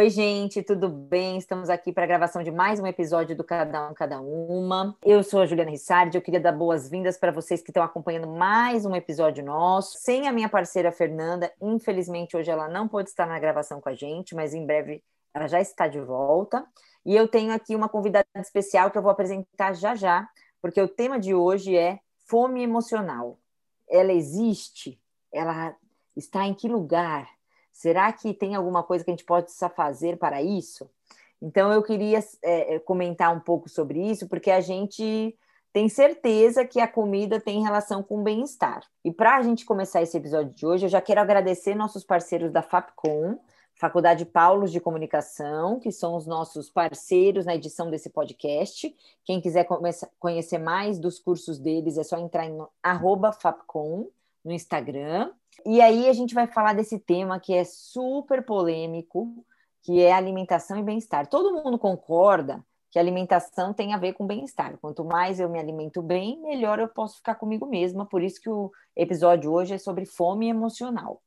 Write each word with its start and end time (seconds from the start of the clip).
Oi, 0.00 0.08
gente, 0.08 0.62
tudo 0.62 0.88
bem? 0.88 1.36
Estamos 1.36 1.68
aqui 1.68 1.92
para 1.92 2.04
a 2.04 2.06
gravação 2.06 2.42
de 2.42 2.50
mais 2.50 2.80
um 2.80 2.86
episódio 2.86 3.36
do 3.36 3.44
Cada 3.44 3.86
Um, 3.86 3.92
Cada 3.92 4.18
Uma. 4.18 4.96
Eu 5.04 5.22
sou 5.22 5.42
a 5.42 5.46
Juliana 5.46 5.70
Rissardi, 5.70 6.16
eu 6.16 6.22
queria 6.22 6.40
dar 6.40 6.52
boas-vindas 6.52 7.18
para 7.18 7.30
vocês 7.30 7.60
que 7.60 7.68
estão 7.68 7.82
acompanhando 7.82 8.26
mais 8.26 8.86
um 8.86 8.96
episódio 8.96 9.44
nosso. 9.44 9.98
Sem 9.98 10.26
a 10.26 10.32
minha 10.32 10.48
parceira 10.48 10.90
Fernanda, 10.90 11.52
infelizmente 11.60 12.34
hoje 12.34 12.50
ela 12.50 12.66
não 12.66 12.88
pôde 12.88 13.10
estar 13.10 13.26
na 13.26 13.38
gravação 13.38 13.78
com 13.78 13.90
a 13.90 13.94
gente, 13.94 14.34
mas 14.34 14.54
em 14.54 14.64
breve 14.64 15.04
ela 15.34 15.46
já 15.46 15.60
está 15.60 15.86
de 15.86 16.00
volta. 16.00 16.64
E 17.04 17.14
eu 17.14 17.28
tenho 17.28 17.52
aqui 17.52 17.76
uma 17.76 17.86
convidada 17.86 18.26
especial 18.36 18.90
que 18.90 18.96
eu 18.96 19.02
vou 19.02 19.12
apresentar 19.12 19.74
já 19.74 19.94
já, 19.94 20.26
porque 20.62 20.80
o 20.80 20.88
tema 20.88 21.20
de 21.20 21.34
hoje 21.34 21.76
é 21.76 22.00
fome 22.26 22.62
emocional. 22.62 23.38
Ela 23.86 24.14
existe? 24.14 24.98
Ela 25.30 25.76
está 26.16 26.46
em 26.46 26.54
que 26.54 26.68
lugar? 26.68 27.28
Será 27.72 28.12
que 28.12 28.34
tem 28.34 28.54
alguma 28.54 28.82
coisa 28.82 29.04
que 29.04 29.10
a 29.10 29.14
gente 29.14 29.24
possa 29.24 29.68
fazer 29.68 30.18
para 30.18 30.42
isso? 30.42 30.90
Então, 31.40 31.72
eu 31.72 31.82
queria 31.82 32.18
é, 32.42 32.74
é, 32.74 32.78
comentar 32.78 33.34
um 33.34 33.40
pouco 33.40 33.68
sobre 33.68 33.98
isso, 34.10 34.28
porque 34.28 34.50
a 34.50 34.60
gente 34.60 35.34
tem 35.72 35.88
certeza 35.88 36.64
que 36.64 36.80
a 36.80 36.88
comida 36.88 37.40
tem 37.40 37.62
relação 37.62 38.02
com 38.02 38.20
o 38.20 38.22
bem-estar. 38.22 38.82
E 39.04 39.12
para 39.12 39.36
a 39.36 39.42
gente 39.42 39.64
começar 39.64 40.02
esse 40.02 40.16
episódio 40.16 40.52
de 40.54 40.66
hoje, 40.66 40.86
eu 40.86 40.90
já 40.90 41.00
quero 41.00 41.20
agradecer 41.20 41.74
nossos 41.74 42.04
parceiros 42.04 42.52
da 42.52 42.60
FAPCOM, 42.60 43.38
Faculdade 43.80 44.26
Paulos 44.26 44.70
de 44.70 44.80
Comunicação, 44.80 45.80
que 45.80 45.90
são 45.90 46.14
os 46.14 46.26
nossos 46.26 46.68
parceiros 46.68 47.46
na 47.46 47.54
edição 47.54 47.88
desse 47.88 48.10
podcast. 48.10 48.94
Quem 49.24 49.40
quiser 49.40 49.66
conhecer 50.18 50.58
mais 50.58 50.98
dos 50.98 51.18
cursos 51.18 51.58
deles, 51.58 51.96
é 51.96 52.02
só 52.02 52.18
entrar 52.18 52.44
em 52.44 52.58
FAPCOM 53.40 54.08
no 54.44 54.52
Instagram. 54.52 55.30
E 55.66 55.80
aí 55.80 56.08
a 56.08 56.12
gente 56.12 56.34
vai 56.34 56.46
falar 56.46 56.74
desse 56.74 56.98
tema 56.98 57.40
que 57.40 57.54
é 57.54 57.64
super 57.64 58.44
polêmico, 58.44 59.44
que 59.82 60.00
é 60.00 60.12
alimentação 60.12 60.78
e 60.78 60.82
bem-estar. 60.82 61.26
Todo 61.26 61.62
mundo 61.62 61.78
concorda 61.78 62.64
que 62.90 62.98
alimentação 62.98 63.72
tem 63.72 63.94
a 63.94 63.98
ver 63.98 64.14
com 64.14 64.26
bem-estar. 64.26 64.76
Quanto 64.78 65.04
mais 65.04 65.38
eu 65.38 65.48
me 65.48 65.58
alimento 65.58 66.02
bem, 66.02 66.40
melhor 66.40 66.78
eu 66.78 66.88
posso 66.88 67.16
ficar 67.16 67.36
comigo 67.36 67.66
mesma. 67.66 68.04
Por 68.04 68.22
isso 68.22 68.40
que 68.40 68.50
o 68.50 68.70
episódio 68.96 69.52
hoje 69.52 69.74
é 69.74 69.78
sobre 69.78 70.04
fome 70.04 70.48
emocional. 70.48 71.22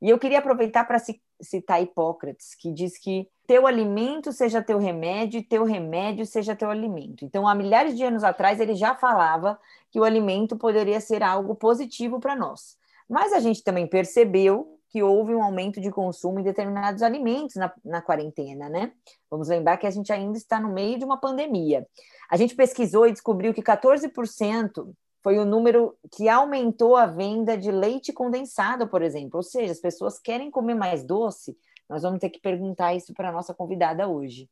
E 0.00 0.08
eu 0.08 0.18
queria 0.18 0.38
aproveitar 0.38 0.84
para 0.84 1.02
citar 1.40 1.82
Hipócrates, 1.82 2.54
que 2.54 2.72
diz 2.72 2.96
que 2.96 3.28
teu 3.48 3.66
alimento 3.66 4.32
seja 4.32 4.62
teu 4.62 4.78
remédio 4.78 5.40
e 5.40 5.42
teu 5.42 5.64
remédio 5.64 6.24
seja 6.24 6.54
teu 6.54 6.70
alimento. 6.70 7.24
Então, 7.24 7.48
há 7.48 7.54
milhares 7.54 7.96
de 7.96 8.04
anos 8.04 8.22
atrás, 8.22 8.60
ele 8.60 8.74
já 8.74 8.94
falava 8.94 9.58
que 9.90 9.98
o 9.98 10.04
alimento 10.04 10.56
poderia 10.56 11.00
ser 11.00 11.22
algo 11.22 11.54
positivo 11.56 12.20
para 12.20 12.36
nós. 12.36 12.77
Mas 13.08 13.32
a 13.32 13.40
gente 13.40 13.62
também 13.62 13.86
percebeu 13.86 14.78
que 14.90 15.02
houve 15.02 15.34
um 15.34 15.42
aumento 15.42 15.80
de 15.80 15.90
consumo 15.90 16.40
em 16.40 16.42
determinados 16.42 17.02
alimentos 17.02 17.56
na, 17.56 17.72
na 17.84 18.00
quarentena, 18.00 18.68
né? 18.68 18.92
Vamos 19.30 19.48
lembrar 19.48 19.76
que 19.76 19.86
a 19.86 19.90
gente 19.90 20.12
ainda 20.12 20.36
está 20.36 20.58
no 20.58 20.72
meio 20.72 20.98
de 20.98 21.04
uma 21.04 21.18
pandemia. 21.18 21.86
A 22.30 22.36
gente 22.36 22.54
pesquisou 22.54 23.06
e 23.06 23.12
descobriu 23.12 23.52
que 23.52 23.62
14% 23.62 24.90
foi 25.22 25.38
o 25.38 25.44
número 25.44 25.96
que 26.10 26.28
aumentou 26.28 26.96
a 26.96 27.06
venda 27.06 27.56
de 27.56 27.70
leite 27.70 28.12
condensado, 28.12 28.88
por 28.88 29.02
exemplo. 29.02 29.36
Ou 29.38 29.42
seja, 29.42 29.72
as 29.72 29.80
pessoas 29.80 30.18
querem 30.18 30.50
comer 30.50 30.74
mais 30.74 31.04
doce. 31.04 31.56
Nós 31.88 32.02
vamos 32.02 32.18
ter 32.18 32.30
que 32.30 32.40
perguntar 32.40 32.94
isso 32.94 33.12
para 33.12 33.28
a 33.28 33.32
nossa 33.32 33.52
convidada 33.52 34.08
hoje. 34.08 34.48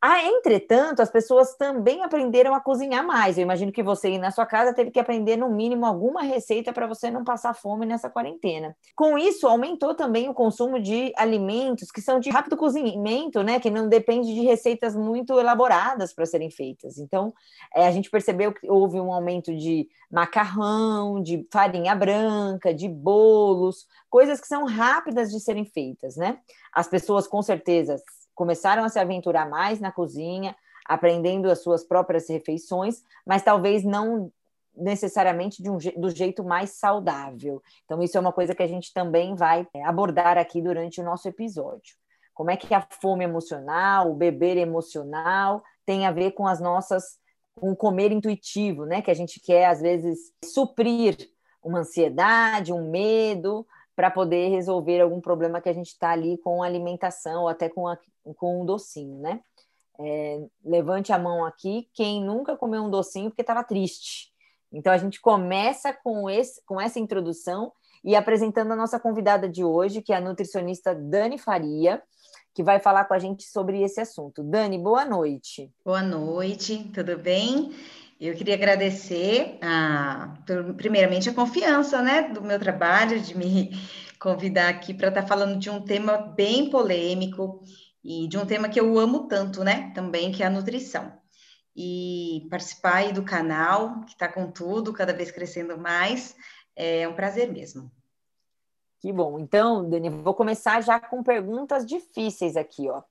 Ah, 0.00 0.22
entretanto, 0.24 1.00
as 1.00 1.10
pessoas 1.10 1.54
também 1.56 2.02
aprenderam 2.02 2.54
a 2.54 2.60
cozinhar 2.60 3.06
mais. 3.06 3.38
Eu 3.38 3.42
imagino 3.42 3.72
que 3.72 3.82
você 3.82 4.18
na 4.18 4.30
sua 4.30 4.44
casa 4.44 4.74
teve 4.74 4.90
que 4.90 5.00
aprender 5.00 5.36
no 5.36 5.48
mínimo 5.48 5.86
alguma 5.86 6.22
receita 6.22 6.72
para 6.72 6.86
você 6.86 7.10
não 7.10 7.24
passar 7.24 7.54
fome 7.54 7.86
nessa 7.86 8.10
quarentena. 8.10 8.76
Com 8.94 9.16
isso, 9.16 9.46
aumentou 9.46 9.94
também 9.94 10.28
o 10.28 10.34
consumo 10.34 10.78
de 10.78 11.12
alimentos 11.16 11.90
que 11.90 12.00
são 12.00 12.20
de 12.20 12.30
rápido 12.30 12.56
cozimento, 12.56 13.42
né? 13.42 13.58
Que 13.58 13.70
não 13.70 13.88
depende 13.88 14.34
de 14.34 14.40
receitas 14.42 14.94
muito 14.94 15.38
elaboradas 15.38 16.12
para 16.12 16.26
serem 16.26 16.50
feitas. 16.50 16.98
Então, 16.98 17.32
é, 17.74 17.86
a 17.86 17.90
gente 17.90 18.10
percebeu 18.10 18.52
que 18.52 18.70
houve 18.70 19.00
um 19.00 19.12
aumento 19.12 19.56
de 19.56 19.88
macarrão, 20.10 21.20
de 21.20 21.46
farinha 21.50 21.94
branca, 21.94 22.72
de 22.72 22.88
bolos, 22.88 23.86
coisas 24.08 24.40
que 24.40 24.46
são 24.46 24.64
rápidas 24.64 25.30
de 25.30 25.40
serem 25.40 25.64
feitas, 25.64 26.16
né? 26.16 26.38
As 26.72 26.86
pessoas 26.86 27.26
com 27.26 27.42
certeza 27.42 27.96
começaram 28.34 28.84
a 28.84 28.88
se 28.88 28.98
aventurar 28.98 29.48
mais 29.48 29.80
na 29.80 29.92
cozinha, 29.92 30.56
aprendendo 30.86 31.50
as 31.50 31.62
suas 31.62 31.84
próprias 31.84 32.28
refeições, 32.28 33.02
mas 33.26 33.42
talvez 33.42 33.84
não 33.84 34.30
necessariamente 34.76 35.62
de 35.62 35.70
um, 35.70 35.78
do 35.96 36.10
jeito 36.10 36.42
mais 36.42 36.70
saudável. 36.70 37.62
Então, 37.84 38.02
isso 38.02 38.16
é 38.16 38.20
uma 38.20 38.32
coisa 38.32 38.54
que 38.54 38.62
a 38.62 38.66
gente 38.66 38.92
também 38.92 39.34
vai 39.34 39.66
é, 39.72 39.84
abordar 39.84 40.36
aqui 40.36 40.60
durante 40.60 41.00
o 41.00 41.04
nosso 41.04 41.28
episódio. 41.28 41.94
Como 42.34 42.50
é 42.50 42.56
que 42.56 42.74
a 42.74 42.84
fome 43.00 43.24
emocional, 43.24 44.10
o 44.10 44.16
beber 44.16 44.56
emocional, 44.56 45.62
tem 45.86 46.06
a 46.06 46.10
ver 46.10 46.32
com 46.32 46.46
as 46.46 46.60
nossas, 46.60 47.18
com 47.54 47.70
o 47.70 47.76
comer 47.76 48.10
intuitivo, 48.10 48.84
né? 48.84 49.00
Que 49.00 49.10
a 49.10 49.14
gente 49.14 49.38
quer, 49.38 49.66
às 49.66 49.80
vezes, 49.80 50.32
suprir 50.44 51.16
uma 51.62 51.78
ansiedade, 51.80 52.72
um 52.72 52.90
medo, 52.90 53.64
para 53.96 54.10
poder 54.10 54.48
resolver 54.48 55.00
algum 55.00 55.20
problema 55.20 55.60
que 55.60 55.68
a 55.68 55.72
gente 55.72 55.88
está 55.88 56.10
ali 56.10 56.38
com 56.38 56.62
alimentação 56.62 57.42
ou 57.42 57.48
até 57.48 57.68
com, 57.68 57.86
a, 57.86 57.98
com 58.36 58.62
um 58.62 58.66
docinho, 58.66 59.18
né? 59.20 59.40
É, 59.98 60.44
levante 60.64 61.12
a 61.12 61.18
mão 61.18 61.44
aqui 61.44 61.88
quem 61.92 62.24
nunca 62.24 62.56
comeu 62.56 62.82
um 62.82 62.90
docinho 62.90 63.30
porque 63.30 63.42
estava 63.42 63.62
triste. 63.62 64.32
Então 64.72 64.92
a 64.92 64.98
gente 64.98 65.20
começa 65.20 65.92
com, 65.92 66.28
esse, 66.28 66.60
com 66.66 66.80
essa 66.80 66.98
introdução 66.98 67.72
e 68.02 68.16
apresentando 68.16 68.72
a 68.72 68.76
nossa 68.76 68.98
convidada 68.98 69.48
de 69.48 69.64
hoje, 69.64 70.02
que 70.02 70.12
é 70.12 70.16
a 70.16 70.20
nutricionista 70.20 70.94
Dani 70.94 71.38
Faria, 71.38 72.02
que 72.52 72.62
vai 72.62 72.80
falar 72.80 73.04
com 73.04 73.14
a 73.14 73.18
gente 73.18 73.44
sobre 73.44 73.82
esse 73.82 74.00
assunto. 74.00 74.42
Dani, 74.42 74.78
boa 74.78 75.04
noite. 75.04 75.72
Boa 75.84 76.02
noite, 76.02 76.90
tudo 76.92 77.16
bem? 77.16 77.72
Eu 78.24 78.34
queria 78.34 78.54
agradecer, 78.54 79.58
a, 79.60 80.34
primeiramente, 80.78 81.28
a 81.28 81.34
confiança 81.34 82.00
né, 82.00 82.22
do 82.22 82.40
meu 82.40 82.58
trabalho, 82.58 83.20
de 83.20 83.36
me 83.36 83.70
convidar 84.18 84.70
aqui 84.70 84.94
para 84.94 85.08
estar 85.08 85.20
tá 85.20 85.28
falando 85.28 85.58
de 85.58 85.68
um 85.68 85.82
tema 85.82 86.16
bem 86.16 86.70
polêmico 86.70 87.62
e 88.02 88.26
de 88.26 88.38
um 88.38 88.46
tema 88.46 88.70
que 88.70 88.80
eu 88.80 88.98
amo 88.98 89.28
tanto, 89.28 89.62
né? 89.62 89.92
Também, 89.94 90.32
que 90.32 90.42
é 90.42 90.46
a 90.46 90.50
nutrição. 90.50 91.12
E 91.76 92.46
participar 92.48 92.94
aí 92.94 93.12
do 93.12 93.22
canal, 93.22 94.00
que 94.06 94.12
está 94.12 94.26
com 94.26 94.50
tudo, 94.50 94.94
cada 94.94 95.12
vez 95.12 95.30
crescendo 95.30 95.76
mais, 95.76 96.34
é 96.74 97.06
um 97.06 97.12
prazer 97.12 97.52
mesmo. 97.52 97.92
Que 99.00 99.12
bom. 99.12 99.38
Então, 99.38 99.86
Dani, 99.86 100.08
vou 100.08 100.32
começar 100.32 100.80
já 100.80 100.98
com 100.98 101.22
perguntas 101.22 101.84
difíceis 101.84 102.56
aqui, 102.56 102.88
ó. 102.88 103.02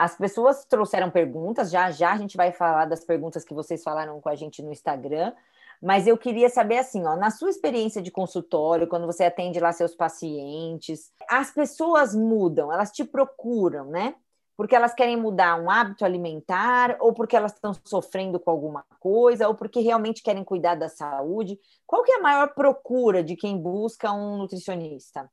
As 0.00 0.16
pessoas 0.16 0.64
trouxeram 0.64 1.10
perguntas, 1.10 1.70
já 1.70 1.90
já 1.90 2.12
a 2.12 2.16
gente 2.16 2.34
vai 2.34 2.52
falar 2.52 2.86
das 2.86 3.04
perguntas 3.04 3.44
que 3.44 3.52
vocês 3.52 3.82
falaram 3.82 4.18
com 4.18 4.30
a 4.30 4.34
gente 4.34 4.62
no 4.62 4.72
Instagram, 4.72 5.34
mas 5.78 6.06
eu 6.06 6.16
queria 6.16 6.48
saber 6.48 6.78
assim, 6.78 7.04
ó, 7.04 7.16
na 7.16 7.30
sua 7.30 7.50
experiência 7.50 8.00
de 8.00 8.10
consultório, 8.10 8.88
quando 8.88 9.04
você 9.04 9.24
atende 9.24 9.60
lá 9.60 9.70
seus 9.72 9.94
pacientes, 9.94 11.12
as 11.28 11.50
pessoas 11.50 12.14
mudam, 12.14 12.72
elas 12.72 12.90
te 12.90 13.04
procuram, 13.04 13.90
né? 13.90 14.14
Porque 14.56 14.74
elas 14.74 14.94
querem 14.94 15.18
mudar 15.18 15.60
um 15.60 15.68
hábito 15.70 16.02
alimentar, 16.02 16.96
ou 16.98 17.12
porque 17.12 17.36
elas 17.36 17.52
estão 17.52 17.74
sofrendo 17.84 18.40
com 18.40 18.50
alguma 18.50 18.86
coisa, 19.00 19.48
ou 19.48 19.54
porque 19.54 19.80
realmente 19.80 20.22
querem 20.22 20.44
cuidar 20.44 20.76
da 20.76 20.88
saúde. 20.88 21.60
Qual 21.86 22.02
que 22.04 22.12
é 22.12 22.16
a 22.16 22.22
maior 22.22 22.54
procura 22.54 23.22
de 23.22 23.36
quem 23.36 23.58
busca 23.58 24.10
um 24.10 24.38
nutricionista? 24.38 25.30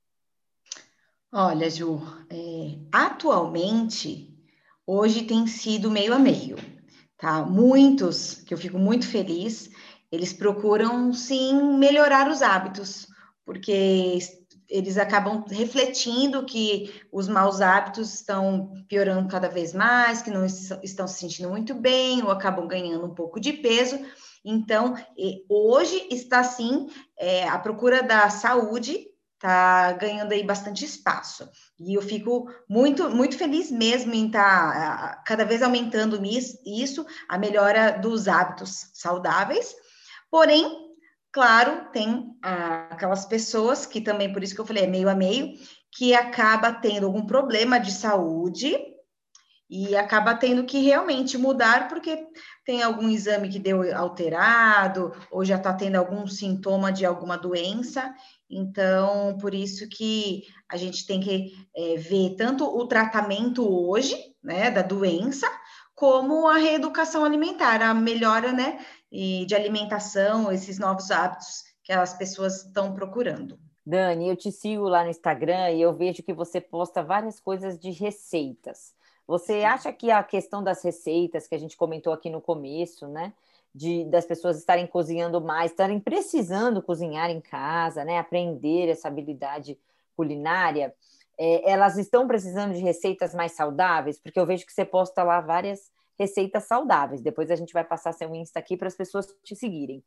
Olha, 1.31 1.69
Ju, 1.69 2.01
é, 2.29 2.78
atualmente 2.91 4.36
hoje 4.87 5.23
tem 5.23 5.45
sido 5.45 5.91
meio 5.91 6.13
a 6.13 6.19
meio, 6.19 6.55
tá? 7.17 7.45
Muitos, 7.45 8.35
que 8.35 8.53
eu 8.53 8.57
fico 8.57 8.79
muito 8.79 9.05
feliz, 9.05 9.69
eles 10.09 10.31
procuram 10.31 11.11
sim 11.11 11.77
melhorar 11.77 12.31
os 12.31 12.41
hábitos, 12.41 13.05
porque 13.45 14.17
eles 14.69 14.97
acabam 14.97 15.43
refletindo 15.49 16.45
que 16.45 16.93
os 17.11 17.28
maus 17.28 17.61
hábitos 17.61 18.13
estão 18.13 18.73
piorando 18.87 19.28
cada 19.28 19.49
vez 19.49 19.73
mais, 19.73 20.22
que 20.22 20.31
não 20.31 20.45
estão 20.45 21.07
se 21.07 21.19
sentindo 21.19 21.49
muito 21.49 21.73
bem, 21.73 22.23
ou 22.23 22.31
acabam 22.31 22.67
ganhando 22.67 23.05
um 23.05 23.13
pouco 23.13 23.40
de 23.40 23.53
peso. 23.53 23.99
Então, 24.43 24.95
hoje 25.49 26.07
está 26.09 26.43
sim 26.43 26.87
é, 27.17 27.47
a 27.47 27.59
procura 27.59 28.01
da 28.01 28.29
saúde 28.29 29.06
tá 29.39 29.91
ganhando 29.93 30.31
aí 30.31 30.43
bastante 30.43 30.84
espaço. 30.84 31.49
E 31.79 31.93
eu 31.93 32.01
fico 32.01 32.49
muito, 32.69 33.09
muito 33.09 33.37
feliz 33.37 33.69
mesmo 33.72 34.13
em 34.13 34.28
estar 34.28 34.73
tá, 34.73 35.23
cada 35.25 35.45
vez 35.45 35.61
aumentando 35.61 36.19
isso, 36.66 37.05
a 37.29 37.37
melhora 37.37 37.91
dos 37.91 38.28
hábitos 38.28 38.89
saudáveis. 38.93 39.75
Porém, 40.29 40.87
claro, 41.31 41.89
tem 41.91 42.35
ah, 42.43 42.87
aquelas 42.91 43.25
pessoas 43.25 43.85
que 43.85 44.01
também, 44.01 44.34
por 44.34 44.43
isso 44.43 44.55
que 44.55 44.61
eu 44.61 44.66
falei, 44.66 44.84
é 44.84 44.87
meio 44.87 45.09
a 45.09 45.16
meio, 45.16 45.53
que 45.91 46.13
acaba 46.13 46.73
tendo 46.73 47.05
algum 47.05 47.25
problema 47.25 47.79
de 47.79 47.91
saúde 47.91 48.75
e 49.69 49.96
acaba 49.96 50.34
tendo 50.34 50.64
que 50.64 50.79
realmente 50.79 51.37
mudar 51.37 51.90
porque 51.90 52.25
tem 52.66 52.81
algum 52.81 53.09
exame 53.09 53.49
que 53.49 53.59
deu 53.59 53.96
alterado 53.96 55.11
ou 55.29 55.43
já 55.43 55.58
está 55.58 55.73
tendo 55.73 55.97
algum 55.97 56.25
sintoma 56.25 56.91
de 56.91 57.05
alguma 57.05 57.37
doença. 57.37 58.14
Então, 58.49 59.37
por 59.40 59.53
isso 59.53 59.87
que 59.90 60.43
a 60.69 60.78
gente 60.78 61.05
tem 61.05 61.19
que 61.19 61.52
é, 61.75 61.97
ver 61.97 62.35
tanto 62.37 62.66
o 62.66 62.87
tratamento 62.87 63.67
hoje, 63.67 64.16
né, 64.41 64.72
da 64.72 64.81
doença, 64.81 65.47
como 65.93 66.47
a 66.47 66.58
reeducação 66.58 67.25
alimentar, 67.25 67.81
a 67.81 67.93
melhora, 67.93 68.52
né, 68.53 68.79
de 69.11 69.55
alimentação, 69.55 70.52
esses 70.52 70.78
novos 70.78 71.11
hábitos 71.11 71.64
que 71.84 71.91
as 71.91 72.14
pessoas 72.17 72.66
estão 72.66 72.93
procurando. 72.93 73.58
Dani, 73.85 74.28
eu 74.28 74.35
te 74.35 74.52
sigo 74.52 74.84
lá 74.84 75.03
no 75.03 75.09
Instagram 75.09 75.72
e 75.72 75.81
eu 75.81 75.93
vejo 75.93 76.22
que 76.22 76.34
você 76.34 76.59
posta 76.59 77.02
várias 77.02 77.40
coisas 77.40 77.79
de 77.79 77.90
receitas. 77.90 78.93
Você 79.28 79.64
acha 79.64 79.91
que 79.91 80.09
a 80.09 80.24
questão 80.24 80.64
das 80.64 80.82
receitas 80.82 81.47
que 81.47 81.53
a 81.53 81.59
gente 81.59 81.76
comentou 81.76 82.14
aqui 82.14 82.29
no 82.29 82.41
começo, 82.41 83.08
né? 83.08 83.34
De, 83.76 84.06
das 84.06 84.26
pessoas 84.26 84.58
estarem 84.58 84.88
cozinhando 84.88 85.40
mais, 85.40 85.72
estarem 85.72 86.00
precisando 86.00 86.82
cozinhar 86.82 87.29
em 87.29 87.41
casa, 87.41 88.03
né? 88.06 88.18
Aprender 88.18 88.88
essa 88.88 89.08
habilidade 89.08 89.78
culinária, 90.16 90.96
é, 91.38 91.70
elas 91.70 91.97
estão 91.97 92.28
precisando 92.28 92.74
de 92.74 92.79
receitas 92.82 93.35
mais 93.35 93.52
saudáveis, 93.52 94.20
porque 94.20 94.40
eu 94.40 94.46
vejo 94.46 94.66
que 94.66 94.74
você 94.74 94.84
posta 94.84 95.22
lá 95.22 95.40
várias 95.41 95.91
receitas 96.18 96.64
saudáveis. 96.64 97.22
Depois 97.22 97.52
a 97.52 97.56
gente 97.56 97.74
vai 97.74 97.84
passar 97.84 98.14
seu 98.14 98.34
Insta 98.34 98.58
aqui 98.58 98.76
para 98.76 98.88
as 98.88 98.96
pessoas 98.96 99.28
te 99.44 99.56
seguirem. 99.56 100.03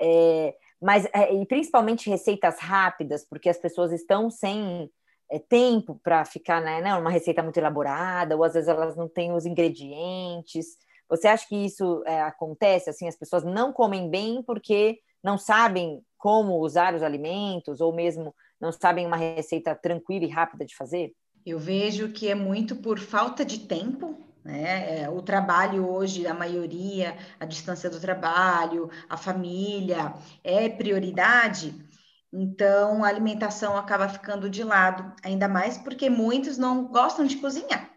É, 0.00 0.54
mas 0.80 1.04
é, 1.12 1.34
e 1.34 1.44
principalmente 1.44 2.08
receitas 2.08 2.58
rápidas, 2.58 3.24
porque 3.24 3.50
as 3.50 3.58
pessoas 3.58 3.92
estão 3.92 4.30
sem 4.30 4.90
é, 5.30 5.38
tempo 5.38 6.00
para 6.02 6.24
ficar, 6.24 6.60
né, 6.60 6.80
né, 6.80 6.94
uma 6.94 7.10
receita 7.10 7.42
muito 7.42 7.56
elaborada, 7.56 8.36
ou 8.36 8.44
às 8.44 8.54
vezes 8.54 8.68
elas 8.68 8.96
não 8.96 9.08
têm 9.08 9.32
os 9.32 9.46
ingredientes. 9.46 10.76
Você 11.08 11.28
acha 11.28 11.46
que 11.46 11.56
isso 11.56 12.02
é, 12.06 12.20
acontece, 12.22 12.90
assim, 12.90 13.08
as 13.08 13.16
pessoas 13.16 13.44
não 13.44 13.72
comem 13.72 14.10
bem 14.10 14.42
porque 14.42 14.98
não 15.22 15.36
sabem 15.38 16.02
como 16.18 16.58
usar 16.58 16.94
os 16.94 17.02
alimentos, 17.02 17.80
ou 17.80 17.94
mesmo 17.94 18.34
não 18.60 18.70
sabem 18.70 19.06
uma 19.06 19.16
receita 19.16 19.74
tranquila 19.74 20.24
e 20.24 20.28
rápida 20.28 20.64
de 20.64 20.76
fazer? 20.76 21.12
Eu 21.44 21.58
vejo 21.58 22.12
que 22.12 22.28
é 22.28 22.34
muito 22.34 22.76
por 22.76 22.98
falta 22.98 23.44
de 23.44 23.60
tempo, 23.60 24.18
né? 24.44 25.02
É, 25.02 25.08
o 25.08 25.22
trabalho 25.22 25.88
hoje, 25.88 26.26
a 26.26 26.34
maioria, 26.34 27.16
a 27.38 27.44
distância 27.44 27.88
do 27.88 28.00
trabalho, 28.00 28.90
a 29.08 29.16
família 29.16 30.14
é 30.42 30.68
prioridade. 30.68 31.74
Então, 32.32 33.02
a 33.02 33.08
alimentação 33.08 33.76
acaba 33.76 34.08
ficando 34.08 34.48
de 34.48 34.62
lado, 34.62 35.12
ainda 35.22 35.48
mais 35.48 35.76
porque 35.76 36.08
muitos 36.08 36.56
não 36.56 36.84
gostam 36.84 37.26
de 37.26 37.36
cozinhar. 37.36 37.90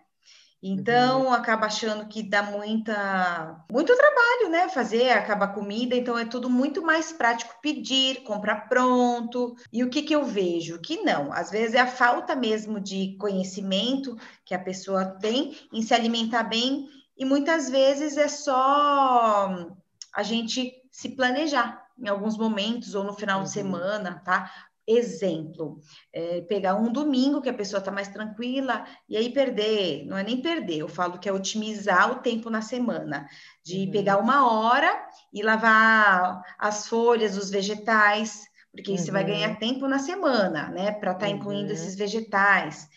Então, 0.65 1.24
uhum. 1.24 1.33
acaba 1.33 1.65
achando 1.65 2.07
que 2.07 2.24
dá 2.24 2.41
muita, 2.41 3.65
muito 3.69 3.94
trabalho, 3.94 4.50
né? 4.50 4.69
Fazer, 4.69 5.09
acaba 5.09 5.44
a 5.44 5.53
comida, 5.53 5.94
então 5.94 6.18
é 6.18 6.24
tudo 6.24 6.50
muito 6.50 6.81
mais 6.81 7.12
prático 7.12 7.53
pedir, 7.62 8.24
comprar 8.24 8.69
pronto. 8.69 9.56
E 9.74 9.83
o 9.83 9.89
que, 9.89 10.03
que 10.03 10.15
eu 10.15 10.24
vejo? 10.24 10.79
Que 10.79 11.03
não, 11.03 11.33
às 11.33 11.51
vezes 11.51 11.75
é 11.75 11.81
a 11.81 11.88
falta 11.88 12.33
mesmo 12.33 12.79
de 12.79 13.18
conhecimento 13.19 14.15
que 14.45 14.56
a 14.56 14.59
pessoa 14.59 15.03
tem 15.03 15.53
em 15.74 15.81
se 15.81 15.94
alimentar 15.94 16.44
bem, 16.44 16.88
e 17.18 17.25
muitas 17.25 17.69
vezes 17.69 18.15
é 18.15 18.29
só 18.29 19.68
a 20.15 20.24
gente 20.24 20.71
se 20.89 21.09
planejar 21.09 21.82
em 21.98 22.07
alguns 22.07 22.38
momentos 22.38 22.95
ou 22.95 23.04
no 23.04 23.13
final 23.13 23.40
uhum. 23.40 23.44
de 23.44 23.51
semana, 23.51 24.22
tá? 24.24 24.51
Exemplo, 24.86 25.80
é, 26.12 26.42
pegar 26.42 26.75
um 26.75 26.92
domingo 26.92 27.42
que 27.42 27.48
a 27.48 27.54
pessoa 27.54 27.80
está 27.80 27.90
mais 27.90 28.10
tranquila 28.10 28.84
e 29.07 29.16
aí 29.16 29.30
perder, 29.30 30.06
não 30.06 30.18
é 30.18 30.24
nem 30.24 30.42
perder, 30.42 30.80
eu 30.80 30.90
falo 30.90 31.18
que 31.18 31.30
é 31.30 31.31
otimizar 31.31 32.12
o 32.12 32.16
tempo 32.16 32.50
na 32.50 32.62
semana, 32.62 33.25
de 33.63 33.86
uhum. 33.86 33.92
pegar 33.92 34.18
uma 34.18 34.51
hora 34.51 34.92
e 35.31 35.42
lavar 35.42 36.44
as 36.60 36.86
folhas, 36.86 37.38
os 37.38 37.50
vegetais, 37.50 38.44
porque 38.74 38.92
uhum. 38.92 38.98
você 38.98 39.10
vai 39.10 39.24
ganhar 39.24 39.51
uhum. 39.51 39.56
tempo 39.56 39.88
na 39.88 40.00
semana, 40.00 40.68
né, 40.68 40.92
para 40.92 41.13
estar 41.13 41.28
tá 41.28 41.30
incluindo 41.30 41.68
uhum. 41.68 41.74
esses 41.74 41.96
vegetais. 41.96 42.89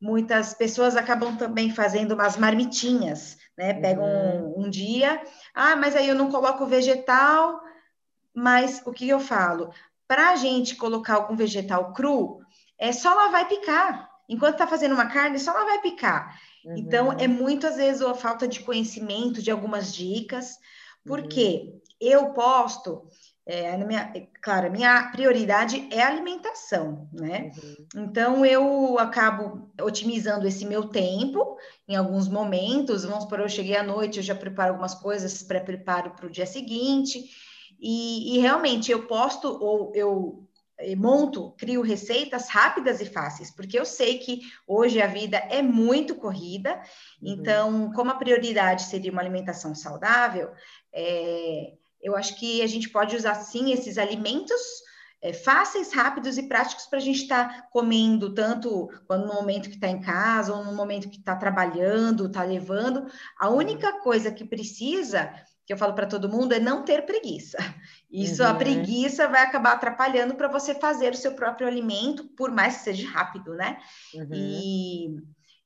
Muitas 0.00 0.54
pessoas 0.54 0.96
acabam 0.96 1.36
também 1.36 1.70
fazendo 1.70 2.12
umas 2.12 2.36
marmitinhas, 2.36 3.38
né? 3.56 3.72
Pegam 3.74 4.04
um, 4.04 4.42
uhum. 4.42 4.64
um 4.64 4.70
dia, 4.70 5.22
ah, 5.54 5.76
mas 5.76 5.96
aí 5.96 6.08
eu 6.08 6.14
não 6.14 6.30
coloco 6.30 6.66
vegetal, 6.66 7.60
mas 8.34 8.82
o 8.84 8.92
que 8.92 9.08
eu 9.08 9.20
falo? 9.20 9.70
Para 10.08 10.30
a 10.30 10.36
gente 10.36 10.76
colocar 10.76 11.14
algum 11.14 11.36
vegetal 11.36 11.92
cru, 11.92 12.40
é 12.78 12.92
só 12.92 13.14
lavar 13.14 13.42
e 13.42 13.56
picar. 13.56 14.10
Enquanto 14.28 14.54
está 14.54 14.66
fazendo 14.66 14.94
uma 14.94 15.06
carne, 15.06 15.38
só 15.38 15.52
lavar 15.52 15.76
e 15.76 15.82
picar. 15.82 16.38
Uhum. 16.64 16.74
Então, 16.76 17.12
é 17.12 17.28
muitas 17.28 17.76
vezes 17.76 18.02
a 18.02 18.14
falta 18.14 18.48
de 18.48 18.60
conhecimento 18.60 19.42
de 19.42 19.50
algumas 19.50 19.94
dicas, 19.94 20.58
porque 21.04 21.66
uhum. 21.66 21.80
eu 22.00 22.30
posto, 22.30 23.06
é, 23.46 23.76
minha, 23.76 24.12
claro, 24.42 24.68
a 24.68 24.70
minha 24.70 25.10
prioridade 25.12 25.86
é 25.90 26.02
a 26.02 26.08
alimentação, 26.08 27.08
né? 27.12 27.50
Uhum. 27.62 28.04
Então, 28.04 28.46
eu 28.46 28.98
acabo 28.98 29.70
otimizando 29.80 30.46
esse 30.46 30.64
meu 30.64 30.88
tempo 30.88 31.58
em 31.86 31.94
alguns 31.94 32.26
momentos. 32.26 33.04
Vamos 33.04 33.26
por 33.26 33.40
eu 33.40 33.48
cheguei 33.48 33.76
à 33.76 33.82
noite, 33.82 34.16
eu 34.16 34.22
já 34.22 34.34
preparo 34.34 34.70
algumas 34.70 34.94
coisas, 34.94 35.42
pré-preparo 35.42 36.12
para 36.12 36.26
o 36.26 36.30
dia 36.30 36.46
seguinte. 36.46 37.28
E, 37.78 38.36
e 38.36 38.38
realmente 38.40 38.90
eu 38.90 39.06
posto 39.06 39.48
ou 39.48 39.92
eu 39.94 40.44
eh, 40.78 40.96
monto, 40.96 41.52
crio 41.56 41.82
receitas 41.82 42.48
rápidas 42.48 43.00
e 43.00 43.06
fáceis, 43.06 43.50
porque 43.50 43.78
eu 43.78 43.84
sei 43.84 44.18
que 44.18 44.40
hoje 44.66 45.00
a 45.00 45.06
vida 45.06 45.36
é 45.36 45.62
muito 45.62 46.16
corrida, 46.16 46.74
uhum. 47.22 47.32
então, 47.32 47.92
como 47.92 48.10
a 48.10 48.16
prioridade 48.16 48.82
seria 48.82 49.12
uma 49.12 49.20
alimentação 49.20 49.74
saudável, 49.74 50.50
é, 50.92 51.74
eu 52.02 52.16
acho 52.16 52.36
que 52.38 52.60
a 52.60 52.66
gente 52.66 52.90
pode 52.90 53.16
usar 53.16 53.34
sim 53.36 53.72
esses 53.72 53.98
alimentos 53.98 54.60
é, 55.22 55.32
fáceis, 55.32 55.92
rápidos 55.92 56.36
e 56.36 56.42
práticos 56.42 56.86
para 56.86 56.98
a 56.98 57.02
gente 57.02 57.22
estar 57.22 57.48
tá 57.48 57.68
comendo, 57.70 58.34
tanto 58.34 58.90
quando 59.06 59.26
no 59.26 59.32
momento 59.32 59.70
que 59.70 59.76
está 59.76 59.88
em 59.88 60.00
casa 60.00 60.52
ou 60.52 60.62
no 60.62 60.74
momento 60.74 61.08
que 61.08 61.16
está 61.16 61.34
trabalhando, 61.34 62.26
está 62.26 62.42
levando. 62.42 63.06
A 63.38 63.48
única 63.48 64.00
coisa 64.00 64.30
que 64.30 64.44
precisa 64.44 65.32
que 65.66 65.72
eu 65.72 65.78
falo 65.78 65.94
para 65.94 66.06
todo 66.06 66.28
mundo 66.28 66.52
é 66.52 66.60
não 66.60 66.84
ter 66.84 67.06
preguiça. 67.06 67.58
Isso, 68.10 68.42
uhum. 68.42 68.48
a 68.48 68.54
preguiça 68.54 69.28
vai 69.28 69.42
acabar 69.42 69.72
atrapalhando 69.72 70.34
para 70.34 70.48
você 70.48 70.74
fazer 70.74 71.12
o 71.12 71.16
seu 71.16 71.32
próprio 71.32 71.66
alimento, 71.66 72.24
por 72.36 72.50
mais 72.50 72.76
que 72.76 72.84
seja 72.84 73.08
rápido, 73.08 73.54
né? 73.54 73.78
Uhum. 74.14 74.28
E, 74.32 75.16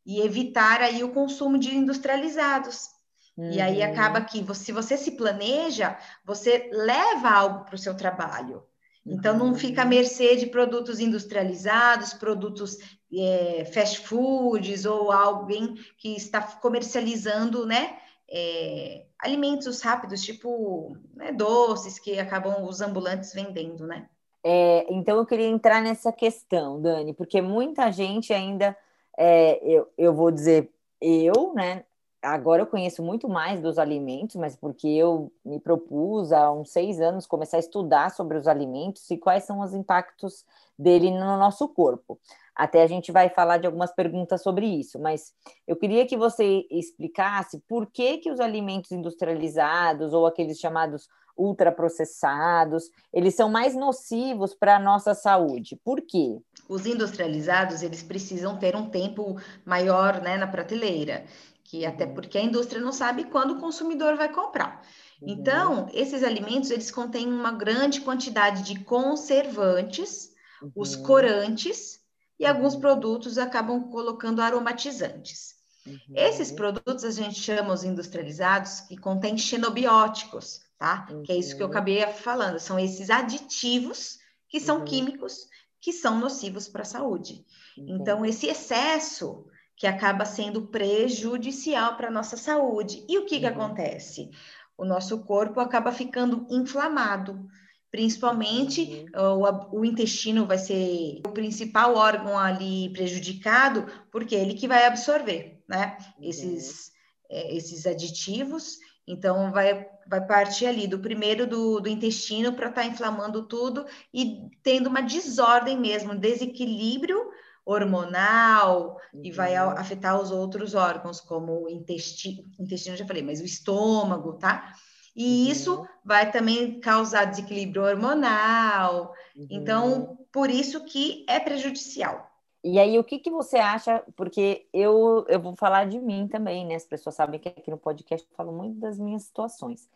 e, 0.06 0.20
evitar 0.20 0.80
aí 0.80 1.02
o 1.02 1.12
consumo 1.12 1.58
de 1.58 1.74
industrializados. 1.74 2.88
Uhum. 3.36 3.50
E 3.50 3.60
aí 3.60 3.82
acaba 3.82 4.20
que, 4.20 4.44
se 4.54 4.72
você 4.72 4.96
se 4.96 5.12
planeja, 5.12 5.98
você 6.24 6.70
leva 6.72 7.30
algo 7.30 7.64
para 7.64 7.74
o 7.74 7.78
seu 7.78 7.94
trabalho. 7.96 8.62
Então, 9.04 9.38
não 9.38 9.54
fica 9.54 9.82
à 9.82 9.84
uhum. 9.84 9.90
mercê 9.90 10.36
de 10.36 10.46
produtos 10.46 11.00
industrializados, 11.00 12.12
produtos 12.12 12.76
é, 13.12 13.64
fast 13.72 14.06
foods 14.06 14.84
ou 14.84 15.10
alguém 15.10 15.74
que 15.96 16.14
está 16.14 16.42
comercializando, 16.42 17.64
né? 17.66 17.96
É, 18.30 19.06
alimentos 19.18 19.80
rápidos, 19.80 20.22
tipo 20.22 20.96
né, 21.14 21.32
doces 21.32 21.98
que 21.98 22.18
acabam 22.18 22.64
os 22.64 22.80
ambulantes 22.80 23.32
vendendo, 23.32 23.86
né? 23.86 24.08
É, 24.44 24.86
então 24.92 25.16
eu 25.16 25.26
queria 25.26 25.46
entrar 25.46 25.82
nessa 25.82 26.12
questão, 26.12 26.80
Dani, 26.80 27.12
porque 27.12 27.40
muita 27.40 27.90
gente 27.90 28.32
ainda, 28.32 28.76
é, 29.16 29.58
eu, 29.62 29.88
eu 29.96 30.14
vou 30.14 30.30
dizer, 30.30 30.70
eu, 31.00 31.52
né? 31.54 31.84
Agora 32.20 32.62
eu 32.62 32.66
conheço 32.66 33.02
muito 33.02 33.28
mais 33.28 33.60
dos 33.60 33.78
alimentos, 33.78 34.34
mas 34.36 34.56
porque 34.56 34.88
eu 34.88 35.32
me 35.44 35.60
propus 35.60 36.32
há 36.32 36.50
uns 36.50 36.70
seis 36.70 37.00
anos 37.00 37.26
começar 37.26 37.58
a 37.58 37.60
estudar 37.60 38.10
sobre 38.10 38.36
os 38.36 38.48
alimentos 38.48 39.08
e 39.10 39.16
quais 39.16 39.44
são 39.44 39.60
os 39.60 39.72
impactos 39.72 40.44
dele 40.76 41.12
no 41.12 41.36
nosso 41.36 41.68
corpo. 41.68 42.18
Até 42.56 42.82
a 42.82 42.88
gente 42.88 43.12
vai 43.12 43.28
falar 43.28 43.58
de 43.58 43.66
algumas 43.66 43.92
perguntas 43.92 44.42
sobre 44.42 44.66
isso, 44.66 44.98
mas 44.98 45.32
eu 45.64 45.76
queria 45.76 46.04
que 46.06 46.16
você 46.16 46.66
explicasse 46.70 47.62
por 47.68 47.86
que, 47.86 48.18
que 48.18 48.32
os 48.32 48.40
alimentos 48.40 48.90
industrializados 48.90 50.12
ou 50.12 50.26
aqueles 50.26 50.58
chamados 50.58 51.08
ultraprocessados, 51.38 52.90
eles 53.12 53.36
são 53.36 53.48
mais 53.48 53.76
nocivos 53.76 54.54
para 54.54 54.74
a 54.74 54.80
nossa 54.80 55.14
saúde. 55.14 55.78
Por 55.84 56.00
quê? 56.02 56.40
Os 56.68 56.84
industrializados, 56.84 57.82
eles 57.82 58.02
precisam 58.02 58.58
ter 58.58 58.74
um 58.74 58.90
tempo 58.90 59.36
maior 59.64 60.20
né, 60.20 60.36
na 60.36 60.48
prateleira, 60.48 61.24
que 61.68 61.84
até 61.84 62.06
uhum. 62.06 62.14
porque 62.14 62.38
a 62.38 62.42
indústria 62.42 62.80
não 62.80 62.92
sabe 62.92 63.24
quando 63.24 63.52
o 63.52 63.60
consumidor 63.60 64.16
vai 64.16 64.32
comprar. 64.32 64.82
Uhum. 65.20 65.28
Então, 65.28 65.88
esses 65.92 66.22
alimentos, 66.22 66.70
eles 66.70 66.90
contêm 66.90 67.28
uma 67.28 67.52
grande 67.52 68.00
quantidade 68.00 68.62
de 68.62 68.82
conservantes, 68.84 70.32
uhum. 70.62 70.72
os 70.74 70.96
corantes 70.96 72.00
e 72.40 72.46
alguns 72.46 72.74
uhum. 72.74 72.80
produtos 72.80 73.36
acabam 73.36 73.90
colocando 73.90 74.40
aromatizantes. 74.40 75.56
Uhum. 75.86 76.14
Esses 76.14 76.50
produtos 76.50 77.04
a 77.04 77.10
gente 77.10 77.38
chama 77.38 77.74
os 77.74 77.84
industrializados 77.84 78.80
que 78.80 78.96
contêm 78.96 79.36
xenobióticos, 79.36 80.60
tá? 80.78 81.06
Que 81.24 81.32
é 81.32 81.36
isso 81.36 81.54
que 81.54 81.62
eu 81.62 81.66
acabei 81.66 82.00
falando, 82.06 82.58
são 82.58 82.78
esses 82.78 83.10
aditivos 83.10 84.18
que 84.48 84.58
são 84.58 84.84
químicos 84.84 85.46
que 85.80 85.92
são 85.92 86.18
nocivos 86.18 86.66
para 86.66 86.82
a 86.82 86.86
saúde. 86.86 87.44
Então, 87.76 88.26
esse 88.26 88.48
excesso 88.48 89.46
que 89.78 89.86
acaba 89.86 90.24
sendo 90.24 90.66
prejudicial 90.66 91.96
para 91.96 92.08
a 92.08 92.10
nossa 92.10 92.36
saúde. 92.36 93.04
E 93.08 93.16
o 93.16 93.24
que, 93.24 93.38
que 93.38 93.46
uhum. 93.46 93.52
acontece? 93.52 94.30
O 94.76 94.84
nosso 94.84 95.24
corpo 95.24 95.60
acaba 95.60 95.92
ficando 95.92 96.46
inflamado. 96.50 97.48
Principalmente 97.90 99.08
uhum. 99.14 99.40
o, 99.72 99.78
o, 99.78 99.84
intestino 99.84 100.44
vai 100.44 100.58
ser 100.58 101.20
o 101.24 101.30
principal 101.30 101.94
órgão 101.94 102.36
ali 102.36 102.90
prejudicado, 102.92 103.86
porque 104.10 104.34
é 104.34 104.40
ele 104.40 104.54
que 104.54 104.68
vai 104.68 104.84
absorver, 104.84 105.62
né? 105.66 105.96
Uhum. 106.18 106.28
Esses, 106.28 106.90
é, 107.30 107.56
esses 107.56 107.86
aditivos. 107.86 108.78
Então, 109.06 109.52
vai, 109.52 109.86
vai 110.06 110.26
partir 110.26 110.66
ali 110.66 110.86
do 110.86 110.98
primeiro 110.98 111.46
do, 111.46 111.80
do 111.80 111.88
intestino 111.88 112.52
para 112.52 112.68
estar 112.68 112.82
tá 112.82 112.86
inflamando 112.86 113.46
tudo 113.46 113.86
e 114.12 114.50
tendo 114.62 114.88
uma 114.88 115.00
desordem 115.00 115.78
mesmo, 115.78 116.12
um 116.12 116.18
desequilíbrio 116.18 117.30
hormonal 117.68 118.96
uhum. 119.12 119.20
e 119.22 119.30
vai 119.30 119.52
uhum. 119.54 119.72
afetar 119.72 120.18
os 120.18 120.30
outros 120.30 120.74
órgãos, 120.74 121.20
como 121.20 121.64
o 121.64 121.68
intestino, 121.68 122.42
intestino 122.58 122.96
já 122.96 123.06
falei, 123.06 123.22
mas 123.22 123.40
o 123.40 123.44
estômago, 123.44 124.32
tá? 124.34 124.72
E 125.14 125.44
uhum. 125.44 125.52
isso 125.52 125.88
vai 126.02 126.30
também 126.30 126.80
causar 126.80 127.26
desequilíbrio 127.26 127.84
hormonal. 127.84 129.12
Então, 129.36 129.84
uhum. 129.84 129.92
Então, 130.00 130.18
por 130.32 130.48
isso 130.48 130.84
que 130.84 131.26
é 131.28 131.38
prejudicial. 131.38 132.30
E 132.64 132.78
aí, 132.78 132.98
o 132.98 133.04
que, 133.04 133.18
que 133.18 133.30
você 133.30 133.58
acha? 133.58 134.02
Porque 134.16 134.66
eu, 134.72 135.24
eu 135.28 135.40
vou 135.40 135.54
falar 135.54 135.84
de 135.86 136.00
mim 136.00 136.26
também, 136.26 136.66
né? 136.66 136.74
As 136.74 136.86
pessoas 136.86 137.14
sabem 137.14 137.38
que 137.38 137.48
aqui 137.48 137.70
no 137.70 137.78
podcast 137.78 138.26
eu 138.28 138.36
falo 138.36 138.52
muito 138.52 138.80
das 138.80 138.98
minhas 138.98 139.24
situações. 139.24 139.88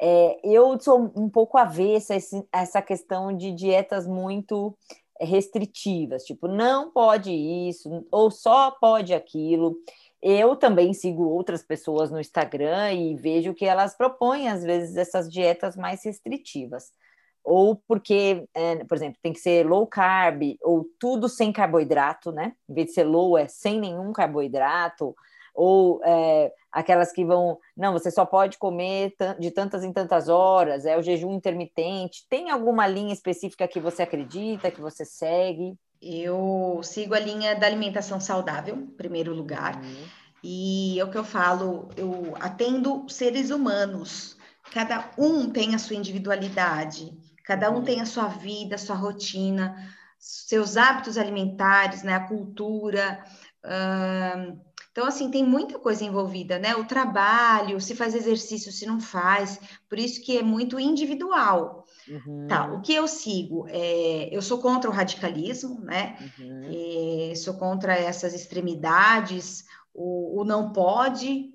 É, 0.00 0.40
eu 0.42 0.78
sou 0.80 1.12
um 1.16 1.28
pouco 1.28 1.56
avessa 1.56 2.14
a 2.52 2.60
essa 2.60 2.82
questão 2.82 3.34
de 3.36 3.52
dietas 3.52 4.06
muito 4.06 4.76
restritivas, 5.24 6.24
tipo, 6.24 6.48
não 6.48 6.90
pode 6.90 7.32
isso, 7.32 8.06
ou 8.10 8.30
só 8.30 8.70
pode 8.70 9.14
aquilo. 9.14 9.76
Eu 10.20 10.54
também 10.54 10.92
sigo 10.94 11.24
outras 11.24 11.62
pessoas 11.62 12.10
no 12.10 12.20
Instagram 12.20 12.92
e 12.92 13.16
vejo 13.16 13.54
que 13.54 13.64
elas 13.64 13.96
propõem, 13.96 14.48
às 14.48 14.62
vezes, 14.62 14.96
essas 14.96 15.30
dietas 15.30 15.76
mais 15.76 16.04
restritivas. 16.04 16.92
Ou 17.44 17.74
porque, 17.88 18.44
é, 18.54 18.84
por 18.84 18.96
exemplo, 18.96 19.18
tem 19.20 19.32
que 19.32 19.40
ser 19.40 19.66
low 19.66 19.86
carb, 19.86 20.56
ou 20.62 20.86
tudo 20.98 21.28
sem 21.28 21.52
carboidrato, 21.52 22.30
né? 22.30 22.54
Em 22.68 22.74
vez 22.74 22.88
de 22.88 22.92
ser 22.92 23.04
low, 23.04 23.36
é 23.36 23.48
sem 23.48 23.80
nenhum 23.80 24.12
carboidrato, 24.12 25.14
ou 25.54 26.00
é, 26.04 26.52
aquelas 26.70 27.12
que 27.12 27.24
vão, 27.24 27.58
não, 27.76 27.92
você 27.92 28.10
só 28.10 28.24
pode 28.24 28.56
comer 28.58 29.14
de 29.38 29.50
tantas 29.50 29.84
em 29.84 29.92
tantas 29.92 30.28
horas, 30.28 30.86
é 30.86 30.96
o 30.96 31.02
jejum 31.02 31.32
intermitente. 31.32 32.26
Tem 32.28 32.50
alguma 32.50 32.86
linha 32.86 33.12
específica 33.12 33.68
que 33.68 33.78
você 33.78 34.02
acredita, 34.02 34.70
que 34.70 34.80
você 34.80 35.04
segue? 35.04 35.76
Eu 36.00 36.80
sigo 36.82 37.14
a 37.14 37.20
linha 37.20 37.54
da 37.54 37.66
alimentação 37.66 38.18
saudável, 38.18 38.74
em 38.76 38.86
primeiro 38.86 39.34
lugar. 39.34 39.76
Uhum. 39.76 40.04
E 40.42 40.98
é 40.98 41.04
o 41.04 41.10
que 41.10 41.18
eu 41.18 41.24
falo, 41.24 41.88
eu 41.96 42.34
atendo 42.40 43.06
seres 43.08 43.50
humanos. 43.50 44.36
Cada 44.72 45.10
um 45.18 45.50
tem 45.50 45.74
a 45.74 45.78
sua 45.78 45.94
individualidade, 45.94 47.12
cada 47.44 47.70
um 47.70 47.76
uhum. 47.76 47.84
tem 47.84 48.00
a 48.00 48.06
sua 48.06 48.26
vida, 48.26 48.74
a 48.74 48.78
sua 48.78 48.96
rotina, 48.96 49.76
seus 50.18 50.76
hábitos 50.76 51.18
alimentares, 51.18 52.02
né, 52.02 52.14
a 52.14 52.26
cultura. 52.26 53.22
Uh, 53.64 54.58
então, 54.92 55.06
assim, 55.06 55.30
tem 55.30 55.42
muita 55.42 55.78
coisa 55.78 56.04
envolvida, 56.04 56.58
né? 56.58 56.76
O 56.76 56.84
trabalho, 56.84 57.80
se 57.80 57.96
faz 57.96 58.14
exercício, 58.14 58.70
se 58.70 58.84
não 58.84 59.00
faz, 59.00 59.58
por 59.88 59.98
isso 59.98 60.22
que 60.22 60.36
é 60.36 60.42
muito 60.42 60.78
individual. 60.78 61.86
Uhum. 62.06 62.46
Tá, 62.46 62.70
o 62.70 62.82
que 62.82 62.92
eu 62.92 63.08
sigo? 63.08 63.66
É, 63.70 64.28
eu 64.30 64.42
sou 64.42 64.58
contra 64.58 64.90
o 64.90 64.92
radicalismo, 64.92 65.80
né? 65.80 66.18
Uhum. 66.38 67.30
É, 67.30 67.34
sou 67.34 67.54
contra 67.54 67.94
essas 67.94 68.34
extremidades, 68.34 69.64
o, 69.94 70.42
o 70.42 70.44
não 70.44 70.74
pode. 70.74 71.50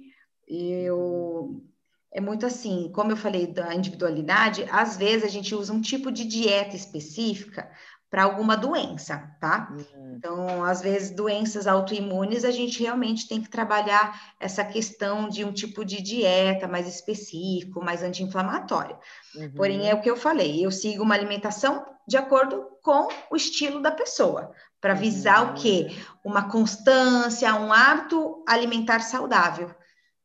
Eu 0.47 0.97
uhum. 0.97 1.67
é 2.11 2.19
muito 2.19 2.43
assim, 2.43 2.91
como 2.91 3.11
eu 3.11 3.17
falei 3.17 3.45
da 3.45 3.71
individualidade, 3.75 4.65
às 4.71 4.97
vezes 4.97 5.23
a 5.23 5.29
gente 5.29 5.53
usa 5.53 5.71
um 5.71 5.81
tipo 5.81 6.11
de 6.11 6.25
dieta 6.25 6.75
específica 6.75 7.69
para 8.09 8.23
alguma 8.23 8.55
doença, 8.55 9.35
tá? 9.39 9.69
Uhum. 9.71 10.15
Então, 10.15 10.63
às 10.63 10.81
vezes, 10.81 11.11
doenças 11.11 11.67
autoimunes, 11.67 12.45
a 12.45 12.51
gente 12.51 12.81
realmente 12.81 13.27
tem 13.27 13.41
que 13.41 13.49
trabalhar 13.49 14.33
essa 14.39 14.63
questão 14.63 15.27
de 15.27 15.43
um 15.43 15.51
tipo 15.51 15.83
de 15.83 16.01
dieta 16.01 16.67
mais 16.67 16.87
específico, 16.87 17.83
mais 17.83 18.03
anti-inflamatório. 18.03 18.97
Uhum. 19.35 19.51
Porém, 19.55 19.89
é 19.89 19.93
o 19.93 20.01
que 20.01 20.09
eu 20.09 20.15
falei, 20.15 20.65
eu 20.65 20.71
sigo 20.71 21.03
uma 21.03 21.15
alimentação 21.15 21.85
de 22.07 22.15
acordo 22.15 22.65
com 22.81 23.09
o 23.29 23.35
estilo 23.35 23.81
da 23.81 23.91
pessoa, 23.91 24.53
para 24.79 24.93
visar 24.93 25.43
uhum. 25.43 25.51
o 25.51 25.53
quê? 25.55 25.87
Uma 26.23 26.49
constância, 26.49 27.53
um 27.55 27.73
hábito 27.73 28.43
alimentar 28.47 29.01
saudável 29.01 29.75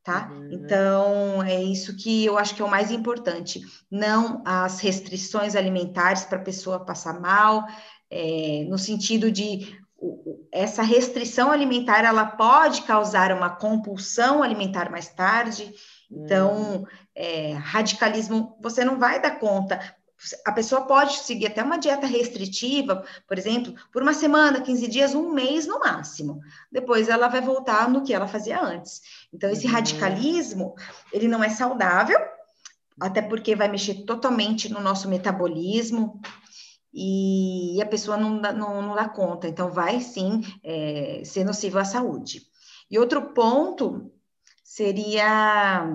tá? 0.02 0.30
Uhum. 0.32 0.48
Então, 0.52 1.42
é 1.42 1.62
isso 1.62 1.96
que 1.96 2.24
eu 2.24 2.36
acho 2.36 2.54
que 2.54 2.62
é 2.62 2.64
o 2.64 2.70
mais 2.70 2.90
importante. 2.90 3.60
Não 3.90 4.42
as 4.44 4.80
restrições 4.80 5.54
alimentares 5.54 6.24
para 6.24 6.38
a 6.38 6.42
pessoa 6.42 6.84
passar 6.84 7.20
mal, 7.20 7.64
é, 8.10 8.64
no 8.68 8.78
sentido 8.78 9.30
de 9.30 9.80
essa 10.50 10.82
restrição 10.82 11.52
alimentar 11.52 12.04
ela 12.04 12.26
pode 12.26 12.82
causar 12.82 13.32
uma 13.32 13.48
compulsão 13.50 14.42
alimentar 14.42 14.90
mais 14.90 15.08
tarde. 15.08 15.72
Então, 16.10 16.74
uhum. 16.74 16.86
é, 17.14 17.52
radicalismo, 17.54 18.58
você 18.60 18.84
não 18.84 18.98
vai 18.98 19.20
dar 19.20 19.38
conta 19.38 19.80
a 20.44 20.52
pessoa 20.52 20.82
pode 20.82 21.18
seguir 21.18 21.46
até 21.46 21.62
uma 21.62 21.78
dieta 21.78 22.06
restritiva, 22.06 23.04
por 23.26 23.38
exemplo, 23.38 23.74
por 23.92 24.02
uma 24.02 24.14
semana, 24.14 24.60
15 24.60 24.88
dias, 24.88 25.14
um 25.14 25.32
mês 25.32 25.66
no 25.66 25.80
máximo. 25.80 26.40
Depois 26.70 27.08
ela 27.08 27.28
vai 27.28 27.40
voltar 27.40 27.88
no 27.88 28.02
que 28.02 28.14
ela 28.14 28.28
fazia 28.28 28.60
antes. 28.60 29.00
Então, 29.32 29.50
esse 29.50 29.66
uhum. 29.66 29.72
radicalismo, 29.72 30.74
ele 31.12 31.26
não 31.26 31.42
é 31.42 31.48
saudável, 31.48 32.18
até 33.00 33.20
porque 33.20 33.56
vai 33.56 33.68
mexer 33.68 34.04
totalmente 34.04 34.68
no 34.72 34.80
nosso 34.80 35.08
metabolismo 35.08 36.20
e 36.94 37.80
a 37.82 37.86
pessoa 37.86 38.16
não 38.16 38.40
dá, 38.40 38.52
não, 38.52 38.82
não 38.82 38.94
dá 38.94 39.08
conta. 39.08 39.48
Então, 39.48 39.70
vai 39.70 40.00
sim 40.00 40.42
é, 40.62 41.22
ser 41.24 41.44
nocivo 41.44 41.78
à 41.78 41.84
saúde. 41.84 42.42
E 42.90 42.98
outro 42.98 43.32
ponto 43.32 44.12
seria 44.62 45.86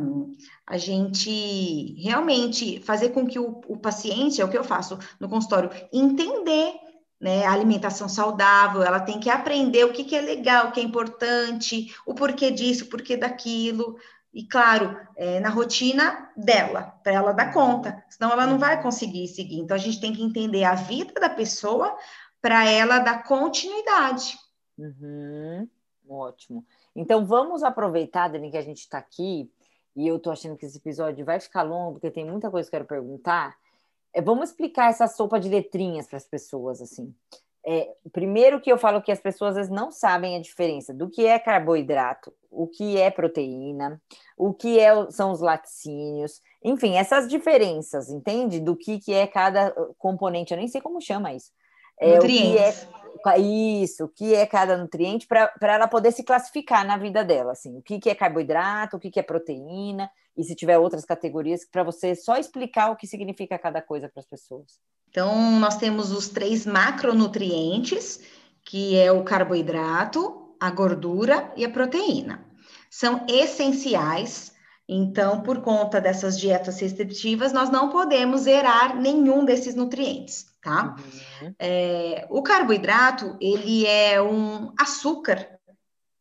a 0.68 0.78
gente 0.78 1.96
realmente 2.02 2.82
fazer 2.82 3.10
com 3.10 3.26
que 3.26 3.40
o, 3.40 3.62
o 3.68 3.78
paciente, 3.78 4.42
é 4.42 4.46
o 4.46 4.50
que 4.50 4.58
eu 4.58 4.66
faço 4.66 5.00
no 5.18 5.30
consultório, 5.30 5.72
entender 5.94 6.74
né, 7.20 7.46
a 7.46 7.54
alimentação 7.54 8.10
saudável, 8.10 8.84
ela 8.84 9.00
tem 9.00 9.20
que 9.20 9.30
aprender 9.30 9.86
o 9.86 9.94
que, 9.94 10.04
que 10.04 10.16
é 10.16 10.22
legal, 10.22 10.68
o 10.68 10.72
que 10.74 10.82
é 10.82 10.84
importante, 10.84 11.96
o 12.06 12.14
porquê 12.14 12.52
disso, 12.52 12.84
o 12.84 12.90
porquê 12.90 13.16
daquilo, 13.16 13.98
e 14.34 14.46
claro, 14.46 14.96
é, 15.16 15.40
na 15.40 15.50
rotina 15.50 16.30
dela, 16.36 16.94
para 17.02 17.14
ela 17.14 17.32
dar 17.32 17.54
conta, 17.54 18.04
senão 18.10 18.32
ela 18.32 18.46
não 18.46 18.60
vai 18.60 18.82
conseguir 18.84 19.28
seguir. 19.30 19.60
Então 19.60 19.74
a 19.74 19.80
gente 19.80 20.02
tem 20.02 20.14
que 20.14 20.22
entender 20.22 20.64
a 20.64 20.76
vida 20.76 21.14
da 21.14 21.30
pessoa 21.30 21.98
para 22.42 22.70
ela 22.70 23.00
dar 23.00 23.24
continuidade. 23.24 24.38
Uhum, 24.78 25.68
ótimo. 26.08 26.64
Então, 26.96 27.26
vamos 27.26 27.64
aproveitar, 27.64 28.28
Dani, 28.28 28.52
que 28.52 28.58
a 28.58 28.62
gente 28.62 28.80
está 28.80 28.98
aqui, 29.00 29.50
e 29.98 30.08
eu 30.08 30.18
estou 30.18 30.32
achando 30.32 30.56
que 30.56 30.66
esse 30.66 30.78
episódio 30.78 31.26
vai 31.26 31.40
ficar 31.40 31.64
longo, 31.64 31.94
porque 31.94 32.12
tem 32.12 32.24
muita 32.24 32.52
coisa 32.52 32.70
que 32.70 32.76
eu 32.76 32.80
quero 32.80 32.88
perguntar. 32.88 33.58
É, 34.14 34.22
vamos 34.22 34.52
explicar 34.52 34.92
essa 34.92 35.08
sopa 35.08 35.40
de 35.40 35.50
letrinhas 35.50 36.06
para 36.06 36.18
as 36.18 36.26
pessoas, 36.26 36.80
assim. 36.80 37.12
É, 37.66 37.92
primeiro 38.14 38.62
que 38.62 38.72
eu 38.72 38.78
falo 38.78 39.02
que 39.02 39.12
as 39.12 39.20
pessoas 39.20 39.50
às 39.50 39.56
vezes 39.56 39.72
não 39.72 39.92
sabem 39.92 40.38
a 40.38 40.40
diferença 40.40 40.94
do 40.94 41.10
que 41.10 41.26
é 41.26 41.38
carboidrato, 41.38 42.32
o 42.50 42.68
que 42.68 42.96
é 42.96 43.10
proteína, 43.10 44.00
o 44.38 44.54
que 44.54 44.80
é, 44.80 45.12
são 45.12 45.32
os 45.32 45.42
laticínios, 45.42 46.42
enfim, 46.64 46.96
essas 46.96 47.28
diferenças, 47.28 48.10
entende? 48.10 48.60
Do 48.60 48.76
que, 48.76 49.00
que 49.00 49.14
é 49.14 49.26
cada 49.26 49.72
componente, 49.98 50.54
eu 50.54 50.58
nem 50.58 50.68
sei 50.68 50.80
como 50.80 51.02
chama 51.02 51.34
isso. 51.34 51.52
É, 52.00 52.14
Nutrientes. 52.14 52.88
Isso, 53.38 54.06
o 54.06 54.10
que 54.10 54.34
é 54.34 54.46
cada 54.46 54.78
nutriente 54.78 55.28
para 55.28 55.52
ela 55.62 55.88
poder 55.88 56.12
se 56.12 56.24
classificar 56.24 56.86
na 56.86 56.98
vida 56.98 57.24
dela, 57.24 57.52
assim, 57.52 57.78
o 57.78 57.82
que, 57.82 58.00
que 58.00 58.10
é 58.10 58.16
carboidrato, 58.16 58.98
o 58.98 59.00
que, 59.00 59.12
que 59.12 59.20
é 59.20 59.24
proteína, 59.24 60.10
e 60.36 60.44
se 60.44 60.56
tiver 60.56 60.78
outras 60.78 61.06
categorias, 61.06 61.66
para 61.66 61.84
você 61.84 62.16
só 62.16 62.38
explicar 62.38 62.92
o 62.92 62.96
que 62.96 63.08
significa 63.08 63.58
cada 63.58 63.82
coisa 63.82 64.10
para 64.10 64.20
as 64.20 64.26
pessoas. 64.26 64.80
Então, 65.10 65.60
nós 65.60 65.78
temos 65.78 66.12
os 66.12 66.28
três 66.30 66.66
macronutrientes, 66.66 68.22
que 68.64 68.98
é 68.98 69.12
o 69.12 69.24
carboidrato, 69.24 70.56
a 70.60 70.70
gordura 70.70 71.52
e 71.56 71.66
a 71.66 71.70
proteína. 71.70 72.46
São 72.90 73.26
essenciais 73.28 74.56
então, 74.90 75.42
por 75.42 75.62
conta 75.62 76.00
dessas 76.00 76.40
dietas 76.40 76.80
restritivas, 76.80 77.52
nós 77.52 77.70
não 77.70 77.90
podemos 77.90 78.42
zerar 78.42 78.96
nenhum 78.96 79.44
desses 79.44 79.76
nutrientes 79.76 80.46
tá? 80.68 80.96
Uhum. 81.42 81.56
É, 81.58 82.28
o 82.30 82.44
carboidrato, 82.44 83.38
ele 83.40 83.86
é 83.86 84.22
um 84.22 84.74
açúcar 84.78 85.48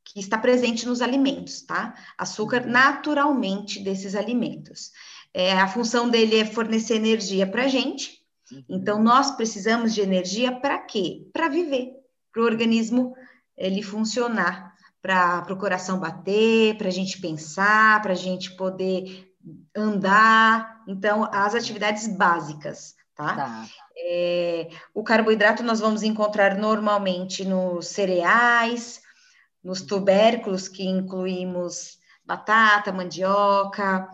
que 0.04 0.20
está 0.20 0.38
presente 0.38 0.86
nos 0.86 1.02
alimentos, 1.02 1.62
tá? 1.62 1.94
Açúcar 2.16 2.62
uhum. 2.62 2.70
naturalmente 2.70 3.80
desses 3.80 4.14
alimentos. 4.14 4.92
É, 5.34 5.52
a 5.52 5.66
função 5.66 6.08
dele 6.08 6.38
é 6.38 6.44
fornecer 6.44 6.94
energia 6.94 7.44
para 7.44 7.64
a 7.64 7.68
gente. 7.68 8.20
Uhum. 8.52 8.64
Então, 8.68 9.02
nós 9.02 9.32
precisamos 9.32 9.92
de 9.92 10.00
energia 10.00 10.52
para 10.52 10.78
quê? 10.78 11.28
Para 11.32 11.48
viver, 11.48 11.90
para 12.32 12.42
o 12.42 12.46
organismo 12.46 13.16
ele 13.56 13.82
funcionar, 13.82 14.72
para 15.02 15.52
o 15.52 15.58
coração 15.58 15.98
bater, 15.98 16.78
para 16.78 16.86
a 16.86 16.92
gente 16.92 17.20
pensar, 17.20 18.00
para 18.00 18.12
a 18.12 18.16
gente 18.16 18.54
poder 18.54 19.34
andar. 19.76 20.82
Então, 20.86 21.28
as 21.32 21.54
atividades 21.54 22.06
básicas, 22.06 22.94
tá? 23.16 23.34
tá. 23.34 23.66
É, 23.98 24.68
o 24.92 25.02
carboidrato 25.02 25.62
nós 25.62 25.80
vamos 25.80 26.02
encontrar 26.02 26.58
normalmente 26.58 27.44
nos 27.44 27.86
cereais, 27.88 29.00
nos 29.64 29.80
tubérculos, 29.82 30.68
que 30.68 30.84
incluímos 30.84 31.98
batata, 32.24 32.92
mandioca, 32.92 34.08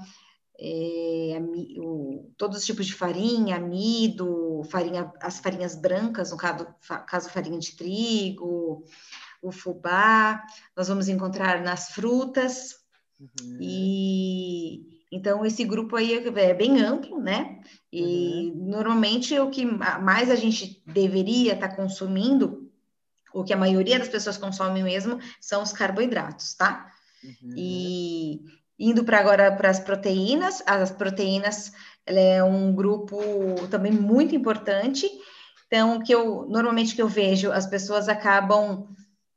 é, 0.58 1.38
o, 1.78 2.30
todos 2.36 2.58
os 2.58 2.64
tipos 2.64 2.86
de 2.86 2.94
farinha, 2.94 3.56
amido, 3.56 4.62
farinha, 4.70 5.12
as 5.20 5.40
farinhas 5.40 5.74
brancas, 5.74 6.30
no 6.30 6.36
caso, 6.36 6.66
caso 7.06 7.28
farinha 7.30 7.58
de 7.58 7.76
trigo, 7.76 8.84
o 9.42 9.50
fubá, 9.50 10.40
nós 10.76 10.86
vamos 10.86 11.08
encontrar 11.08 11.60
nas 11.62 11.88
frutas, 11.88 12.76
uhum. 13.18 13.58
e 13.60 15.01
então 15.12 15.44
esse 15.44 15.62
grupo 15.64 15.94
aí 15.94 16.14
é 16.14 16.54
bem 16.54 16.80
amplo, 16.80 17.20
né? 17.20 17.60
E 17.92 18.50
uhum. 18.50 18.70
normalmente 18.70 19.38
o 19.38 19.50
que 19.50 19.64
mais 19.64 20.30
a 20.30 20.36
gente 20.36 20.82
deveria 20.86 21.52
estar 21.52 21.68
tá 21.68 21.76
consumindo, 21.76 22.68
o 23.32 23.44
que 23.44 23.52
a 23.52 23.56
maioria 23.56 23.98
das 23.98 24.08
pessoas 24.08 24.38
consomem 24.38 24.82
mesmo, 24.82 25.20
são 25.40 25.62
os 25.62 25.72
carboidratos, 25.72 26.54
tá? 26.54 26.90
Uhum. 27.22 27.54
E 27.56 28.40
Indo 28.84 29.04
para 29.04 29.20
agora 29.20 29.54
para 29.54 29.70
as 29.70 29.78
proteínas, 29.78 30.60
as 30.66 30.90
proteínas 30.90 31.72
é 32.04 32.42
um 32.42 32.74
grupo 32.74 33.16
também 33.70 33.92
muito 33.92 34.34
importante. 34.34 35.08
Então, 35.68 36.02
que 36.02 36.12
eu 36.12 36.48
normalmente 36.48 36.92
que 36.92 37.00
eu 37.00 37.06
vejo, 37.06 37.52
as 37.52 37.64
pessoas 37.64 38.08
acabam 38.08 38.88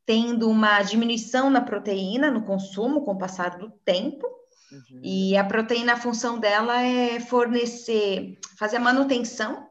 tendo 0.04 0.50
uma 0.50 0.82
diminuição 0.82 1.52
na 1.52 1.62
proteína 1.62 2.32
no 2.32 2.44
consumo 2.44 3.02
com 3.06 3.12
o 3.12 3.18
passar 3.20 3.58
do 3.60 3.70
tempo. 3.86 4.26
Uhum. 4.72 5.02
E 5.04 5.38
a 5.38 5.44
proteína, 5.44 5.94
a 5.94 5.98
função 5.98 6.40
dela 6.40 6.82
é 6.82 7.20
fornecer, 7.20 8.38
fazer 8.58 8.78
a 8.78 8.82
manutenção 8.82 9.68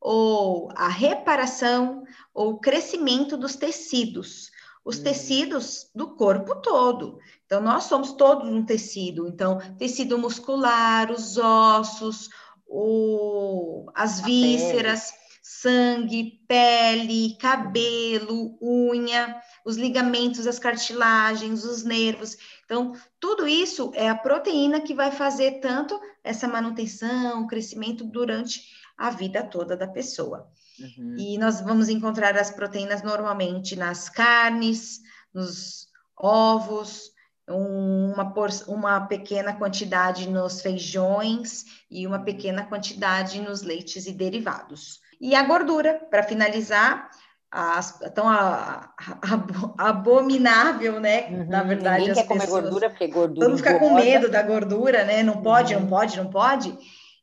ou 0.00 0.70
a 0.74 0.88
reparação 0.88 2.04
ou 2.34 2.58
crescimento 2.58 3.36
dos 3.36 3.56
tecidos 3.56 4.50
os 4.84 4.98
hum. 4.98 5.02
tecidos 5.02 5.90
do 5.94 6.14
corpo 6.14 6.56
todo. 6.56 7.18
Então, 7.46 7.60
nós 7.60 7.84
somos 7.84 8.12
todos 8.12 8.48
um 8.48 8.64
tecido. 8.64 9.28
Então, 9.28 9.58
tecido 9.78 10.18
muscular, 10.18 11.10
os 11.10 11.36
ossos, 11.36 12.28
o, 12.66 13.86
as 13.94 14.20
A 14.20 14.24
vísceras, 14.24 15.10
pele. 15.10 15.22
sangue, 15.42 16.40
pele, 16.48 17.36
cabelo, 17.38 18.56
unha, 18.60 19.40
os 19.64 19.76
ligamentos, 19.76 20.46
as 20.46 20.58
cartilagens, 20.58 21.64
os 21.64 21.84
nervos. 21.84 22.36
Então, 22.72 22.94
tudo 23.20 23.46
isso 23.46 23.92
é 23.94 24.08
a 24.08 24.14
proteína 24.14 24.80
que 24.80 24.94
vai 24.94 25.10
fazer 25.12 25.60
tanto 25.60 26.00
essa 26.24 26.48
manutenção, 26.48 27.42
o 27.42 27.46
crescimento 27.46 28.02
durante 28.02 28.62
a 28.96 29.10
vida 29.10 29.42
toda 29.42 29.76
da 29.76 29.86
pessoa. 29.86 30.48
Uhum. 30.80 31.16
E 31.18 31.36
nós 31.36 31.60
vamos 31.60 31.90
encontrar 31.90 32.34
as 32.34 32.50
proteínas 32.50 33.02
normalmente 33.02 33.76
nas 33.76 34.08
carnes, 34.08 35.00
nos 35.34 35.86
ovos, 36.16 37.10
uma, 37.46 38.32
uma 38.66 39.00
pequena 39.06 39.52
quantidade 39.52 40.30
nos 40.30 40.62
feijões 40.62 41.66
e 41.90 42.06
uma 42.06 42.24
pequena 42.24 42.64
quantidade 42.64 43.38
nos 43.38 43.60
leites 43.60 44.06
e 44.06 44.12
derivados. 44.12 44.98
E 45.20 45.34
a 45.34 45.42
gordura, 45.42 46.06
para 46.10 46.22
finalizar, 46.22 47.10
as, 47.52 47.98
tão 48.14 48.28
a, 48.28 48.92
a, 48.98 49.84
a, 49.84 49.88
abominável, 49.90 50.98
né? 50.98 51.28
Uhum, 51.28 51.48
Na 51.48 51.62
verdade, 51.62 52.08
ninguém 52.08 52.14
quer 52.14 52.26
pessoas, 52.26 52.48
comer 52.48 52.62
gordura 52.62 52.90
porque 52.90 53.06
gordura. 53.08 53.40
Todo 53.40 53.50
mundo 53.50 53.58
fica 53.58 53.78
com 53.78 53.94
medo 53.94 54.30
da 54.30 54.42
gordura, 54.42 55.04
né? 55.04 55.22
Não 55.22 55.42
pode, 55.42 55.74
uhum. 55.74 55.82
não 55.82 55.88
pode, 55.88 56.16
não 56.16 56.30
pode. 56.30 56.76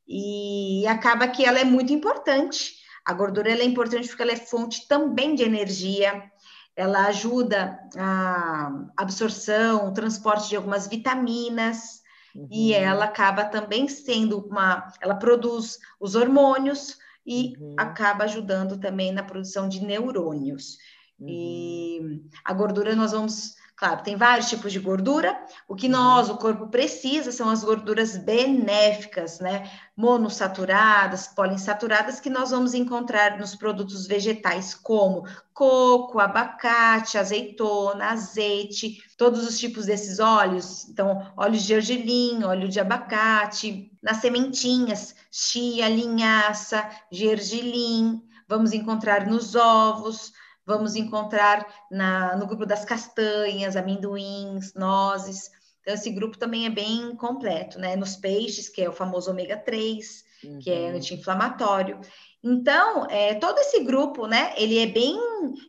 E 0.07 0.85
acaba 0.87 1.27
que 1.27 1.43
ela 1.43 1.59
é 1.59 1.63
muito 1.63 1.91
importante 1.91 2.79
a 3.09 3.13
gordura 3.13 3.49
é 3.49 3.63
importante 3.65 4.07
porque 4.07 4.21
ela 4.21 4.33
é 4.33 4.35
fonte 4.35 4.87
também 4.87 5.33
de 5.33 5.41
energia, 5.41 6.31
ela 6.75 7.07
ajuda 7.07 7.79
a 7.97 8.71
absorção, 8.95 9.87
o 9.87 9.93
transporte 9.93 10.49
de 10.49 10.55
algumas 10.55 10.85
vitaminas, 10.85 12.03
uhum. 12.35 12.47
e 12.51 12.71
ela 12.71 13.05
acaba 13.05 13.45
também 13.45 13.87
sendo 13.87 14.45
uma. 14.45 14.93
Ela 15.01 15.15
produz 15.15 15.79
os 15.99 16.13
hormônios 16.13 16.98
e 17.25 17.53
uhum. 17.59 17.75
acaba 17.77 18.23
ajudando 18.23 18.79
também 18.79 19.11
na 19.11 19.23
produção 19.23 19.67
de 19.67 19.83
neurônios. 19.83 20.77
Uhum. 21.19 21.27
E 21.29 22.21
a 22.43 22.53
gordura 22.53 22.95
nós 22.95 23.11
vamos 23.11 23.58
Claro, 23.79 24.03
tem 24.03 24.17
vários 24.17 24.49
tipos 24.49 24.73
de 24.73 24.79
gordura. 24.79 25.41
O 25.65 25.73
que 25.73 25.87
nós, 25.87 26.29
o 26.29 26.35
corpo, 26.35 26.67
precisa 26.67 27.31
são 27.31 27.49
as 27.49 27.63
gorduras 27.63 28.17
benéficas, 28.17 29.39
né? 29.39 29.71
Monossaturadas, 29.95 31.29
poliinsaturadas, 31.29 32.19
que 32.19 32.29
nós 32.29 32.51
vamos 32.51 32.73
encontrar 32.73 33.39
nos 33.39 33.55
produtos 33.55 34.05
vegetais, 34.05 34.75
como 34.75 35.25
coco, 35.53 36.19
abacate, 36.19 37.17
azeitona, 37.17 38.07
azeite, 38.11 39.01
todos 39.17 39.47
os 39.47 39.57
tipos 39.57 39.85
desses 39.85 40.19
óleos. 40.19 40.89
Então, 40.89 41.31
óleo 41.37 41.53
de 41.53 41.59
gergelim, 41.59 42.43
óleo 42.43 42.67
de 42.67 42.81
abacate, 42.81 43.97
nas 44.03 44.17
sementinhas, 44.17 45.15
chia, 45.31 45.87
linhaça, 45.87 46.85
gergelim. 47.09 48.21
Vamos 48.45 48.73
encontrar 48.73 49.25
nos 49.25 49.55
ovos 49.55 50.33
vamos 50.69 50.95
encontrar 50.95 51.65
na, 51.89 52.37
no 52.37 52.45
grupo 52.45 52.63
das 52.63 52.85
castanhas, 52.85 53.75
amendoins, 53.75 54.75
nozes. 54.75 55.49
Então, 55.81 55.95
esse 55.95 56.11
grupo 56.11 56.37
também 56.37 56.67
é 56.67 56.69
bem 56.69 57.15
completo, 57.15 57.79
né? 57.79 57.95
Nos 57.95 58.15
peixes, 58.15 58.69
que 58.69 58.79
é 58.79 58.87
o 58.87 58.93
famoso 58.93 59.31
ômega 59.31 59.57
3, 59.57 60.23
uhum. 60.43 60.59
que 60.59 60.69
é 60.69 60.91
uhum. 60.91 60.97
anti-inflamatório. 60.97 61.99
Então, 62.43 63.07
é, 63.09 63.33
todo 63.33 63.57
esse 63.57 63.83
grupo, 63.83 64.27
né, 64.27 64.53
ele 64.55 64.77
é 64.77 64.85
bem, 64.85 65.17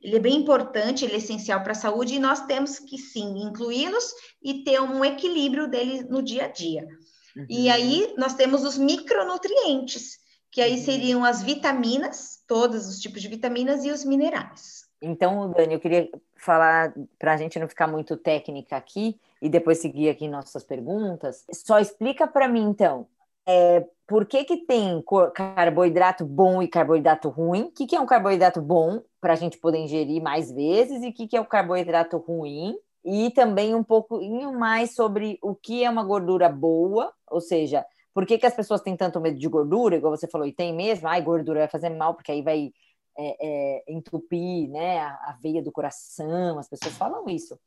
ele 0.03 0.17
é 0.17 0.21
bem 0.21 0.37
importante, 0.37 1.05
ele 1.05 1.15
é 1.15 1.17
essencial 1.17 1.63
para 1.63 1.73
a 1.73 1.75
saúde 1.75 2.15
e 2.15 2.19
nós 2.19 2.45
temos 2.45 2.79
que 2.79 2.99
sim 2.99 3.43
incluí-los 3.43 4.13
e 4.43 4.63
ter 4.63 4.81
um 4.81 5.03
equilíbrio 5.03 5.67
dele 5.67 6.05
no 6.05 6.23
dia 6.23 6.45
a 6.45 6.49
dia. 6.49 6.87
Uhum. 7.35 7.47
E 7.49 7.71
aí 7.71 8.15
nós 8.19 8.35
temos 8.35 8.65
os 8.65 8.77
micronutrientes, 8.77 10.19
que 10.53 10.61
aí 10.61 10.77
uhum. 10.77 10.85
seriam 10.85 11.25
as 11.25 11.43
vitaminas, 11.43 12.45
todos 12.47 12.87
os 12.87 12.99
tipos 12.99 13.23
de 13.23 13.29
vitaminas 13.29 13.83
e 13.85 13.91
os 13.91 14.05
minerais. 14.05 14.90
Então, 15.03 15.51
Dani, 15.51 15.75
eu 15.75 15.81
queria 15.81 16.11
falar 16.37 16.93
para 17.19 17.33
a 17.33 17.37
gente 17.37 17.59
não 17.59 17.69
ficar 17.69 17.87
muito 17.87 18.17
técnica 18.17 18.77
aqui 18.77 19.19
e 19.41 19.49
depois 19.49 19.79
seguir 19.79 20.11
aqui 20.11 20.29
nossas 20.29 20.63
perguntas. 20.63 21.45
Só 21.53 21.79
explica 21.79 22.27
para 22.27 22.49
mim, 22.49 22.69
então, 22.69 23.07
é, 23.47 23.87
por 24.07 24.27
que, 24.27 24.45
que 24.45 24.59
tem 24.59 25.03
carboidrato 25.35 26.25
bom 26.25 26.63
e 26.63 26.69
carboidrato 26.69 27.29
ruim? 27.29 27.63
O 27.63 27.71
que, 27.71 27.87
que 27.87 27.97
é 27.97 28.01
um 28.01 28.07
carboidrato 28.07 28.61
bom 28.61 29.03
para 29.21 29.33
a 29.33 29.37
gente 29.37 29.59
poder 29.59 29.79
ingerir 29.79 30.23
mais 30.23 30.51
vezes 30.51 31.03
e 31.03 31.09
o 31.09 31.13
que, 31.13 31.27
que 31.27 31.37
é 31.37 31.41
o 31.41 31.47
carboidrato 31.47 32.19
ruim? 32.19 32.77
E 33.05 33.31
também 33.31 33.75
um 33.75 33.83
pouquinho 33.83 34.53
mais 34.53 34.95
sobre 34.95 35.39
o 35.41 35.55
que 35.55 35.83
é 35.83 35.89
uma 35.89 36.05
gordura 36.05 36.49
boa, 36.49 37.13
ou 37.31 37.41
seja, 37.41 37.85
por 38.13 38.27
que, 38.27 38.37
que 38.37 38.47
as 38.47 38.55
pessoas 38.55 38.83
têm 38.83 38.97
tanto 38.97 39.21
medo 39.21 39.39
de 39.39 39.49
gordura, 39.49 39.97
igual 39.97 40.15
você 40.15 40.29
falou, 40.29 40.47
e 40.47 40.53
tem 40.53 40.75
mesmo, 40.75 41.09
ai, 41.09 41.23
gordura 41.23 41.61
vai 41.61 41.69
fazer 41.69 41.89
mal, 41.89 42.15
porque 42.15 42.33
aí 42.33 42.43
vai 42.43 42.73
é, 43.21 43.37
é, 43.41 43.85
entupir 43.87 44.69
né, 44.71 44.99
a, 44.99 45.09
a, 45.09 45.39
veia 45.43 45.63
do 45.63 45.71
coração, 45.71 46.59
as 46.59 46.69
pessoas 46.69 46.97
falam 46.97 47.29
isso. 47.29 47.59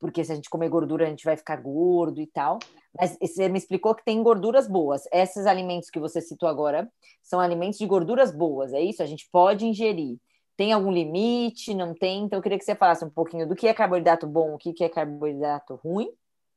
Porque 0.00 0.24
se 0.24 0.32
a 0.32 0.34
gente 0.34 0.50
comer 0.50 0.68
gordura, 0.68 1.06
a 1.06 1.10
gente 1.10 1.24
vai 1.24 1.36
ficar 1.36 1.56
gordo 1.56 2.20
e 2.20 2.26
tal. 2.26 2.58
Mas 2.98 3.16
você 3.20 3.48
me 3.48 3.58
explicou 3.58 3.94
que 3.94 4.04
tem 4.04 4.22
gorduras 4.22 4.66
boas. 4.66 5.04
Esses 5.12 5.46
alimentos 5.46 5.90
que 5.90 6.00
você 6.00 6.20
citou 6.20 6.48
agora 6.48 6.90
são 7.22 7.38
alimentos 7.38 7.78
de 7.78 7.86
gorduras 7.86 8.34
boas, 8.34 8.72
é 8.72 8.80
isso? 8.80 9.02
A 9.02 9.06
gente 9.06 9.28
pode 9.30 9.66
ingerir. 9.66 10.18
Tem 10.56 10.72
algum 10.72 10.90
limite? 10.90 11.74
Não 11.74 11.94
tem? 11.94 12.24
Então, 12.24 12.38
eu 12.38 12.42
queria 12.42 12.58
que 12.58 12.64
você 12.64 12.74
falasse 12.74 13.04
um 13.04 13.10
pouquinho 13.10 13.46
do 13.46 13.54
que 13.54 13.68
é 13.68 13.74
carboidrato 13.74 14.26
bom, 14.26 14.54
o 14.54 14.58
que 14.58 14.82
é 14.82 14.88
carboidrato 14.88 15.76
ruim 15.76 16.10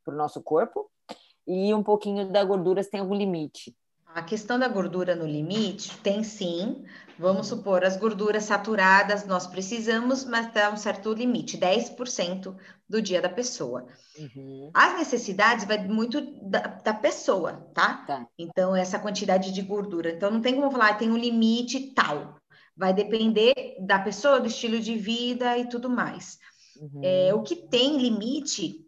para 0.04 0.13
o 0.13 0.17
nosso 0.17 0.41
corpo, 0.41 0.89
e 1.48 1.74
um 1.74 1.84
pouquinho 1.84 2.30
da 2.32 2.43
gordura, 2.43 2.82
se 2.82 2.89
tem 2.89 3.00
algum 3.00 3.13
limite. 3.13 3.76
A 4.13 4.21
questão 4.21 4.60
da 4.60 4.67
gordura 4.67 5.15
no 5.15 5.26
limite 5.26 5.97
tem 5.97 6.23
sim. 6.23 6.84
Vamos 7.17 7.47
supor, 7.47 7.84
as 7.84 7.97
gorduras 7.97 8.43
saturadas 8.43 9.26
nós 9.26 9.47
precisamos, 9.47 10.23
mas 10.23 10.52
dá 10.54 10.71
um 10.71 10.78
certo 10.78 11.13
limite, 11.13 11.58
10% 11.58 12.56
do 12.88 13.02
dia 13.02 13.21
da 13.21 13.30
pessoa. 13.30 13.88
Uhum. 14.17 14.69
As 14.73 14.97
necessidades 14.97 15.65
vai 15.65 15.80
muito 15.88 16.21
da, 16.47 16.60
da 16.60 16.93
pessoa, 16.93 17.54
tá? 17.73 18.04
tá? 18.06 18.28
Então, 18.38 18.76
essa 18.76 18.99
quantidade 18.99 19.52
de 19.52 19.62
gordura. 19.62 20.12
Então, 20.12 20.30
não 20.30 20.41
tem 20.41 20.56
como 20.56 20.71
falar, 20.71 20.89
ah, 20.89 20.93
tem 20.95 21.10
um 21.10 21.17
limite 21.17 21.93
tal. 21.93 22.36
Vai 22.76 22.93
depender 22.93 23.78
da 23.80 23.99
pessoa, 23.99 24.39
do 24.39 24.47
estilo 24.47 24.80
de 24.80 24.95
vida 24.95 25.58
e 25.58 25.67
tudo 25.69 25.89
mais. 25.89 26.38
Uhum. 26.80 27.02
É, 27.04 27.34
o 27.34 27.41
que 27.41 27.56
tem 27.56 27.97
limite 27.97 28.84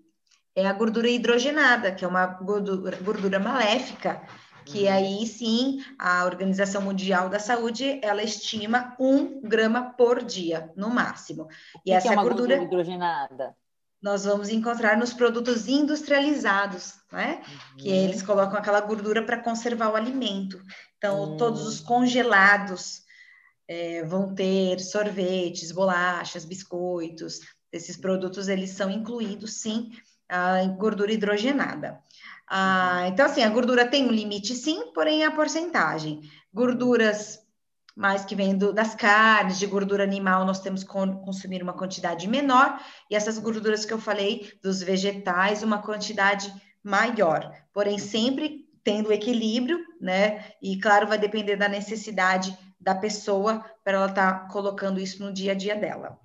é 0.55 0.67
a 0.67 0.73
gordura 0.73 1.09
hidrogenada, 1.09 1.91
que 1.91 2.05
é 2.05 2.07
uma 2.07 2.25
gordura, 2.25 2.97
gordura 2.97 3.39
maléfica 3.39 4.21
que 4.65 4.83
uhum. 4.83 4.91
aí 4.91 5.27
sim 5.27 5.83
a 5.97 6.25
Organização 6.25 6.81
Mundial 6.81 7.29
da 7.29 7.39
Saúde 7.39 7.99
ela 8.03 8.23
estima 8.23 8.95
um 8.99 9.41
grama 9.41 9.93
por 9.93 10.23
dia 10.23 10.71
no 10.75 10.89
máximo. 10.89 11.47
E 11.85 11.91
essa 11.91 12.13
é 12.13 12.15
gordura... 12.15 12.57
gordura 12.57 12.81
hidrogenada? 12.81 13.55
nós 14.05 14.23
vamos 14.23 14.49
encontrar 14.49 14.95
nos 14.97 15.13
produtos 15.13 15.67
industrializados, 15.67 16.93
né? 17.11 17.41
Uhum. 17.41 17.77
Que 17.77 17.89
eles 17.89 18.21
colocam 18.21 18.55
aquela 18.55 18.79
gordura 18.79 19.23
para 19.23 19.41
conservar 19.41 19.89
o 19.89 19.95
alimento. 19.95 20.61
Então, 20.95 21.31
uhum. 21.31 21.37
todos 21.37 21.65
os 21.65 21.79
congelados 21.79 23.01
é, 23.67 24.03
vão 24.03 24.35
ter 24.35 24.79
sorvetes, 24.79 25.71
bolachas, 25.71 26.45
biscoitos. 26.45 27.39
Esses 27.71 27.97
produtos, 27.97 28.47
eles 28.47 28.69
são 28.69 28.91
incluídos, 28.91 29.55
sim, 29.55 29.91
a 30.29 30.63
gordura 30.65 31.11
hidrogenada. 31.11 31.99
Ah, 32.47 33.07
então, 33.07 33.25
assim, 33.25 33.43
a 33.43 33.49
gordura 33.49 33.87
tem 33.87 34.05
um 34.05 34.11
limite, 34.11 34.55
sim, 34.55 34.91
porém 34.93 35.23
a 35.23 35.31
porcentagem. 35.31 36.21
Gorduras 36.53 37.45
mais 37.95 38.25
que 38.25 38.35
do, 38.35 38.73
das 38.73 38.93
carnes, 38.93 39.57
de 39.57 39.65
gordura 39.65 40.03
animal, 40.03 40.45
nós 40.45 40.59
temos 40.59 40.83
que 40.83 40.89
consumir 40.89 41.63
uma 41.63 41.73
quantidade 41.73 42.27
menor, 42.27 42.77
e 43.09 43.15
essas 43.15 43.37
gorduras 43.37 43.85
que 43.85 43.93
eu 43.93 43.99
falei, 43.99 44.51
dos 44.61 44.81
vegetais, 44.81 45.63
uma 45.63 45.81
quantidade 45.81 46.53
maior. 46.83 47.51
Porém, 47.71 47.97
sempre 47.97 48.65
tendo 48.83 49.13
equilíbrio, 49.13 49.79
né? 49.99 50.51
E 50.61 50.77
claro, 50.77 51.07
vai 51.07 51.17
depender 51.17 51.55
da 51.55 51.69
necessidade 51.69 52.55
da 52.79 52.93
pessoa 52.93 53.65
para 53.83 53.93
ela 53.93 54.07
estar 54.07 54.41
tá 54.41 54.47
colocando 54.49 54.99
isso 54.99 55.23
no 55.23 55.33
dia 55.33 55.53
a 55.53 55.55
dia 55.55 55.75
dela. 55.75 56.19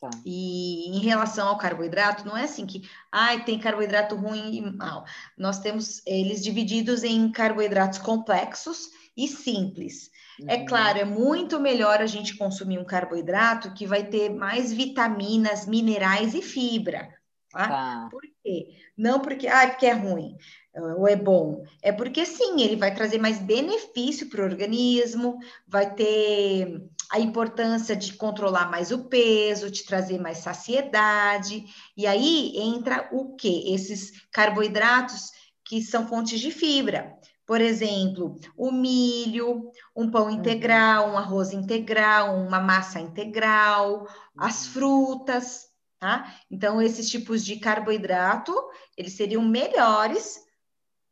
Tá. 0.00 0.10
E 0.24 0.96
em 0.96 1.00
relação 1.00 1.48
ao 1.48 1.58
carboidrato, 1.58 2.24
não 2.24 2.36
é 2.36 2.44
assim 2.44 2.64
que 2.66 2.88
ah, 3.10 3.36
tem 3.40 3.58
carboidrato 3.58 4.14
ruim 4.14 4.54
e 4.54 4.60
mal. 4.60 5.04
Nós 5.36 5.58
temos 5.58 6.00
eles 6.06 6.42
divididos 6.42 7.02
em 7.02 7.30
carboidratos 7.32 7.98
complexos 7.98 8.90
e 9.16 9.26
simples. 9.26 10.10
É 10.38 10.42
uhum. 10.42 10.50
É 10.50 10.66
claro, 10.66 10.98
é 10.98 11.04
muito 11.04 11.58
melhor 11.58 12.00
a 12.00 12.06
gente 12.06 12.36
consumir 12.36 12.78
um 12.78 12.84
carboidrato 12.84 13.74
que 13.74 13.86
vai 13.86 14.04
ter 14.04 14.28
mais 14.28 14.72
vitaminas, 14.72 15.66
minerais 15.66 16.32
e 16.34 16.42
fibra. 16.42 17.08
Tá? 17.50 17.68
tá. 17.68 18.08
Por 18.10 18.22
quê? 18.44 18.76
Não 18.96 19.20
porque, 19.20 19.48
ah, 19.48 19.66
porque 19.66 19.86
é 19.86 19.92
ruim 19.92 20.36
ou 20.74 21.08
é 21.08 21.16
bom. 21.16 21.64
É 21.82 21.92
porque 21.92 22.24
sim, 22.24 22.60
ele 22.60 22.76
vai 22.76 22.94
trazer 22.94 23.18
mais 23.18 23.38
benefício 23.38 24.28
para 24.28 24.42
o 24.42 24.44
organismo, 24.44 25.38
vai 25.66 25.92
ter 25.94 26.82
a 27.10 27.18
importância 27.18 27.96
de 27.96 28.12
controlar 28.12 28.70
mais 28.70 28.90
o 28.92 29.04
peso, 29.04 29.70
de 29.70 29.84
trazer 29.84 30.18
mais 30.18 30.38
saciedade. 30.38 31.64
E 31.96 32.06
aí 32.06 32.52
entra 32.56 33.08
o 33.12 33.34
quê? 33.34 33.64
Esses 33.68 34.12
carboidratos 34.30 35.30
que 35.64 35.82
são 35.82 36.06
fontes 36.06 36.40
de 36.40 36.50
fibra. 36.50 37.16
Por 37.46 37.62
exemplo, 37.62 38.38
o 38.56 38.70
milho, 38.70 39.70
um 39.96 40.10
pão 40.10 40.24
uhum. 40.24 40.32
integral, 40.32 41.10
um 41.10 41.16
arroz 41.16 41.52
integral, 41.52 42.36
uma 42.36 42.60
massa 42.60 43.00
integral, 43.00 44.06
as 44.36 44.66
uhum. 44.66 44.72
frutas, 44.72 45.66
tá? 45.98 46.34
Então, 46.50 46.80
esses 46.80 47.08
tipos 47.08 47.42
de 47.42 47.56
carboidrato, 47.56 48.54
eles 48.96 49.14
seriam 49.14 49.42
melhores 49.42 50.38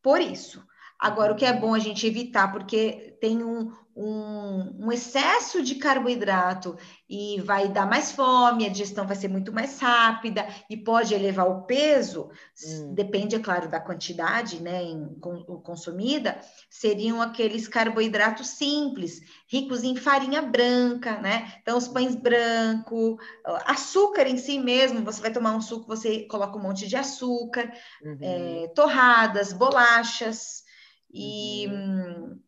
por 0.02 0.20
isso. 0.20 0.62
Agora, 0.98 1.32
o 1.32 1.36
que 1.36 1.44
é 1.44 1.52
bom 1.52 1.74
a 1.74 1.78
gente 1.78 2.06
evitar, 2.06 2.52
porque 2.52 3.16
tem 3.20 3.42
um, 3.42 3.72
um, 3.96 4.86
um, 4.86 4.92
excesso 4.92 5.62
de 5.62 5.76
carboidrato 5.76 6.76
e 7.08 7.40
vai 7.40 7.66
dar 7.68 7.86
mais 7.86 8.12
fome, 8.12 8.66
a 8.66 8.68
digestão 8.68 9.06
vai 9.06 9.16
ser 9.16 9.28
muito 9.28 9.50
mais 9.52 9.80
rápida 9.80 10.46
e 10.68 10.76
pode 10.76 11.14
elevar 11.14 11.48
o 11.48 11.62
peso, 11.62 12.28
hum. 12.62 12.92
depende, 12.94 13.34
é 13.34 13.38
claro, 13.38 13.70
da 13.70 13.80
quantidade 13.80 14.62
né, 14.62 14.82
em, 14.82 15.14
com, 15.18 15.42
consumida, 15.62 16.38
seriam 16.68 17.22
aqueles 17.22 17.66
carboidratos 17.66 18.48
simples, 18.48 19.22
ricos 19.48 19.82
em 19.82 19.96
farinha 19.96 20.42
branca, 20.42 21.18
né? 21.18 21.54
Então, 21.62 21.78
os 21.78 21.88
pães 21.88 22.14
brancos, 22.14 23.16
açúcar 23.64 24.26
em 24.26 24.36
si 24.36 24.58
mesmo, 24.58 25.02
você 25.02 25.22
vai 25.22 25.32
tomar 25.32 25.56
um 25.56 25.60
suco, 25.62 25.86
você 25.86 26.26
coloca 26.26 26.58
um 26.58 26.62
monte 26.62 26.86
de 26.86 26.96
açúcar, 26.96 27.72
uhum. 28.02 28.18
é, 28.20 28.68
torradas, 28.74 29.54
bolachas, 29.54 30.66
e. 31.16 31.66
Uhum. 31.68 32.38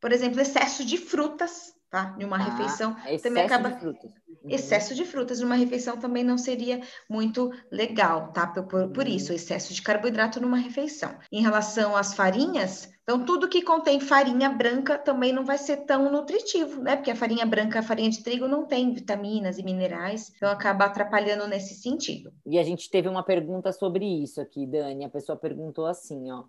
Por 0.00 0.12
exemplo, 0.12 0.40
excesso 0.40 0.84
de 0.84 0.96
frutas, 0.96 1.74
tá? 1.90 2.16
Em 2.18 2.24
uma 2.24 2.36
ah, 2.36 2.42
refeição 2.42 2.96
também 3.22 3.44
acaba. 3.44 3.70
De 3.70 3.80
frutas. 3.80 4.10
Uhum. 4.42 4.50
Excesso 4.50 4.94
de 4.94 5.04
frutas 5.04 5.40
numa 5.40 5.56
refeição 5.56 5.96
também 5.96 6.22
não 6.22 6.38
seria 6.38 6.80
muito 7.08 7.50
legal, 7.72 8.32
tá? 8.32 8.46
Por, 8.46 8.64
por, 8.64 8.88
por, 8.90 9.04
uhum. 9.04 9.12
isso, 9.12 9.32
excesso 9.32 9.74
de 9.74 9.82
carboidrato 9.82 10.40
numa 10.40 10.56
refeição. 10.56 11.16
Em 11.32 11.42
relação 11.42 11.96
às 11.96 12.14
farinhas, 12.14 12.88
então 13.02 13.24
tudo 13.24 13.48
que 13.48 13.62
contém 13.62 13.98
farinha 13.98 14.48
branca 14.48 14.96
também 14.96 15.32
não 15.32 15.44
vai 15.44 15.58
ser 15.58 15.78
tão 15.78 16.12
nutritivo, 16.12 16.82
né? 16.82 16.94
Porque 16.94 17.10
a 17.10 17.16
farinha 17.16 17.46
branca, 17.46 17.80
a 17.80 17.82
farinha 17.82 18.10
de 18.10 18.22
trigo 18.22 18.46
não 18.46 18.64
tem 18.64 18.92
vitaminas 18.92 19.58
e 19.58 19.62
minerais, 19.62 20.30
então 20.36 20.50
acaba 20.50 20.84
atrapalhando 20.84 21.48
nesse 21.48 21.74
sentido. 21.74 22.32
E 22.46 22.58
a 22.58 22.62
gente 22.62 22.90
teve 22.90 23.08
uma 23.08 23.24
pergunta 23.24 23.72
sobre 23.72 24.04
isso 24.04 24.40
aqui, 24.40 24.66
Dani. 24.66 25.04
A 25.04 25.10
pessoa 25.10 25.36
perguntou 25.36 25.86
assim, 25.86 26.30
ó. 26.30 26.44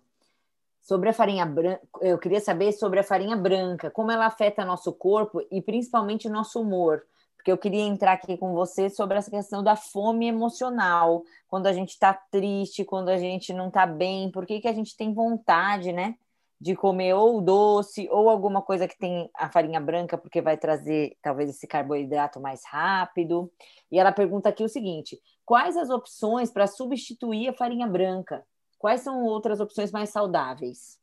Sobre 0.80 1.10
a 1.10 1.12
farinha 1.12 1.44
branca, 1.44 1.80
eu 2.00 2.18
queria 2.18 2.40
saber 2.40 2.72
sobre 2.72 3.00
a 3.00 3.04
farinha 3.04 3.36
branca, 3.36 3.90
como 3.90 4.10
ela 4.10 4.26
afeta 4.26 4.64
nosso 4.64 4.92
corpo 4.92 5.40
e 5.50 5.60
principalmente 5.60 6.28
nosso 6.28 6.60
humor. 6.60 7.02
Porque 7.36 7.52
eu 7.52 7.58
queria 7.58 7.82
entrar 7.82 8.12
aqui 8.12 8.36
com 8.36 8.52
você 8.52 8.90
sobre 8.90 9.16
essa 9.16 9.30
questão 9.30 9.62
da 9.62 9.76
fome 9.76 10.26
emocional, 10.26 11.22
quando 11.48 11.66
a 11.66 11.72
gente 11.72 11.90
está 11.90 12.12
triste, 12.12 12.84
quando 12.84 13.08
a 13.08 13.16
gente 13.16 13.52
não 13.52 13.68
está 13.68 13.86
bem, 13.86 14.30
por 14.30 14.44
que, 14.44 14.60
que 14.60 14.68
a 14.68 14.72
gente 14.72 14.96
tem 14.96 15.14
vontade, 15.14 15.92
né? 15.92 16.16
De 16.60 16.74
comer 16.74 17.14
ou 17.14 17.40
doce 17.40 18.08
ou 18.10 18.28
alguma 18.28 18.60
coisa 18.60 18.86
que 18.86 18.98
tem 18.98 19.30
a 19.34 19.50
farinha 19.50 19.80
branca, 19.80 20.18
porque 20.18 20.42
vai 20.42 20.58
trazer 20.58 21.16
talvez 21.22 21.48
esse 21.48 21.66
carboidrato 21.66 22.40
mais 22.40 22.62
rápido. 22.66 23.50
E 23.90 23.98
ela 23.98 24.12
pergunta 24.12 24.50
aqui 24.50 24.62
o 24.62 24.68
seguinte: 24.68 25.18
quais 25.46 25.76
as 25.76 25.88
opções 25.88 26.50
para 26.50 26.66
substituir 26.66 27.48
a 27.48 27.54
farinha 27.54 27.86
branca? 27.86 28.44
Quais 28.80 29.02
são 29.02 29.22
outras 29.24 29.60
opções 29.60 29.92
mais 29.92 30.08
saudáveis? 30.08 30.98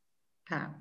Tá. 0.49 0.73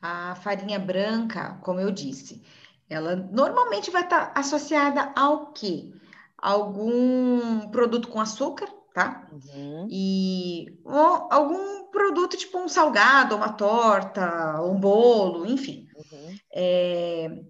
A 0.00 0.34
farinha 0.36 0.78
branca, 0.78 1.58
como 1.62 1.78
eu 1.78 1.90
disse, 1.90 2.42
ela 2.88 3.14
normalmente 3.14 3.90
vai 3.90 4.04
estar 4.04 4.32
associada 4.34 5.12
ao 5.14 5.52
quê? 5.52 5.92
Algum 6.38 7.68
produto 7.68 8.08
com 8.08 8.18
açúcar, 8.18 8.66
tá? 8.94 9.28
Uhum. 9.30 9.86
E 9.90 10.80
ou 10.82 11.28
algum 11.30 11.84
produto 11.90 12.38
tipo 12.38 12.56
um 12.56 12.68
salgado, 12.68 13.36
uma 13.36 13.52
torta, 13.52 14.62
um 14.62 14.80
bolo, 14.80 15.44
enfim. 15.44 15.90
Uhum. 15.94 16.36
É, 16.54 17.44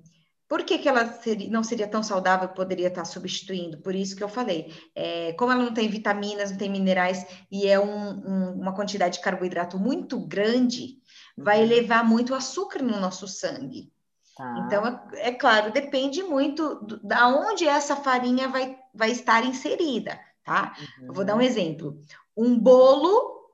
por 0.50 0.64
que, 0.64 0.78
que 0.78 0.88
ela 0.88 1.06
seria, 1.12 1.48
não 1.48 1.62
seria 1.62 1.86
tão 1.86 2.02
saudável, 2.02 2.48
poderia 2.48 2.88
estar 2.88 3.04
substituindo? 3.04 3.78
Por 3.78 3.94
isso 3.94 4.16
que 4.16 4.24
eu 4.24 4.28
falei. 4.28 4.74
É, 4.96 5.32
como 5.34 5.52
ela 5.52 5.62
não 5.62 5.72
tem 5.72 5.88
vitaminas, 5.88 6.50
não 6.50 6.58
tem 6.58 6.68
minerais 6.68 7.24
e 7.52 7.68
é 7.68 7.78
um, 7.78 8.10
um, 8.10 8.52
uma 8.54 8.74
quantidade 8.74 9.18
de 9.18 9.22
carboidrato 9.22 9.78
muito 9.78 10.18
grande, 10.18 10.98
vai 11.38 11.58
uhum. 11.58 11.66
elevar 11.66 12.04
muito 12.04 12.32
o 12.32 12.34
açúcar 12.34 12.82
no 12.82 12.98
nosso 12.98 13.28
sangue. 13.28 13.92
Tá. 14.36 14.64
Então, 14.66 14.84
é, 14.88 15.28
é, 15.28 15.32
claro, 15.32 15.70
depende 15.70 16.20
muito 16.24 16.84
do, 16.84 16.98
da 16.98 17.28
onde 17.28 17.64
essa 17.64 17.94
farinha 17.94 18.48
vai, 18.48 18.76
vai 18.92 19.12
estar 19.12 19.44
inserida, 19.44 20.18
tá? 20.44 20.74
Uhum. 20.98 21.06
Eu 21.06 21.14
vou 21.14 21.24
dar 21.24 21.34
um 21.34 21.36
uhum. 21.36 21.42
exemplo. 21.42 22.00
Um 22.36 22.58
bolo 22.58 23.52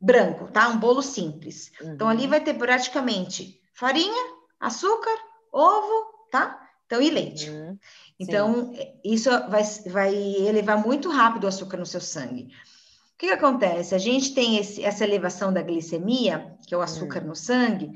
branco, 0.00 0.46
tá? 0.52 0.68
Um 0.68 0.78
bolo 0.78 1.02
simples. 1.02 1.72
Uhum. 1.80 1.94
Então, 1.94 2.08
ali 2.08 2.22
uhum. 2.22 2.30
vai 2.30 2.40
ter 2.40 2.54
praticamente 2.54 3.60
farinha, 3.74 4.36
açúcar, 4.60 5.18
ovo 5.52 6.17
tá? 6.30 6.60
Então, 6.86 7.02
e 7.02 7.10
leite. 7.10 7.50
Uhum, 7.50 7.78
então, 8.18 8.74
sim. 8.74 8.92
isso 9.04 9.30
vai, 9.48 9.62
vai 9.86 10.14
elevar 10.14 10.82
muito 10.82 11.10
rápido 11.10 11.44
o 11.44 11.48
açúcar 11.48 11.76
no 11.76 11.86
seu 11.86 12.00
sangue. 12.00 12.44
O 12.44 13.18
que, 13.18 13.26
que 13.26 13.32
acontece? 13.32 13.94
A 13.94 13.98
gente 13.98 14.34
tem 14.34 14.56
esse, 14.58 14.82
essa 14.82 15.04
elevação 15.04 15.52
da 15.52 15.60
glicemia, 15.60 16.56
que 16.66 16.74
é 16.74 16.78
o 16.78 16.80
açúcar 16.80 17.20
uhum. 17.20 17.28
no 17.28 17.36
sangue, 17.36 17.92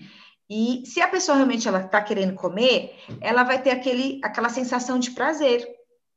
e 0.51 0.83
se 0.85 1.01
a 1.01 1.09
pessoa 1.09 1.37
realmente 1.37 1.67
ela 1.67 1.81
está 1.81 2.03
querendo 2.03 2.35
comer, 2.35 2.95
ela 3.23 3.43
vai 3.43 3.63
ter 3.63 3.71
aquele, 3.71 4.21
aquela 4.23 4.51
sensação 4.51 4.99
de 4.99 5.13
prazer, 5.13 5.67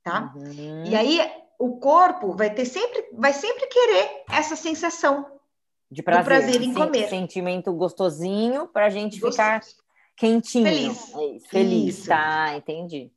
tá? 0.03 0.33
Uhum. 0.35 0.83
E 0.85 0.95
aí 0.95 1.21
o 1.57 1.77
corpo 1.77 2.35
vai 2.35 2.49
ter 2.49 2.65
sempre, 2.65 3.05
vai 3.13 3.31
sempre 3.31 3.65
querer 3.67 4.23
essa 4.29 4.57
sensação 4.57 5.25
de 5.89 6.03
prazer, 6.03 6.25
prazer 6.25 6.61
em 6.61 6.73
comer. 6.73 7.07
Sentimento 7.07 7.71
gostosinho 7.71 8.67
para 8.67 8.87
a 8.87 8.89
gente 8.89 9.19
Gostoso. 9.19 9.31
ficar 9.31 9.61
Quentinho. 10.15 10.65
Feliz. 10.65 11.13
É 11.13 11.49
Feliz, 11.49 11.97
Isso. 11.97 12.07
tá, 12.07 12.55
entendi. 12.55 13.11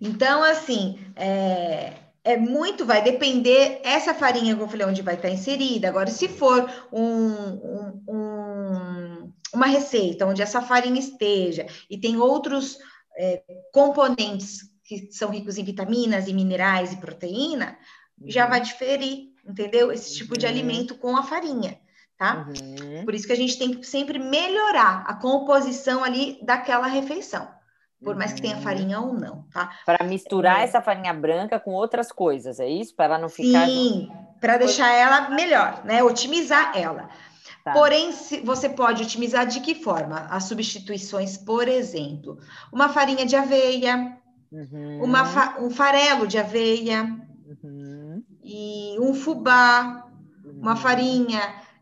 Então, 0.00 0.42
assim, 0.42 0.98
é, 1.14 1.92
é 2.24 2.36
muito, 2.36 2.84
vai 2.84 3.02
depender, 3.02 3.80
essa 3.84 4.14
farinha 4.14 4.54
que 4.56 4.62
eu 4.62 4.68
falei 4.68 4.86
onde 4.86 5.02
vai 5.02 5.14
estar 5.14 5.30
inserida. 5.30 5.88
Agora, 5.88 6.10
se 6.10 6.28
for 6.28 6.68
um, 6.92 7.32
um, 7.32 8.02
um, 8.08 9.32
uma 9.54 9.66
receita 9.66 10.26
onde 10.26 10.42
essa 10.42 10.60
farinha 10.60 10.98
esteja 10.98 11.66
e 11.88 11.98
tem 11.98 12.18
outros 12.18 12.78
é, 13.16 13.42
componentes 13.72 14.70
que 14.84 15.12
são 15.12 15.30
ricos 15.30 15.56
em 15.56 15.64
vitaminas 15.64 16.26
e 16.26 16.32
minerais 16.32 16.92
e 16.92 16.96
proteína, 16.96 17.78
uhum. 18.18 18.28
já 18.28 18.46
vai 18.46 18.60
diferir, 18.60 19.28
entendeu? 19.46 19.92
Esse 19.92 20.16
tipo 20.16 20.36
de 20.36 20.46
uhum. 20.46 20.52
alimento 20.52 20.96
com 20.96 21.16
a 21.16 21.22
farinha 21.22 21.78
tá? 22.20 22.46
Uhum. 22.46 23.02
Por 23.06 23.14
isso 23.14 23.26
que 23.26 23.32
a 23.32 23.36
gente 23.36 23.58
tem 23.58 23.72
que 23.72 23.86
sempre 23.86 24.18
melhorar 24.18 25.04
a 25.06 25.14
composição 25.14 26.04
ali 26.04 26.38
daquela 26.42 26.86
refeição, 26.86 27.48
por 28.04 28.14
mais 28.14 28.34
que 28.34 28.42
tenha 28.42 28.56
uhum. 28.56 28.62
farinha 28.62 29.00
ou 29.00 29.14
não, 29.14 29.46
tá? 29.50 29.70
Para 29.86 30.04
misturar 30.04 30.60
é. 30.60 30.64
essa 30.64 30.82
farinha 30.82 31.14
branca 31.14 31.58
com 31.58 31.70
outras 31.70 32.12
coisas, 32.12 32.60
é 32.60 32.68
isso? 32.68 32.94
Para 32.94 33.06
ela 33.06 33.18
não 33.18 33.30
ficar. 33.30 33.64
Sim, 33.64 34.12
para 34.38 34.58
deixar 34.58 34.92
ela 34.92 35.30
melhor, 35.30 35.82
né? 35.82 36.02
Otimizar 36.02 36.76
ela. 36.76 37.08
Tá. 37.64 37.72
Porém, 37.72 38.10
você 38.44 38.68
pode 38.68 39.02
otimizar 39.02 39.46
de 39.46 39.60
que 39.60 39.74
forma? 39.74 40.26
As 40.30 40.44
substituições, 40.44 41.38
por 41.38 41.68
exemplo, 41.68 42.38
uma 42.70 42.90
farinha 42.90 43.24
de 43.24 43.34
aveia, 43.34 44.14
uhum. 44.52 45.04
uma 45.04 45.24
fa 45.24 45.56
um 45.58 45.70
farelo 45.70 46.26
de 46.26 46.36
aveia 46.36 47.18
uhum. 47.64 48.22
e 48.44 48.96
um 49.00 49.14
fubá, 49.14 50.06
uhum. 50.44 50.60
uma 50.60 50.76
farinha 50.76 51.40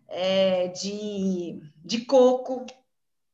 é, 0.09 0.68
de, 0.68 1.61
de 1.85 2.05
coco, 2.05 2.66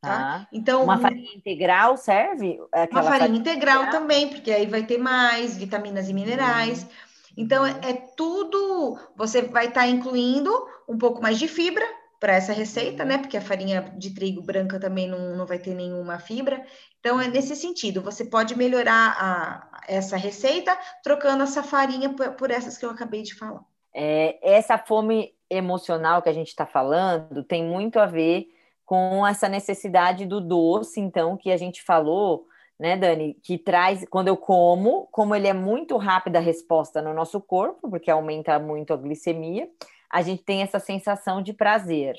Tá? 0.04 0.37
Ah, 0.42 0.46
então, 0.52 0.84
uma 0.84 0.98
farinha 0.98 1.34
integral 1.34 1.96
serve? 1.96 2.60
Aquela 2.70 3.00
uma 3.00 3.02
farinha, 3.02 3.18
farinha 3.20 3.38
integral, 3.38 3.82
integral, 3.84 4.00
também, 4.00 4.28
porque 4.28 4.52
aí 4.52 4.66
vai 4.66 4.82
ter 4.82 4.98
mais 4.98 5.56
vitaminas 5.56 6.10
e 6.10 6.12
minerais. 6.12 6.84
Hum. 6.84 6.88
Então, 7.37 7.66
é, 7.66 7.70
é, 7.82 7.92
tudo, 8.16 8.98
você 9.16 9.42
vai 9.42 9.66
estar 9.66 9.80
tá 9.80 9.88
incluindo 9.88 10.52
um 10.88 10.98
pouco 10.98 11.22
mais 11.22 11.38
de 11.38 11.48
fibra 11.48 11.84
para 12.20 12.34
essa 12.34 12.52
receita, 12.52 13.02
uhum. 13.02 13.08
né? 13.08 13.18
Porque 13.18 13.37
a 13.37 13.40
farinha 13.40 13.92
de 13.96 14.14
trigo 14.14 14.42
branca 14.42 14.78
também 14.78 15.08
não, 15.08 15.37
não 15.37 15.46
vai 15.46 15.58
ter 15.58 15.74
nenhuma 15.74 16.18
fibra. 16.18 16.64
Então, 17.00 17.20
é 17.20 17.26
nesse 17.26 17.56
sentido, 17.56 18.00
você 18.02 18.24
pode 18.24 18.56
melhorar 18.56 19.16
a, 19.18 19.80
essa 19.88 20.16
receita 20.16 20.76
trocando 21.02 21.42
essa 21.42 21.62
farinha 21.62 22.10
por, 22.10 22.32
por 22.32 22.50
essas 22.50 22.78
que 22.78 22.84
eu 22.84 22.90
acabei 22.90 23.22
de 23.22 23.34
falar. 23.34 23.62
É, 23.94 24.38
essa 24.42 24.76
fome 24.78 25.34
emocional 25.56 26.22
que 26.22 26.28
a 26.28 26.32
gente 26.32 26.48
está 26.48 26.66
falando 26.66 27.42
tem 27.42 27.64
muito 27.64 27.98
a 27.98 28.06
ver 28.06 28.48
com 28.84 29.26
essa 29.26 29.48
necessidade 29.48 30.26
do 30.26 30.40
doce, 30.40 31.00
então, 31.00 31.36
que 31.36 31.50
a 31.50 31.56
gente 31.56 31.82
falou, 31.82 32.46
né, 32.78 32.96
Dani, 32.96 33.34
que 33.42 33.56
traz, 33.56 34.04
quando 34.10 34.28
eu 34.28 34.36
como, 34.36 35.08
como 35.10 35.34
ele 35.34 35.48
é 35.48 35.52
muito 35.52 35.96
rápida 35.96 36.38
a 36.38 36.42
resposta 36.42 37.00
no 37.00 37.14
nosso 37.14 37.40
corpo, 37.40 37.88
porque 37.88 38.10
aumenta 38.10 38.58
muito 38.58 38.92
a 38.92 38.96
glicemia, 38.96 39.68
a 40.10 40.22
gente 40.22 40.42
tem 40.42 40.62
essa 40.62 40.78
sensação 40.78 41.42
de 41.42 41.52
prazer. 41.52 42.16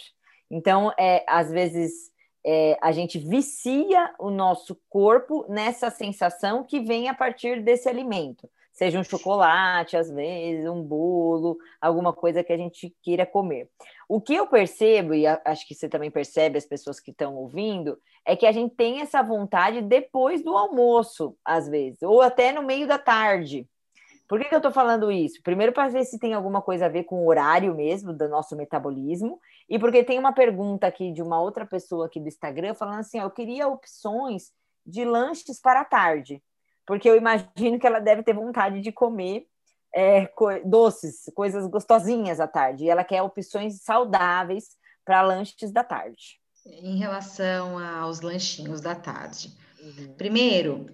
Então, 0.50 0.92
é, 0.98 1.24
às 1.28 1.52
vezes, 1.52 2.12
é, 2.44 2.78
a 2.82 2.92
gente 2.92 3.20
vicia 3.20 4.14
o 4.20 4.30
nosso 4.30 4.80
corpo 4.90 5.46
nessa 5.48 5.90
sensação 5.90 6.64
que 6.64 6.80
vem 6.80 7.10
a 7.10 7.14
partir 7.14 7.62
desse 7.62 7.88
alimento 7.88 8.50
seja 8.76 9.00
um 9.00 9.04
chocolate, 9.04 9.96
às 9.96 10.12
vezes, 10.12 10.68
um 10.68 10.84
bolo, 10.84 11.58
alguma 11.80 12.12
coisa 12.12 12.44
que 12.44 12.52
a 12.52 12.58
gente 12.58 12.94
queira 13.02 13.26
comer. 13.26 13.70
O 14.08 14.20
que 14.20 14.36
eu 14.36 14.46
percebo, 14.46 15.14
e 15.14 15.26
acho 15.26 15.66
que 15.66 15.74
você 15.74 15.88
também 15.88 16.12
percebe, 16.12 16.58
as 16.58 16.66
pessoas 16.66 17.00
que 17.00 17.12
estão 17.12 17.36
ouvindo, 17.36 17.98
é 18.26 18.36
que 18.36 18.46
a 18.46 18.52
gente 18.52 18.76
tem 18.76 19.00
essa 19.00 19.24
vontade 19.24 19.82
depois 19.82 20.44
do 20.44 20.58
almoço, 20.58 21.38
às 21.44 21.70
vezes, 21.70 22.02
ou 22.04 22.22
até 22.22 22.52
no 22.52 22.64
meio 22.64 22.86
da 22.86 23.00
tarde. 23.00 23.66
Por 24.28 24.40
que, 24.40 24.50
que 24.50 24.56
eu 24.56 24.60
estou 24.60 24.74
falando 24.74 25.10
isso? 25.10 25.42
Primeiro, 25.42 25.72
para 25.72 25.88
ver 25.88 26.04
se 26.04 26.20
tem 26.20 26.34
alguma 26.34 26.62
coisa 26.62 26.88
a 26.88 26.90
ver 26.90 27.04
com 27.04 27.24
o 27.24 27.28
horário 27.28 27.74
mesmo 27.74 28.12
do 28.12 28.28
nosso 28.28 28.58
metabolismo, 28.58 29.40
e 29.70 29.80
porque 29.80 30.04
tem 30.04 30.20
uma 30.20 30.34
pergunta 30.34 30.86
aqui 30.86 31.14
de 31.14 31.22
uma 31.22 31.40
outra 31.40 31.66
pessoa 31.66 32.08
aqui 32.08 32.20
do 32.20 32.28
Instagram 32.28 32.74
falando 32.74 33.00
assim: 33.00 33.20
ó, 33.20 33.24
eu 33.24 33.32
queria 33.32 33.68
opções 33.70 34.52
de 34.86 35.06
lanches 35.06 35.62
para 35.62 35.82
a 35.82 35.86
tarde 35.86 36.42
porque 36.86 37.10
eu 37.10 37.16
imagino 37.16 37.80
que 37.80 37.88
ela 37.88 38.00
deve 38.00 38.24
ter 38.24 38.34
vontade 38.34 38.82
de 38.82 38.92
comer 38.92 39.48
é, 39.94 40.26
co 40.26 40.48
doces, 40.66 41.32
coisas 41.34 41.66
gostosinhas 41.68 42.40
à 42.40 42.48
tarde. 42.48 42.84
E 42.84 42.90
ela 42.90 43.04
quer 43.04 43.22
opções 43.22 43.82
saudáveis 43.82 44.66
para 45.06 45.22
lanches 45.22 45.72
da 45.72 45.84
tarde. 45.84 46.40
Em 46.66 46.98
relação 46.98 47.80
aos 47.80 48.22
lanchinhos 48.22 48.82
da 48.82 48.96
tarde. 48.96 49.56
Uhum. 49.82 50.14
Primeiro, 50.18 50.88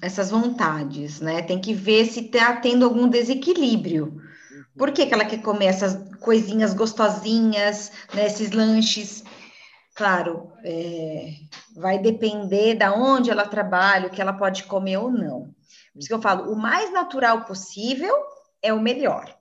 essas 0.00 0.30
vontades, 0.30 1.20
né? 1.20 1.42
Tem 1.42 1.60
que 1.60 1.74
ver 1.74 2.06
se 2.06 2.20
está 2.20 2.56
tendo 2.56 2.84
algum 2.84 3.08
desequilíbrio. 3.08 4.04
Uhum. 4.04 4.64
Por 4.78 4.92
que, 4.92 5.04
que 5.04 5.12
ela 5.12 5.24
quer 5.24 5.42
comer 5.42 5.66
essas 5.66 5.98
coisinhas 6.20 6.72
gostosinhas, 6.72 7.90
né, 8.14 8.26
esses 8.26 8.52
lanches? 8.52 9.24
Claro, 10.00 10.50
é, 10.64 11.34
vai 11.76 11.98
depender 11.98 12.74
da 12.74 12.90
onde 12.90 13.30
ela 13.30 13.46
trabalha, 13.46 14.06
o 14.06 14.10
que 14.10 14.18
ela 14.18 14.32
pode 14.32 14.64
comer 14.64 14.96
ou 14.96 15.10
não. 15.10 15.54
Por 15.92 15.98
isso 15.98 16.08
que 16.08 16.14
eu 16.14 16.22
falo, 16.22 16.50
o 16.50 16.56
mais 16.56 16.90
natural 16.90 17.44
possível 17.44 18.14
é 18.62 18.72
o 18.72 18.80
melhor. 18.80 19.36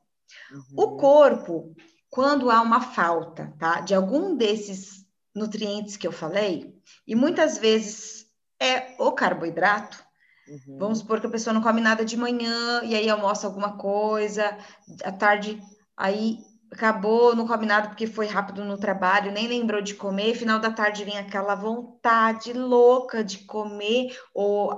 Uhum. 0.52 0.64
O 0.76 0.98
corpo, 0.98 1.74
quando 2.10 2.52
há 2.52 2.62
uma 2.62 2.82
falta, 2.82 3.54
tá, 3.58 3.80
de 3.80 3.96
algum 3.96 4.36
desses 4.36 5.06
nutrientes 5.34 5.96
que 5.96 6.06
eu 6.06 6.12
falei, 6.12 6.76
e 7.08 7.16
muitas 7.16 7.58
vezes 7.58 8.26
é 8.62 8.98
o 9.00 9.14
carboidrato, 9.14 10.04
uhum. 10.46 10.78
vamos 10.78 11.00
supor 11.00 11.22
que 11.22 11.28
a 11.28 11.32
pessoa 11.32 11.54
não 11.54 11.62
come 11.62 11.80
nada 11.80 12.04
de 12.04 12.18
manhã 12.18 12.82
e 12.84 12.96
aí 12.96 13.10
almoça 13.10 13.48
alguma 13.48 13.78
coisa, 13.78 14.58
à 15.06 15.12
tarde 15.14 15.58
aí 15.96 16.49
acabou, 16.72 17.36
não 17.36 17.48
come 17.48 17.66
nada 17.66 17.90
porque 17.90 18.08
foi 18.08 18.28
rápido 18.28 18.64
no 18.64 18.78
trabalho, 18.78 19.32
nem 19.32 19.48
lembrou 19.48 19.82
de 19.82 19.96
comer, 19.96 20.36
final 20.36 20.60
da 20.60 20.72
tarde 20.72 21.04
vem 21.04 21.18
aquela 21.18 21.56
vontade 21.56 22.54
louca 22.54 23.24
de 23.24 23.40
comer, 23.40 24.18
ou 24.34 24.78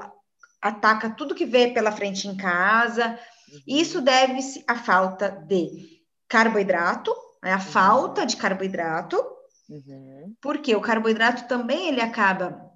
ataca 0.61 1.09
tudo 1.09 1.35
que 1.35 1.45
vê 1.45 1.67
pela 1.67 1.91
frente 1.91 2.27
em 2.27 2.35
casa. 2.35 3.19
Uhum. 3.51 3.59
Isso 3.67 4.01
deve-se 4.01 4.63
à 4.67 4.75
falta 4.75 5.29
de 5.29 6.01
carboidrato, 6.27 7.13
né? 7.43 7.53
a 7.53 7.55
uhum. 7.55 7.61
falta 7.61 8.25
de 8.25 8.37
carboidrato, 8.37 9.21
uhum. 9.69 10.33
porque 10.41 10.75
o 10.75 10.81
carboidrato 10.81 11.47
também 11.47 11.89
ele 11.89 12.01
acaba 12.01 12.71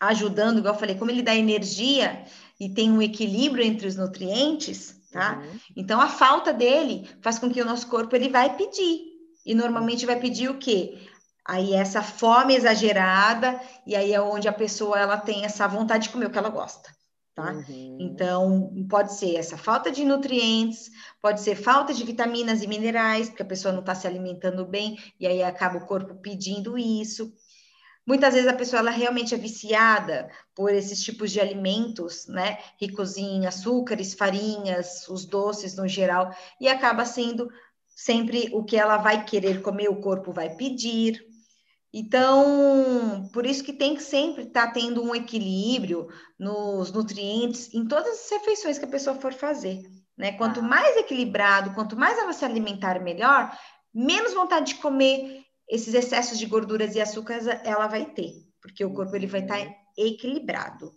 ajudando, 0.00 0.58
igual 0.58 0.74
eu 0.74 0.80
falei, 0.80 0.94
como 0.94 1.10
ele 1.10 1.22
dá 1.22 1.34
energia 1.34 2.24
e 2.58 2.68
tem 2.68 2.90
um 2.90 3.02
equilíbrio 3.02 3.64
entre 3.64 3.86
os 3.86 3.96
nutrientes, 3.96 4.97
tá? 5.12 5.38
Uhum. 5.38 5.58
Então 5.76 6.00
a 6.00 6.08
falta 6.08 6.52
dele 6.52 7.08
faz 7.20 7.38
com 7.38 7.50
que 7.50 7.60
o 7.60 7.64
nosso 7.64 7.86
corpo 7.88 8.14
ele 8.14 8.28
vai 8.28 8.56
pedir. 8.56 9.00
E 9.44 9.54
normalmente 9.54 10.04
vai 10.04 10.18
pedir 10.20 10.50
o 10.50 10.58
quê? 10.58 10.98
Aí 11.44 11.72
essa 11.72 12.02
fome 12.02 12.54
exagerada 12.54 13.58
e 13.86 13.96
aí 13.96 14.12
é 14.12 14.20
onde 14.20 14.46
a 14.46 14.52
pessoa 14.52 14.98
ela 14.98 15.16
tem 15.16 15.46
essa 15.46 15.66
vontade 15.66 16.04
de 16.04 16.10
comer 16.10 16.26
o 16.26 16.30
que 16.30 16.36
ela 16.36 16.50
gosta, 16.50 16.94
tá? 17.34 17.52
Uhum. 17.52 17.96
Então 17.98 18.70
pode 18.90 19.14
ser 19.14 19.36
essa 19.36 19.56
falta 19.56 19.90
de 19.90 20.04
nutrientes, 20.04 20.90
pode 21.22 21.40
ser 21.40 21.54
falta 21.54 21.94
de 21.94 22.04
vitaminas 22.04 22.62
e 22.62 22.66
minerais, 22.66 23.30
porque 23.30 23.42
a 23.42 23.46
pessoa 23.46 23.72
não 23.72 23.80
está 23.80 23.94
se 23.94 24.06
alimentando 24.06 24.66
bem 24.66 24.98
e 25.18 25.26
aí 25.26 25.42
acaba 25.42 25.78
o 25.78 25.86
corpo 25.86 26.16
pedindo 26.16 26.76
isso. 26.76 27.32
Muitas 28.08 28.32
vezes 28.32 28.48
a 28.48 28.54
pessoa 28.54 28.80
ela 28.80 28.90
realmente 28.90 29.34
é 29.34 29.36
viciada 29.36 30.30
por 30.54 30.72
esses 30.72 31.04
tipos 31.04 31.30
de 31.30 31.42
alimentos, 31.42 32.26
né, 32.26 32.56
ricos 32.80 33.18
em 33.18 33.46
açúcares, 33.46 34.14
farinhas, 34.14 35.06
os 35.10 35.26
doces 35.26 35.76
no 35.76 35.86
geral, 35.86 36.34
e 36.58 36.68
acaba 36.68 37.04
sendo 37.04 37.50
sempre 37.86 38.48
o 38.54 38.64
que 38.64 38.78
ela 38.78 38.96
vai 38.96 39.26
querer 39.26 39.60
comer, 39.60 39.90
o 39.90 40.00
corpo 40.00 40.32
vai 40.32 40.56
pedir. 40.56 41.22
Então, 41.92 43.28
por 43.30 43.44
isso 43.44 43.62
que 43.62 43.74
tem 43.74 43.94
que 43.94 44.02
sempre 44.02 44.44
estar 44.44 44.68
tá 44.68 44.72
tendo 44.72 45.02
um 45.02 45.14
equilíbrio 45.14 46.08
nos 46.38 46.90
nutrientes 46.90 47.74
em 47.74 47.86
todas 47.86 48.24
as 48.24 48.30
refeições 48.30 48.78
que 48.78 48.86
a 48.86 48.88
pessoa 48.88 49.16
for 49.16 49.34
fazer, 49.34 49.82
né? 50.16 50.32
Quanto 50.32 50.60
ah. 50.60 50.62
mais 50.62 50.96
equilibrado, 50.96 51.74
quanto 51.74 51.94
mais 51.94 52.16
ela 52.16 52.32
se 52.32 52.42
alimentar 52.42 53.02
melhor, 53.02 53.54
menos 53.92 54.32
vontade 54.32 54.72
de 54.72 54.80
comer 54.80 55.44
esses 55.68 55.94
excessos 55.94 56.38
de 56.38 56.46
gorduras 56.46 56.94
e 56.94 57.00
açúcares 57.00 57.46
ela 57.46 57.86
vai 57.86 58.06
ter, 58.06 58.32
porque 58.60 58.84
o 58.84 58.92
corpo 58.92 59.14
ele 59.14 59.26
vai 59.26 59.42
estar 59.42 59.58
tá 59.58 59.74
equilibrado. 59.96 60.92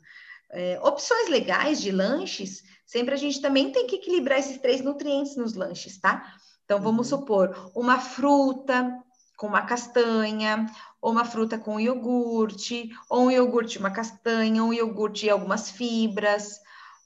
É, 0.51 0.79
opções 0.81 1.29
legais 1.29 1.81
de 1.81 1.91
lanches, 1.91 2.63
sempre 2.85 3.13
a 3.13 3.17
gente 3.17 3.41
também 3.41 3.71
tem 3.71 3.87
que 3.87 3.95
equilibrar 3.95 4.39
esses 4.39 4.57
três 4.57 4.81
nutrientes 4.81 5.35
nos 5.35 5.53
lanches, 5.53 5.99
tá? 5.99 6.35
Então 6.65 6.81
vamos 6.81 7.11
uhum. 7.11 7.19
supor 7.19 7.71
uma 7.75 7.99
fruta 7.99 8.97
com 9.37 9.47
uma 9.47 9.63
castanha, 9.63 10.67
ou 11.01 11.11
uma 11.11 11.25
fruta 11.25 11.57
com 11.57 11.79
iogurte, 11.79 12.91
ou 13.09 13.23
um 13.23 13.31
iogurte, 13.31 13.79
uma 13.79 13.89
castanha, 13.89 14.63
um 14.63 14.71
iogurte 14.71 15.25
e 15.25 15.29
algumas 15.31 15.71
fibras, 15.71 16.59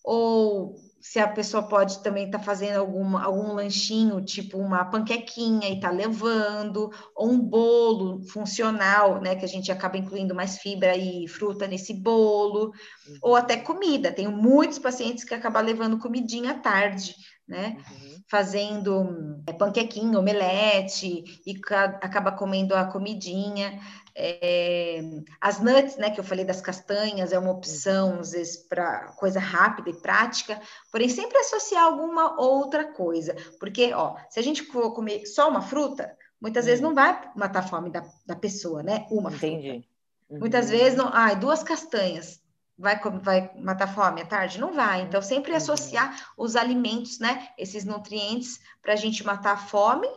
ou 0.04 0.76
se 1.08 1.20
a 1.20 1.28
pessoa 1.28 1.62
pode 1.62 2.02
também 2.02 2.26
estar 2.26 2.40
tá 2.40 2.44
fazendo 2.44 2.80
algum, 2.80 3.16
algum 3.16 3.54
lanchinho, 3.54 4.26
tipo 4.26 4.58
uma 4.58 4.84
panquequinha 4.84 5.70
e 5.70 5.80
tá 5.80 5.92
levando, 5.92 6.90
ou 7.16 7.30
um 7.30 7.40
bolo 7.40 8.24
funcional, 8.24 9.22
né? 9.22 9.36
Que 9.36 9.46
a 9.46 9.48
gente 9.48 9.72
acaba 9.72 10.00
incluindo 10.00 10.34
mais 10.34 10.58
fibra 10.58 10.98
e 10.98 11.28
fruta 11.28 11.68
nesse 11.68 11.94
bolo, 11.94 12.72
uhum. 13.08 13.18
ou 13.22 13.36
até 13.36 13.56
comida. 13.56 14.12
Tenho 14.12 14.32
muitos 14.32 14.80
pacientes 14.80 15.24
que 15.24 15.36
acabam 15.36 15.64
levando 15.64 16.00
comidinha 16.00 16.54
à 16.54 16.56
tarde, 16.56 17.16
né? 17.48 17.78
Uhum. 17.92 18.16
Fazendo 18.28 19.42
é, 19.48 19.54
panquequinha, 19.54 20.18
omelete, 20.18 21.24
e 21.46 21.60
acaba 22.02 22.32
comendo 22.32 22.76
a 22.76 22.86
comidinha. 22.86 23.80
É, 24.18 25.02
as 25.42 25.60
nuts, 25.60 25.98
né, 25.98 26.10
que 26.10 26.20
eu 26.20 26.24
falei 26.24 26.46
das 26.46 26.62
castanhas, 26.62 27.34
é 27.34 27.38
uma 27.38 27.52
opção, 27.52 28.14
uhum. 28.14 28.20
às 28.22 28.32
vezes, 28.32 28.58
para 28.58 29.14
coisa 29.18 29.40
rápida 29.40 29.90
e 29.90 30.02
prática, 30.02 30.60
porém 30.92 31.10
sempre 31.10 31.38
associar 31.38 31.84
alguma 31.84 32.40
outra 32.40 32.86
coisa, 32.94 33.36
porque, 33.60 33.94
ó, 33.94 34.16
se 34.30 34.40
a 34.40 34.44
gente 34.44 34.64
for 34.64 34.94
comer 34.94 35.26
só 35.26 35.50
uma 35.50 35.62
fruta, 35.62 36.16
muitas 36.42 36.64
uhum. 36.64 36.70
vezes 36.70 36.82
não 36.82 36.96
vai 36.96 37.30
matar 37.36 37.60
a 37.60 37.68
fome 37.68 37.92
da, 37.92 38.06
da 38.26 38.36
pessoa, 38.36 38.82
né? 38.82 39.06
Uma 39.12 39.32
Entendi. 39.32 39.70
fruta. 39.70 39.88
Uhum. 40.30 40.40
Muitas 40.40 40.70
vezes, 40.70 40.98
não, 40.98 41.10
ai, 41.14 41.36
duas 41.36 41.62
castanhas, 41.62 42.42
vai, 42.78 43.00
vai 43.22 43.52
matar 43.58 43.94
fome 43.94 44.22
à 44.22 44.26
tarde? 44.26 44.60
Não 44.60 44.74
vai. 44.74 45.02
Então, 45.02 45.22
sempre 45.22 45.52
uhum. 45.52 45.58
associar 45.58 46.34
os 46.38 46.56
alimentos, 46.56 47.20
né? 47.20 47.50
Esses 47.58 47.86
nutrientes 47.86 48.60
para 48.82 48.94
a 48.94 48.98
gente 48.98 49.26
matar 49.26 49.54
a 49.54 49.58
fome 49.58 50.08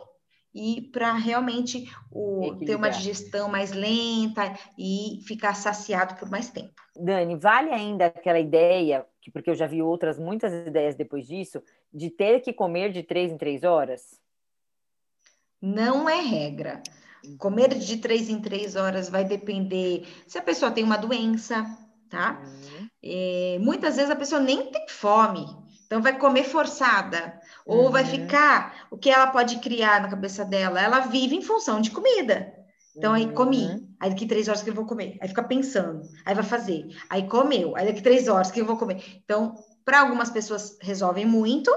e 0.53 0.81
para 0.91 1.13
realmente 1.13 1.91
o, 2.11 2.55
ter 2.65 2.75
uma 2.75 2.89
digestão 2.89 3.47
mais 3.47 3.71
lenta 3.71 4.57
e 4.77 5.21
ficar 5.25 5.53
saciado 5.53 6.15
por 6.15 6.29
mais 6.29 6.49
tempo. 6.49 6.73
Dani, 6.95 7.35
vale 7.35 7.69
ainda 7.69 8.07
aquela 8.07 8.39
ideia, 8.39 9.05
que, 9.21 9.31
porque 9.31 9.49
eu 9.49 9.55
já 9.55 9.67
vi 9.67 9.81
outras, 9.81 10.17
muitas 10.17 10.51
ideias 10.67 10.95
depois 10.95 11.27
disso, 11.27 11.61
de 11.93 12.09
ter 12.09 12.41
que 12.41 12.51
comer 12.51 12.91
de 12.91 13.03
três 13.03 13.31
em 13.31 13.37
três 13.37 13.63
horas? 13.63 14.19
Não 15.61 16.09
é 16.09 16.19
regra. 16.19 16.81
Comer 17.37 17.75
de 17.75 17.97
três 17.97 18.29
em 18.29 18.41
três 18.41 18.75
horas 18.75 19.09
vai 19.09 19.25
depender 19.25 20.07
se 20.25 20.37
a 20.37 20.41
pessoa 20.41 20.71
tem 20.71 20.83
uma 20.83 20.97
doença, 20.97 21.65
tá? 22.09 22.41
Uhum. 22.43 22.89
É, 23.03 23.57
muitas 23.61 23.95
vezes 23.95 24.11
a 24.11 24.15
pessoa 24.15 24.41
nem 24.41 24.71
tem 24.71 24.87
fome, 24.89 25.45
então 25.85 26.01
vai 26.01 26.17
comer 26.17 26.43
forçada, 26.43 27.39
ou 27.65 27.85
uhum. 27.85 27.91
vai 27.91 28.05
ficar. 28.05 28.87
O 28.91 28.97
que 28.97 29.09
ela 29.09 29.27
pode 29.27 29.59
criar 29.59 30.01
na 30.01 30.09
cabeça 30.09 30.45
dela? 30.45 30.81
Ela 30.81 30.99
vive 31.01 31.35
em 31.35 31.41
função 31.41 31.81
de 31.81 31.91
comida. 31.91 32.53
Então, 32.95 33.13
aí 33.13 33.31
comi. 33.31 33.65
Uhum. 33.65 33.87
Aí 33.99 34.09
daqui 34.09 34.25
três 34.25 34.47
horas 34.47 34.61
que 34.61 34.69
eu 34.69 34.73
vou 34.73 34.85
comer. 34.85 35.17
Aí 35.21 35.27
fica 35.29 35.41
pensando. 35.41 36.01
Aí 36.25 36.35
vai 36.35 36.43
fazer. 36.43 36.87
Aí 37.09 37.27
comeu. 37.27 37.75
Aí 37.75 37.85
daqui 37.87 38.01
três 38.01 38.27
horas 38.27 38.51
que 38.51 38.59
eu 38.59 38.65
vou 38.65 38.77
comer. 38.77 39.01
Então, 39.23 39.55
para 39.85 40.01
algumas 40.01 40.29
pessoas 40.29 40.77
resolvem 40.81 41.25
muito, 41.25 41.71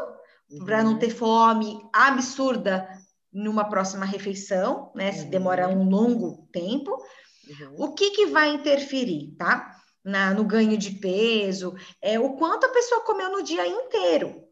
uhum. 0.51 0.65
para 0.65 0.83
não 0.83 0.99
ter 0.99 1.11
fome 1.11 1.79
absurda 1.93 2.89
numa 3.33 3.65
próxima 3.65 4.05
refeição, 4.05 4.91
né? 4.95 5.13
Se 5.13 5.27
demora 5.27 5.69
uhum. 5.69 5.81
um 5.81 5.89
longo 5.89 6.49
tempo. 6.53 6.91
Uhum. 6.91 7.77
O 7.79 7.95
que, 7.95 8.11
que 8.11 8.27
vai 8.27 8.53
interferir, 8.55 9.35
tá? 9.39 9.77
Na, 10.05 10.35
no 10.35 10.45
ganho 10.45 10.77
de 10.77 10.93
peso, 10.93 11.77
é 12.01 12.19
o 12.19 12.35
quanto 12.35 12.67
a 12.67 12.71
pessoa 12.71 13.03
comeu 13.03 13.31
no 13.31 13.43
dia 13.43 13.67
inteiro. 13.67 14.43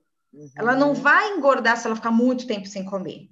Ela 0.56 0.76
não 0.76 0.90
uhum. 0.90 0.94
vai 0.94 1.32
engordar 1.32 1.76
se 1.76 1.86
ela 1.86 1.96
ficar 1.96 2.12
muito 2.12 2.46
tempo 2.46 2.66
sem 2.66 2.84
comer. 2.84 3.28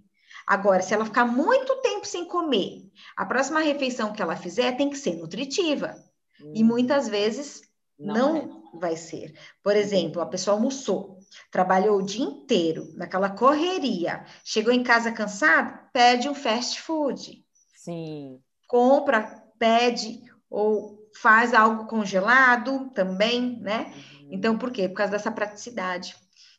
Agora, 0.46 0.82
se 0.82 0.94
ela 0.94 1.04
ficar 1.04 1.26
muito 1.26 1.76
tempo 1.76 2.06
sem 2.06 2.24
comer, 2.24 2.90
a 3.16 3.24
próxima 3.24 3.60
refeição 3.60 4.12
que 4.12 4.22
ela 4.22 4.34
fizer 4.34 4.76
tem 4.76 4.90
que 4.90 4.98
ser 4.98 5.14
nutritiva. 5.16 5.94
E 6.40 6.62
uhum. 6.62 6.68
muitas 6.68 7.08
vezes 7.08 7.62
não, 7.98 8.14
não 8.14 8.36
é. 8.74 8.78
vai 8.78 8.96
ser. 8.96 9.34
Por 9.62 9.76
exemplo, 9.76 10.22
a 10.22 10.26
pessoa 10.26 10.56
almoçou, 10.56 11.18
trabalhou 11.50 11.98
o 11.98 12.02
dia 12.02 12.24
inteiro 12.24 12.92
naquela 12.94 13.28
correria, 13.28 14.24
chegou 14.44 14.72
em 14.72 14.82
casa 14.82 15.12
cansado, 15.12 15.78
pede 15.92 16.28
um 16.28 16.34
fast 16.34 16.80
food. 16.80 17.44
Sim. 17.76 18.40
Compra, 18.66 19.44
pede 19.58 20.22
ou 20.48 20.97
faz 21.22 21.54
algo 21.54 21.86
congelado 21.86 22.90
também, 22.90 23.58
né? 23.60 23.92
Uhum. 23.94 24.28
Então, 24.32 24.58
por 24.58 24.70
quê? 24.70 24.88
Por 24.88 24.96
causa 24.96 25.12
dessa 25.12 25.30
praticidade 25.30 26.14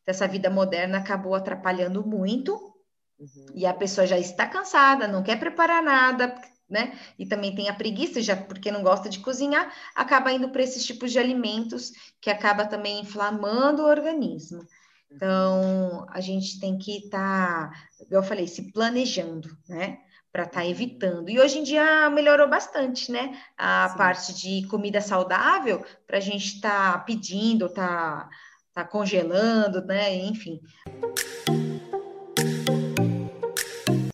dessa 0.09 0.27
vida 0.27 0.49
moderna 0.49 0.97
acabou 0.97 1.35
atrapalhando 1.35 2.03
muito. 2.03 2.53
Uhum. 3.19 3.45
E 3.53 3.63
a 3.63 3.73
pessoa 3.73 4.07
já 4.07 4.17
está 4.17 4.47
cansada, 4.47 5.07
não 5.07 5.21
quer 5.21 5.39
preparar 5.39 5.83
nada, 5.83 6.33
né? 6.67 6.97
E 7.19 7.27
também 7.27 7.53
tem 7.53 7.69
a 7.69 7.75
preguiça, 7.75 8.19
já 8.19 8.35
porque 8.35 8.71
não 8.71 8.81
gosta 8.81 9.07
de 9.07 9.19
cozinhar, 9.19 9.71
acaba 9.93 10.31
indo 10.31 10.49
para 10.49 10.63
esses 10.63 10.83
tipos 10.83 11.11
de 11.11 11.19
alimentos 11.19 11.91
que 12.19 12.31
acaba 12.31 12.65
também 12.65 13.01
inflamando 13.01 13.83
o 13.83 13.87
organismo. 13.87 14.65
Então, 15.11 16.07
a 16.09 16.19
gente 16.21 16.59
tem 16.59 16.75
que 16.77 17.05
estar, 17.05 17.69
tá, 17.69 18.05
eu 18.09 18.23
falei, 18.23 18.47
se 18.47 18.71
planejando, 18.71 19.55
né? 19.67 19.99
Para 20.31 20.43
estar 20.43 20.61
tá 20.61 20.65
evitando. 20.65 21.29
E 21.29 21.39
hoje 21.39 21.59
em 21.59 21.63
dia 21.63 22.09
melhorou 22.09 22.47
bastante, 22.47 23.11
né? 23.11 23.37
A 23.57 23.89
Sim. 23.89 23.97
parte 23.97 24.33
de 24.33 24.67
comida 24.67 25.01
saudável, 25.01 25.83
para 26.05 26.17
a 26.17 26.21
gente 26.21 26.55
estar 26.55 26.93
tá 26.93 26.99
pedindo, 26.99 27.65
estar. 27.65 28.27
Tá 28.27 28.29
tá 28.79 28.85
congelando, 28.85 29.83
né? 29.83 30.15
Enfim. 30.15 30.61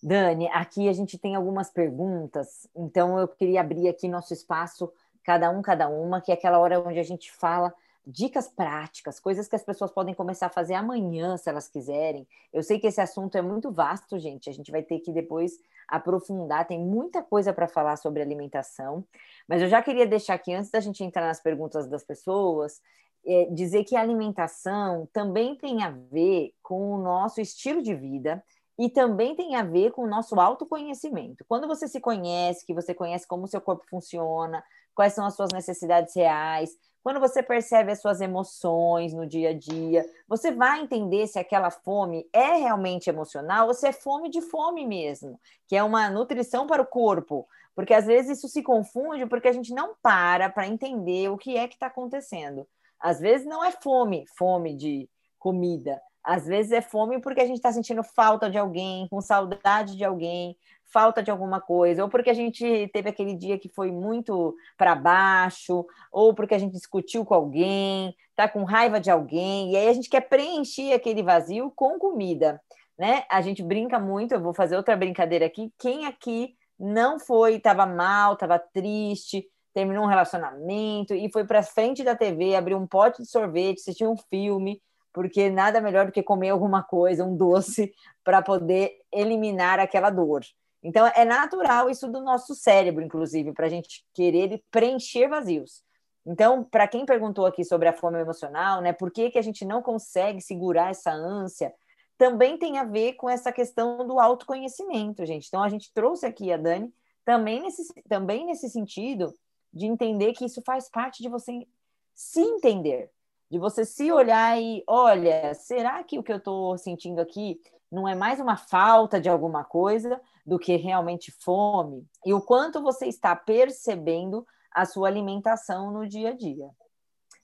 Dani, 0.02 0.48
aqui 0.50 0.88
a 0.88 0.94
gente 0.94 1.18
tem 1.18 1.36
algumas 1.36 1.70
perguntas, 1.70 2.68
então 2.76 3.20
eu 3.20 3.28
queria 3.28 3.62
abrir 3.62 3.88
aqui 3.88 4.08
nosso 4.08 4.34
espaço, 4.34 4.92
cada 5.24 5.50
um, 5.50 5.62
cada 5.62 5.88
uma, 5.88 6.22
que 6.22 6.32
é 6.32 6.36
aquela 6.36 6.60
hora 6.60 6.80
onde 6.80 7.00
a 7.00 7.04
gente 7.04 7.32
fala 7.32 7.74
dicas 8.06 8.48
práticas, 8.48 9.20
coisas 9.20 9.48
que 9.48 9.56
as 9.56 9.64
pessoas 9.64 9.92
podem 9.92 10.14
começar 10.14 10.46
a 10.46 10.50
fazer 10.50 10.76
amanhã, 10.76 11.38
se 11.38 11.50
elas 11.50 11.68
quiserem. 11.68 12.28
Eu 12.54 12.62
sei 12.62 12.80
que 12.80 12.86
esse 12.86 13.02
assunto 13.02 13.36
é 13.36 13.42
muito 13.42 13.72
vasto, 13.72 14.20
gente. 14.20 14.48
A 14.48 14.54
gente 14.54 14.72
vai 14.72 14.84
ter 14.84 15.00
que 15.00 15.12
depois 15.12 15.60
aprofundar, 15.88 16.68
tem 16.68 16.80
muita 16.80 17.22
coisa 17.22 17.54
para 17.54 17.68
falar 17.68 17.98
sobre 17.98 18.22
alimentação. 18.22 19.04
Mas 19.48 19.62
eu 19.62 19.68
já 19.68 19.82
queria 19.82 20.08
deixar 20.08 20.36
aqui, 20.36 20.54
antes 20.54 20.72
da 20.72 20.80
gente 20.80 21.04
entrar 21.04 21.26
nas 21.28 21.42
perguntas 21.42 21.88
das 21.88 22.04
pessoas, 22.04 22.82
é, 23.26 23.46
dizer 23.52 23.84
que 23.84 23.96
a 23.96 24.02
alimentação 24.02 25.08
também 25.12 25.56
tem 25.58 25.84
a 25.84 25.90
ver 25.90 26.54
com 26.62 26.94
o 26.94 26.98
nosso 26.98 27.42
estilo 27.42 27.82
de 27.82 27.96
vida 27.96 28.44
e 28.78 28.90
também 28.90 29.36
tem 29.36 29.56
a 29.56 29.64
ver 29.64 29.92
com 29.92 30.04
o 30.04 30.08
nosso 30.08 30.40
autoconhecimento. 30.40 31.46
Quando 31.48 31.68
você 31.68 31.88
se 31.88 32.00
conhece, 32.00 32.66
que 32.66 32.74
você 32.74 32.94
conhece 32.94 33.28
como 33.28 33.46
o 33.46 33.48
seu 33.48 33.62
corpo 33.62 33.86
funciona, 33.90 34.64
quais 34.94 35.14
são 35.14 35.26
as 35.26 35.36
suas 35.36 35.50
necessidades 35.54 36.16
reais, 36.16 36.72
quando 37.06 37.20
você 37.20 37.44
percebe 37.44 37.92
as 37.92 38.02
suas 38.02 38.20
emoções 38.20 39.14
no 39.14 39.28
dia 39.28 39.52
a 39.52 39.54
dia, 39.54 40.04
você 40.28 40.52
vai 40.52 40.82
entender 40.82 41.28
se 41.28 41.38
aquela 41.38 41.70
fome 41.70 42.28
é 42.34 42.56
realmente 42.56 43.12
emocional 43.12 43.68
ou 43.68 43.76
se 43.76 43.88
é 43.88 43.92
fome 43.92 44.28
de 44.28 44.42
fome 44.42 44.84
mesmo, 44.88 45.40
que 45.68 45.76
é 45.76 45.84
uma 45.84 46.10
nutrição 46.10 46.66
para 46.66 46.82
o 46.82 46.86
corpo. 46.88 47.48
Porque 47.76 47.94
às 47.94 48.08
vezes 48.08 48.40
isso 48.40 48.48
se 48.48 48.64
confunde 48.64 49.28
porque 49.28 49.48
a 49.48 49.52
gente 49.52 49.72
não 49.72 49.94
para 50.02 50.50
para 50.50 50.66
entender 50.66 51.30
o 51.30 51.38
que 51.38 51.56
é 51.56 51.68
que 51.68 51.76
está 51.76 51.86
acontecendo. 51.86 52.68
Às 53.00 53.20
vezes 53.20 53.46
não 53.46 53.64
é 53.64 53.72
fome, 53.72 54.26
fome 54.36 54.74
de 54.74 55.08
comida. 55.38 56.02
Às 56.26 56.46
vezes 56.46 56.72
é 56.72 56.82
fome 56.82 57.22
porque 57.22 57.42
a 57.42 57.46
gente 57.46 57.58
está 57.58 57.72
sentindo 57.72 58.04
falta 58.04 58.50
de 58.50 58.58
alguém, 58.58 59.08
com 59.10 59.22
saudade 59.22 59.96
de 59.96 60.04
alguém, 60.04 60.58
falta 60.86 61.22
de 61.22 61.30
alguma 61.30 61.60
coisa, 61.60 62.04
ou 62.04 62.10
porque 62.10 62.30
a 62.30 62.34
gente 62.34 62.90
teve 62.94 63.10
aquele 63.10 63.36
dia 63.36 63.60
que 63.60 63.70
foi 63.70 63.92
muito 63.92 64.56
para 64.78 64.96
baixo, 64.96 65.86
ou 66.12 66.34
porque 66.34 66.56
a 66.56 66.58
gente 66.58 66.74
discutiu 66.74 67.26
com 67.26 67.34
alguém, 67.34 68.16
tá 68.36 68.48
com 68.48 68.64
raiva 68.64 69.00
de 69.00 69.12
alguém, 69.12 69.72
e 69.72 69.78
aí 69.78 69.88
a 69.90 69.94
gente 69.94 70.10
quer 70.10 70.22
preencher 70.22 70.94
aquele 70.94 71.22
vazio 71.22 71.72
com 71.76 72.00
comida, 72.00 72.62
né? 72.98 73.24
A 73.30 73.42
gente 73.42 73.62
brinca 73.62 74.00
muito, 74.00 74.34
eu 74.34 74.42
vou 74.42 74.54
fazer 74.54 74.78
outra 74.78 74.96
brincadeira 74.96 75.46
aqui. 75.46 75.72
Quem 75.78 76.06
aqui 76.06 76.56
não 76.80 77.20
foi, 77.20 77.56
estava 77.56 77.86
mal, 77.86 78.34
estava 78.34 78.58
triste, 78.58 79.46
terminou 79.74 80.06
um 80.06 80.08
relacionamento 80.08 81.14
e 81.14 81.30
foi 81.32 81.46
para 81.46 81.62
frente 81.62 82.04
da 82.04 82.16
TV, 82.16 82.56
abriu 82.56 82.78
um 82.78 82.88
pote 82.88 83.22
de 83.22 83.30
sorvete, 83.30 83.80
assistiu 83.80 84.10
um 84.10 84.18
filme, 84.18 84.82
porque 85.16 85.50
nada 85.50 85.80
melhor 85.80 86.06
do 86.06 86.12
que 86.12 86.22
comer 86.22 86.50
alguma 86.50 86.84
coisa, 86.84 87.24
um 87.24 87.38
doce, 87.38 87.94
para 88.22 88.42
poder 88.42 88.98
eliminar 89.14 89.80
aquela 89.80 90.10
dor. 90.10 90.42
Então, 90.84 91.08
é 91.16 91.24
natural 91.24 91.90
isso 91.90 92.12
do 92.12 92.20
nosso 92.20 92.54
cérebro, 92.54 93.02
inclusive, 93.02 93.54
para 93.54 93.66
a 93.66 93.70
gente 93.70 94.06
querer 94.14 94.62
preencher 94.70 95.30
vazios. 95.30 95.82
Então, 96.26 96.66
para 96.66 96.86
quem 96.86 97.06
perguntou 97.06 97.46
aqui 97.46 97.64
sobre 97.64 97.88
a 97.88 97.94
fome 97.94 98.20
emocional, 98.20 98.82
né, 98.82 98.92
por 98.92 99.10
que, 99.10 99.32
que 99.32 99.40
a 99.40 99.42
gente 99.42 99.64
não 99.64 99.82
consegue 99.82 100.42
segurar 100.42 100.90
essa 100.90 101.12
ânsia, 101.12 101.74
também 102.18 102.58
tem 102.58 102.78
a 102.78 102.84
ver 102.84 103.14
com 103.14 103.30
essa 103.30 103.54
questão 103.54 104.06
do 104.06 104.20
autoconhecimento, 104.20 105.26
gente. 105.26 105.48
Então, 105.48 105.64
a 105.64 105.70
gente 105.70 105.94
trouxe 105.94 106.26
aqui 106.26 106.52
a 106.52 106.58
Dani 106.58 106.94
também 107.24 107.62
nesse, 107.62 107.94
também 108.10 108.46
nesse 108.46 108.70
sentido 108.70 109.34
de 109.74 109.86
entender 109.86 110.34
que 110.34 110.44
isso 110.44 110.62
faz 110.66 110.90
parte 110.90 111.24
de 111.24 111.30
você 111.30 111.66
se 112.14 112.42
entender, 112.42 113.12
de 113.50 113.60
você 113.60 113.86
se 113.86 114.12
olhar 114.12 114.60
e, 114.60 114.84
olha, 114.88 115.54
será 115.54 116.04
que 116.04 116.18
o 116.18 116.24
que 116.24 116.32
eu 116.32 116.38
estou 116.38 116.78
sentindo 116.78 117.20
aqui 117.20 117.60
não 117.92 118.08
é 118.08 118.16
mais 118.16 118.40
uma 118.40 118.58
falta 118.58 119.20
de 119.20 119.30
alguma 119.30 119.64
coisa 119.64 120.20
do 120.46 120.58
que 120.58 120.76
realmente 120.76 121.32
fome? 121.32 122.06
E 122.26 122.34
o 122.34 122.42
quanto 122.42 122.82
você 122.82 123.06
está 123.06 123.36
percebendo 123.36 124.46
a 124.76 124.86
sua 124.86 125.08
alimentação 125.08 125.90
no 125.90 126.06
dia 126.06 126.30
a 126.30 126.34
dia. 126.34 126.70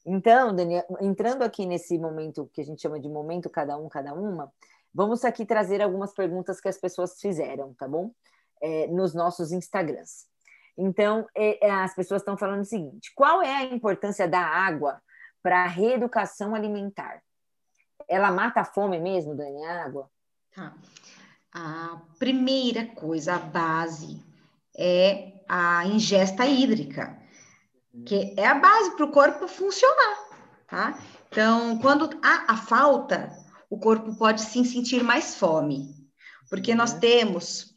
Então, 0.06 0.54
Daniel, 0.54 0.84
entrando 1.00 1.44
aqui 1.44 1.66
nesse 1.66 1.98
momento 1.98 2.50
que 2.54 2.60
a 2.60 2.66
gente 2.66 2.82
chama 2.82 3.00
de 3.00 3.08
momento 3.08 3.50
cada 3.50 3.78
um, 3.78 3.88
cada 3.88 4.14
uma, 4.14 4.52
vamos 4.94 5.24
aqui 5.24 5.46
trazer 5.46 5.82
algumas 5.82 6.14
perguntas 6.14 6.60
que 6.60 6.68
as 6.68 6.78
pessoas 6.78 7.22
fizeram, 7.22 7.74
tá 7.76 7.88
bom? 7.88 8.12
É, 8.62 8.88
nos 8.88 9.14
nossos 9.14 9.52
Instagrams. 9.52 10.28
Então, 10.78 11.28
é, 11.36 11.68
é, 11.68 11.72
as 11.72 11.96
pessoas 11.96 12.22
estão 12.22 12.36
falando 12.36 12.62
o 12.62 12.66
seguinte: 12.66 13.12
qual 13.16 13.41
é 13.41 13.56
a 13.56 13.64
importância 13.64 14.28
da 14.28 14.41
água 14.41 15.02
para 15.42 15.64
a 15.64 15.68
reeducação 15.68 16.56
alimentar? 16.56 17.22
Ela 18.08 18.32
mata 18.32 18.62
a 18.62 18.66
fome 18.66 19.00
mesmo, 19.00 19.36
Dani, 19.36 19.66
a 19.66 19.86
água? 19.86 20.10
Tá. 20.54 20.74
A 21.54 22.02
primeira 22.18 22.86
coisa, 22.86 23.36
a 23.36 23.39
base, 23.39 24.22
é 24.78 25.34
a 25.48 25.86
ingesta 25.86 26.46
hídrica, 26.46 27.18
que 28.06 28.34
é 28.38 28.48
a 28.48 28.56
base 28.56 28.96
para 28.96 29.06
o 29.06 29.12
corpo 29.12 29.48
funcionar, 29.48 30.18
tá? 30.68 30.98
Então, 31.30 31.78
quando 31.80 32.10
há 32.24 32.54
a 32.54 32.58
falta, 32.58 33.32
o 33.70 33.78
corpo 33.78 34.16
pode 34.16 34.42
sim 34.42 34.64
sentir 34.64 35.04
mais 35.04 35.36
fome, 35.36 35.96
porque 36.50 36.74
nós 36.76 36.94
uhum. 36.94 37.00
temos 37.00 37.70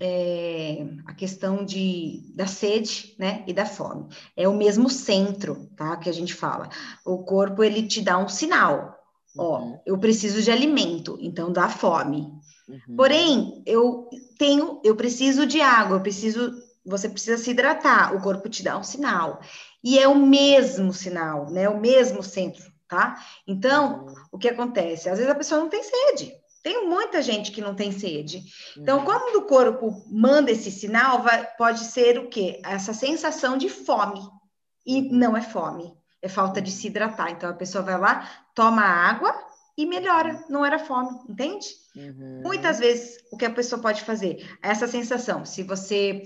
é, 0.00 0.86
a 1.06 1.14
questão 1.14 1.64
de, 1.64 2.22
da 2.34 2.46
sede, 2.46 3.14
né, 3.18 3.44
e 3.46 3.52
da 3.52 3.66
fome. 3.66 4.08
É 4.36 4.48
o 4.48 4.56
mesmo 4.56 4.88
centro, 4.88 5.68
tá, 5.76 5.96
que 5.96 6.08
a 6.08 6.12
gente 6.12 6.34
fala. 6.34 6.68
O 7.04 7.18
corpo, 7.18 7.64
ele 7.64 7.86
te 7.86 8.00
dá 8.00 8.18
um 8.18 8.28
sinal. 8.28 8.96
Ó, 9.36 9.60
uhum. 9.60 9.80
eu 9.84 9.98
preciso 9.98 10.42
de 10.42 10.50
alimento, 10.50 11.18
então 11.20 11.52
dá 11.52 11.68
fome. 11.68 12.32
Uhum. 12.68 12.96
Porém, 12.96 13.62
eu 13.66 14.08
tenho, 14.38 14.80
eu 14.84 14.96
preciso 14.96 15.46
de 15.46 15.60
água, 15.60 15.96
eu 15.96 16.00
preciso, 16.00 16.52
você 16.84 17.08
precisa 17.08 17.36
se 17.42 17.50
hidratar, 17.50 18.14
o 18.14 18.20
corpo 18.20 18.48
te 18.48 18.62
dá 18.62 18.78
um 18.78 18.82
sinal. 18.82 19.40
E 19.82 19.98
é 19.98 20.08
o 20.08 20.16
mesmo 20.16 20.92
sinal, 20.92 21.50
né, 21.50 21.68
o 21.68 21.80
mesmo 21.80 22.22
centro, 22.22 22.64
tá? 22.88 23.22
Então, 23.46 24.06
uhum. 24.06 24.14
o 24.32 24.38
que 24.38 24.48
acontece? 24.48 25.08
Às 25.08 25.18
vezes 25.18 25.32
a 25.32 25.36
pessoa 25.36 25.60
não 25.60 25.68
tem 25.68 25.82
sede, 25.82 26.32
tem 26.62 26.88
muita 26.88 27.22
gente 27.22 27.52
que 27.52 27.60
não 27.60 27.74
tem 27.74 27.92
sede. 27.92 28.42
Então, 28.76 28.98
uhum. 28.98 29.04
quando 29.04 29.36
o 29.36 29.46
corpo 29.46 30.04
manda 30.10 30.50
esse 30.50 30.70
sinal, 30.70 31.22
vai, 31.22 31.46
pode 31.56 31.80
ser 31.80 32.18
o 32.18 32.28
quê? 32.28 32.60
Essa 32.64 32.92
sensação 32.92 33.56
de 33.56 33.68
fome. 33.68 34.20
E 34.84 35.02
não 35.12 35.36
é 35.36 35.42
fome, 35.42 35.92
é 36.22 36.28
falta 36.28 36.60
de 36.60 36.70
se 36.70 36.86
hidratar. 36.86 37.30
Então, 37.30 37.50
a 37.50 37.54
pessoa 37.54 37.84
vai 37.84 37.98
lá, 37.98 38.28
toma 38.54 38.82
água 38.82 39.34
e 39.76 39.86
melhora. 39.86 40.44
Não 40.48 40.64
era 40.64 40.78
fome, 40.78 41.10
entende? 41.28 41.66
Uhum. 41.94 42.42
Muitas 42.42 42.78
vezes, 42.78 43.18
o 43.30 43.36
que 43.36 43.44
a 43.44 43.50
pessoa 43.50 43.80
pode 43.80 44.02
fazer? 44.02 44.48
Essa 44.62 44.86
sensação, 44.86 45.44
se 45.44 45.62
você 45.62 46.22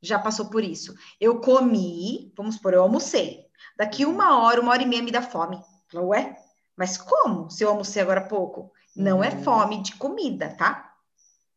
já 0.00 0.18
passou 0.18 0.50
por 0.50 0.62
isso. 0.62 0.94
Eu 1.20 1.40
comi, 1.40 2.32
vamos 2.36 2.56
supor, 2.56 2.74
eu 2.74 2.82
almocei. 2.82 3.40
Daqui 3.76 4.04
uhum. 4.04 4.12
uma 4.12 4.42
hora, 4.42 4.60
uma 4.60 4.72
hora 4.72 4.82
e 4.82 4.86
meia 4.86 5.02
me 5.02 5.10
dá 5.12 5.22
fome. 5.22 5.60
Ué, 5.94 6.36
mas 6.76 6.96
como? 6.96 7.50
Se 7.50 7.64
eu 7.64 7.68
almocei 7.68 8.02
agora 8.02 8.20
há 8.20 8.28
pouco? 8.28 8.72
Não 8.94 9.22
é 9.22 9.30
uhum. 9.30 9.42
fome 9.42 9.82
de 9.82 9.94
comida, 9.96 10.50
tá? 10.50 10.92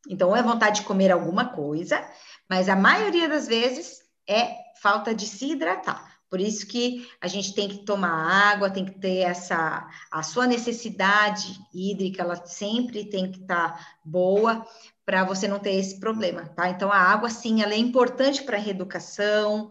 Então, 0.08 0.36
é 0.36 0.42
vontade 0.42 0.82
de 0.82 0.86
comer 0.86 1.12
alguma 1.12 1.50
coisa, 1.50 2.04
mas 2.50 2.70
a 2.70 2.76
maioria 2.76 3.28
das 3.28 3.48
vezes 3.48 4.02
é 4.28 4.56
falta 4.82 5.14
de 5.14 5.26
se 5.26 5.52
hidratar. 5.52 6.16
Por 6.30 6.42
isso 6.42 6.68
que 6.68 7.08
a 7.22 7.28
gente 7.28 7.54
tem 7.54 7.70
que 7.70 7.86
tomar 7.86 8.52
água, 8.52 8.70
tem 8.70 8.84
que 8.84 9.00
ter 9.00 9.20
essa 9.20 9.88
a 10.12 10.24
sua 10.24 10.48
necessidade 10.48 11.58
hídrica, 11.74 12.24
ela 12.24 12.36
sempre 12.46 13.06
tem 13.06 13.32
que 13.32 13.42
estar 13.42 13.78
tá 13.78 13.88
boa 14.04 14.66
para 15.06 15.24
você 15.24 15.48
não 15.48 15.60
ter 15.60 15.76
esse 15.76 16.00
problema, 16.00 16.46
tá? 16.50 16.68
Então 16.70 16.92
a 16.92 16.98
água 16.98 17.30
sim, 17.30 17.62
ela 17.62 17.74
é 17.74 17.78
importante 17.78 18.44
para 18.44 18.58
a 18.58 18.60
reeducação, 18.60 19.70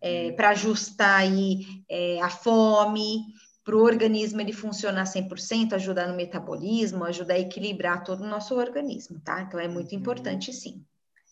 é, 0.00 0.28
uhum. 0.28 0.36
para 0.36 0.48
ajustar 0.50 1.20
aí 1.20 1.84
é, 1.88 2.20
a 2.22 2.30
fome, 2.30 3.26
para 3.64 3.76
o 3.76 3.82
organismo 3.82 4.40
ele 4.40 4.52
funcionar 4.52 5.04
100%, 5.04 5.74
ajudar 5.74 6.08
no 6.08 6.16
metabolismo, 6.16 7.04
ajudar 7.04 7.34
a 7.34 7.38
equilibrar 7.38 8.02
todo 8.02 8.22
o 8.22 8.28
nosso 8.28 8.56
organismo, 8.56 9.20
tá? 9.20 9.42
Então 9.42 9.60
é 9.60 9.68
muito 9.68 9.92
uhum. 9.92 9.98
importante 10.00 10.52
sim. 10.52 10.84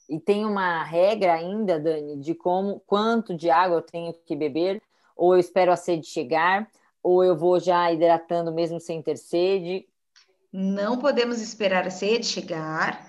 E 0.08 0.18
tem 0.18 0.44
uma 0.44 0.82
regra 0.82 1.34
ainda, 1.34 1.78
Dani, 1.78 2.16
de 2.16 2.34
como 2.34 2.80
quanto 2.86 3.36
de 3.36 3.48
água 3.48 3.78
eu 3.78 3.82
tenho 3.82 4.12
que 4.26 4.34
beber, 4.34 4.82
ou 5.16 5.34
eu 5.34 5.40
espero 5.40 5.72
a 5.72 5.76
sede 5.76 6.06
chegar, 6.06 6.68
ou 7.02 7.24
eu 7.24 7.36
vou 7.36 7.60
já 7.60 7.92
hidratando 7.92 8.52
mesmo 8.52 8.80
sem 8.80 9.02
ter 9.02 9.16
sede. 9.16 9.86
Não 10.52 10.98
podemos 10.98 11.40
esperar 11.40 11.86
a 11.86 11.90
sede 11.90 12.26
chegar. 12.26 13.08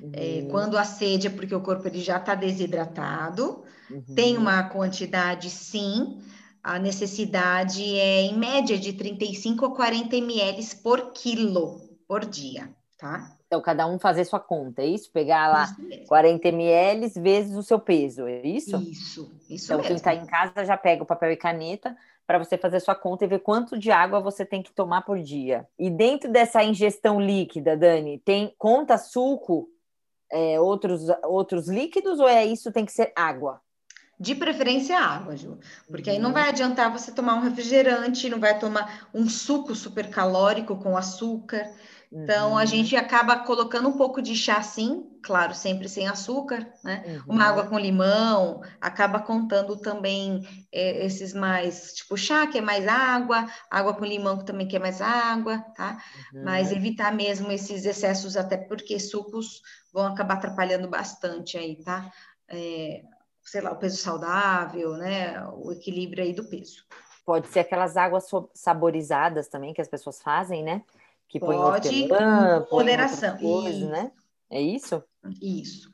É, 0.00 0.04
uhum. 0.04 0.12
É, 0.14 0.50
quando 0.50 0.76
a 0.76 0.84
sede 0.84 1.26
é 1.26 1.30
porque 1.30 1.54
o 1.54 1.60
corpo 1.60 1.86
ele 1.86 2.00
já 2.00 2.18
está 2.18 2.34
desidratado. 2.34 3.62
Uhum. 3.90 4.14
Tem 4.14 4.36
uma 4.36 4.62
quantidade, 4.64 5.48
sim, 5.50 6.20
a 6.62 6.78
necessidade 6.78 7.82
é 7.98 8.22
em 8.22 8.38
média 8.38 8.78
de 8.78 8.92
35 8.92 9.66
a 9.66 9.74
40 9.74 10.16
ml 10.16 10.76
por 10.76 11.12
quilo 11.12 11.80
por 12.06 12.24
dia, 12.24 12.70
tá? 12.98 13.36
Então, 13.46 13.60
cada 13.60 13.86
um 13.86 13.98
fazer 13.98 14.24
sua 14.24 14.40
conta, 14.40 14.80
é 14.80 14.86
isso? 14.86 15.10
Pegar 15.10 15.48
lá 15.48 15.76
40 16.08 16.48
ml 16.48 17.08
vezes 17.20 17.54
o 17.56 17.62
seu 17.62 17.78
peso, 17.78 18.26
é 18.26 18.46
isso? 18.46 18.76
Isso, 18.78 19.30
isso 19.50 19.64
Então, 19.66 19.76
mesmo. 19.76 19.88
quem 19.88 19.96
está 19.96 20.14
em 20.14 20.24
casa 20.24 20.64
já 20.64 20.76
pega 20.76 21.02
o 21.02 21.06
papel 21.06 21.32
e 21.32 21.36
caneta 21.36 21.94
para 22.26 22.38
você 22.38 22.56
fazer 22.56 22.80
sua 22.80 22.94
conta 22.94 23.24
e 23.24 23.28
ver 23.28 23.40
quanto 23.40 23.78
de 23.78 23.90
água 23.90 24.20
você 24.20 24.46
tem 24.46 24.62
que 24.62 24.72
tomar 24.72 25.02
por 25.02 25.18
dia. 25.18 25.68
E 25.78 25.90
dentro 25.90 26.30
dessa 26.30 26.62
ingestão 26.64 27.20
líquida, 27.20 27.76
Dani, 27.76 28.18
tem 28.18 28.54
conta 28.56 28.96
suco, 28.96 29.68
é, 30.30 30.58
outros, 30.58 31.02
outros 31.24 31.68
líquidos 31.68 32.20
ou 32.20 32.28
é 32.28 32.46
isso 32.46 32.72
tem 32.72 32.86
que 32.86 32.92
ser 32.92 33.12
água? 33.14 33.60
De 34.22 34.36
preferência 34.36 34.96
água, 35.00 35.36
Ju. 35.36 35.58
Porque 35.88 36.08
aí 36.08 36.18
não 36.20 36.28
uhum. 36.28 36.34
vai 36.34 36.48
adiantar 36.48 36.92
você 36.92 37.10
tomar 37.10 37.34
um 37.34 37.40
refrigerante, 37.40 38.28
não 38.28 38.38
vai 38.38 38.56
tomar 38.56 39.08
um 39.12 39.28
suco 39.28 39.74
super 39.74 40.08
calórico 40.10 40.76
com 40.76 40.96
açúcar. 40.96 41.68
Então, 42.12 42.56
a 42.56 42.60
uhum. 42.60 42.66
gente 42.66 42.94
acaba 42.94 43.40
colocando 43.40 43.88
um 43.88 43.96
pouco 43.96 44.22
de 44.22 44.36
chá, 44.36 44.62
sim, 44.62 45.10
claro, 45.24 45.54
sempre 45.54 45.88
sem 45.88 46.06
açúcar, 46.06 46.72
né? 46.84 47.02
Uhum. 47.04 47.34
Uma 47.34 47.46
água 47.46 47.66
com 47.66 47.76
limão, 47.76 48.62
acaba 48.80 49.18
contando 49.18 49.76
também 49.76 50.46
é, 50.70 51.04
esses 51.04 51.34
mais, 51.34 51.94
tipo 51.94 52.16
chá, 52.16 52.46
que 52.46 52.58
é 52.58 52.60
mais 52.60 52.86
água, 52.86 53.50
água 53.68 53.94
com 53.94 54.04
limão, 54.04 54.38
que 54.38 54.44
também 54.44 54.68
quer 54.68 54.78
mais 54.78 55.00
água, 55.00 55.58
tá? 55.74 56.00
Uhum. 56.32 56.44
Mas 56.44 56.70
evitar 56.70 57.12
mesmo 57.12 57.50
esses 57.50 57.84
excessos, 57.84 58.36
até 58.36 58.56
porque 58.56 59.00
sucos 59.00 59.62
vão 59.92 60.06
acabar 60.06 60.34
atrapalhando 60.34 60.88
bastante 60.88 61.58
aí, 61.58 61.82
tá? 61.82 62.08
É, 62.46 63.02
sei 63.44 63.60
lá, 63.60 63.72
o 63.72 63.76
peso 63.76 63.96
saudável, 63.96 64.96
né? 64.96 65.42
O 65.54 65.72
equilíbrio 65.72 66.24
aí 66.24 66.32
do 66.32 66.44
peso. 66.44 66.84
Pode 67.24 67.48
ser 67.48 67.60
aquelas 67.60 67.96
águas 67.96 68.28
saborizadas 68.54 69.48
também 69.48 69.72
que 69.72 69.80
as 69.80 69.88
pessoas 69.88 70.20
fazem, 70.20 70.62
né? 70.62 70.82
Que 71.28 71.38
põe 71.38 71.56
hortelã, 71.56 72.66
moderação. 72.70 73.38
Coisas, 73.38 73.88
né? 73.88 74.12
É 74.50 74.60
isso? 74.60 75.02
Isso. 75.40 75.92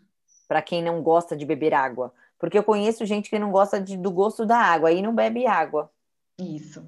Para 0.48 0.62
quem 0.62 0.82
não 0.82 1.02
gosta 1.02 1.36
de 1.36 1.44
beber 1.44 1.74
água. 1.74 2.12
Porque 2.38 2.58
eu 2.58 2.64
conheço 2.64 3.04
gente 3.04 3.28
que 3.28 3.38
não 3.38 3.50
gosta 3.50 3.80
de, 3.80 3.96
do 3.96 4.10
gosto 4.10 4.46
da 4.46 4.58
água 4.58 4.90
e 4.90 5.02
não 5.02 5.14
bebe 5.14 5.46
água. 5.46 5.90
Isso. 6.38 6.84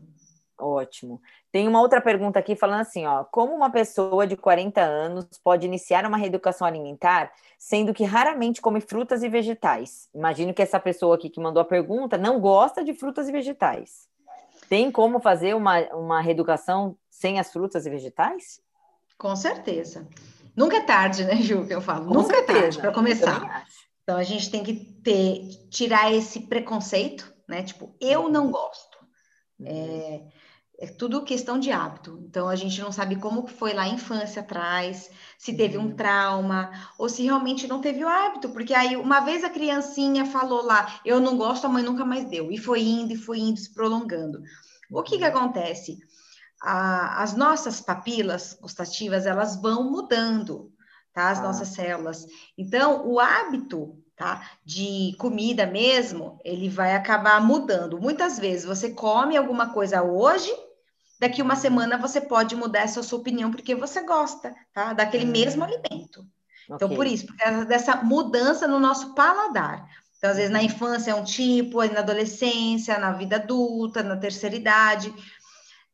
Ótimo. 0.61 1.21
Tem 1.51 1.67
uma 1.67 1.81
outra 1.81 2.01
pergunta 2.01 2.39
aqui 2.39 2.55
falando 2.55 2.81
assim, 2.81 3.07
ó, 3.07 3.25
como 3.25 3.55
uma 3.55 3.71
pessoa 3.71 4.27
de 4.27 4.37
40 4.37 4.81
anos 4.81 5.27
pode 5.43 5.67
iniciar 5.67 6.07
uma 6.07 6.17
reeducação 6.17 6.67
alimentar, 6.67 7.33
sendo 7.59 7.95
que 7.95 8.05
raramente 8.05 8.61
come 8.61 8.81
frutas 8.81 9.23
e 9.23 9.29
vegetais? 9.29 10.09
Imagino 10.15 10.55
que 10.55 10.63
essa 10.63 10.79
pessoa 10.79 11.17
aqui 11.17 11.31
que 11.31 11.41
mandou 11.41 11.61
a 11.61 11.65
pergunta 11.65 12.17
não 12.19 12.39
gosta 12.41 12.85
de 12.85 12.95
frutas 12.95 13.29
e 13.29 13.33
vegetais. 13.33 14.09
Tem 14.69 14.91
como 14.91 15.19
fazer 15.19 15.55
uma, 15.55 15.81
uma 15.95 16.21
reeducação 16.21 16.97
sem 17.11 17.41
as 17.41 17.53
frutas 17.53 17.87
e 17.87 17.91
vegetais? 17.91 18.61
Com 19.19 19.35
certeza. 19.35 20.07
Nunca 20.55 20.77
é 20.77 20.83
tarde, 20.83 21.25
né, 21.25 21.37
Ju, 21.37 21.67
que 21.67 21.75
eu 21.75 21.81
falo. 21.81 22.07
Com 22.07 22.15
Nunca 22.15 22.35
certeza. 22.35 22.59
é 22.59 22.63
tarde 22.63 22.79
para 22.79 22.93
começar. 22.93 23.67
Então 24.03 24.17
a 24.17 24.23
gente 24.23 24.51
tem 24.51 24.63
que 24.63 24.75
ter, 24.75 25.69
tirar 25.71 26.13
esse 26.13 26.41
preconceito, 26.41 27.33
né? 27.49 27.63
Tipo, 27.63 27.95
eu 28.01 28.29
não 28.29 28.47
uhum. 28.47 28.51
gosto. 28.51 28.99
Uhum. 29.59 29.67
É, 29.67 30.23
é 30.81 30.87
tudo 30.87 31.23
questão 31.23 31.59
de 31.59 31.71
hábito. 31.71 32.19
Então 32.27 32.49
a 32.49 32.57
gente 32.57 32.81
não 32.81 32.91
sabe 32.91 33.17
como 33.17 33.47
foi 33.47 33.75
lá 33.75 33.83
a 33.83 33.89
infância 33.89 34.41
atrás, 34.41 35.11
se 35.39 35.55
teve 35.55 35.77
um 35.77 35.89
uhum. 35.89 35.95
trauma 35.95 36.71
ou 36.99 37.07
se 37.07 37.23
realmente 37.23 37.69
não 37.69 37.83
teve 37.83 38.03
o 38.03 38.09
hábito, 38.09 38.49
porque 38.49 38.73
aí 38.73 38.97
uma 38.97 39.21
vez 39.21 39.45
a 39.45 39.51
criancinha 39.51 40.25
falou 40.25 40.65
lá, 40.65 40.99
eu 41.05 41.21
não 41.21 41.37
gosto, 41.37 41.67
a 41.67 41.69
mãe 41.69 41.83
nunca 41.83 42.03
mais 42.03 42.25
deu, 42.25 42.51
e 42.51 42.57
foi 42.57 42.81
indo 42.81 43.13
e 43.13 43.17
foi 43.17 43.39
indo 43.39 43.61
se 43.61 43.75
prolongando. 43.75 44.41
O 44.91 45.03
que 45.03 45.19
que 45.19 45.25
uhum. 45.25 45.29
acontece? 45.29 45.99
A, 46.63 47.23
as 47.23 47.37
nossas 47.37 47.83
papilas 47.83 48.57
gustativas 48.59 49.27
elas 49.27 49.61
vão 49.61 49.91
mudando, 49.91 50.73
tá? 51.13 51.29
As 51.29 51.41
ah. 51.41 51.43
nossas 51.43 51.69
células. 51.69 52.25
Então 52.57 53.07
o 53.07 53.21
hábito 53.21 53.99
tá? 54.17 54.51
De 54.63 55.15
comida 55.19 55.65
mesmo, 55.65 56.39
ele 56.45 56.69
vai 56.69 56.95
acabar 56.95 57.41
mudando. 57.41 57.99
Muitas 57.99 58.39
vezes 58.39 58.67
você 58.67 58.91
come 58.91 59.35
alguma 59.35 59.73
coisa 59.73 60.03
hoje 60.03 60.51
daqui 61.21 61.43
uma 61.43 61.55
semana 61.55 61.99
você 61.99 62.21
pode 62.21 62.57
mudar 62.57 62.81
essa 62.81 63.03
sua 63.03 63.19
opinião 63.19 63.51
porque 63.51 63.75
você 63.75 64.03
gosta, 64.03 64.55
tá? 64.73 64.95
Daquele 64.95 65.27
uhum. 65.27 65.31
mesmo 65.31 65.63
alimento. 65.63 66.27
Então, 66.65 66.87
okay. 66.87 66.97
por 66.97 67.07
isso, 67.07 67.27
por 67.27 67.37
causa 67.37 67.65
dessa 67.67 67.97
mudança 67.97 68.67
no 68.67 68.81
nosso 68.81 69.15
paladar. 69.15 69.87
Então, 70.17 70.31
às 70.31 70.37
vezes, 70.37 70.51
na 70.51 70.63
infância 70.63 71.11
é 71.11 71.15
um 71.15 71.25
tipo, 71.25 71.85
na 71.85 72.01
adolescência, 72.01 72.99
na 72.99 73.13
vida 73.13 73.37
adulta, 73.37 74.03
na 74.03 74.17
terceira 74.17 74.57
idade. 74.57 75.13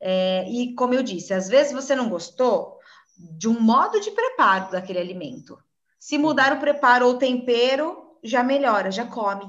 É, 0.01 0.49
e, 0.49 0.75
como 0.75 0.95
eu 0.95 1.03
disse, 1.03 1.35
às 1.35 1.49
vezes 1.49 1.73
você 1.73 1.97
não 1.97 2.09
gostou 2.09 2.79
de 3.19 3.49
um 3.49 3.59
modo 3.59 4.01
de 4.01 4.11
preparo 4.11 4.71
daquele 4.71 4.99
alimento. 4.99 5.59
Se 5.99 6.19
mudar 6.19 6.53
o 6.53 6.61
preparo 6.61 7.07
ou 7.07 7.15
tempero, 7.15 8.19
já 8.23 8.43
melhora, 8.43 8.91
já 8.91 9.07
come. 9.07 9.47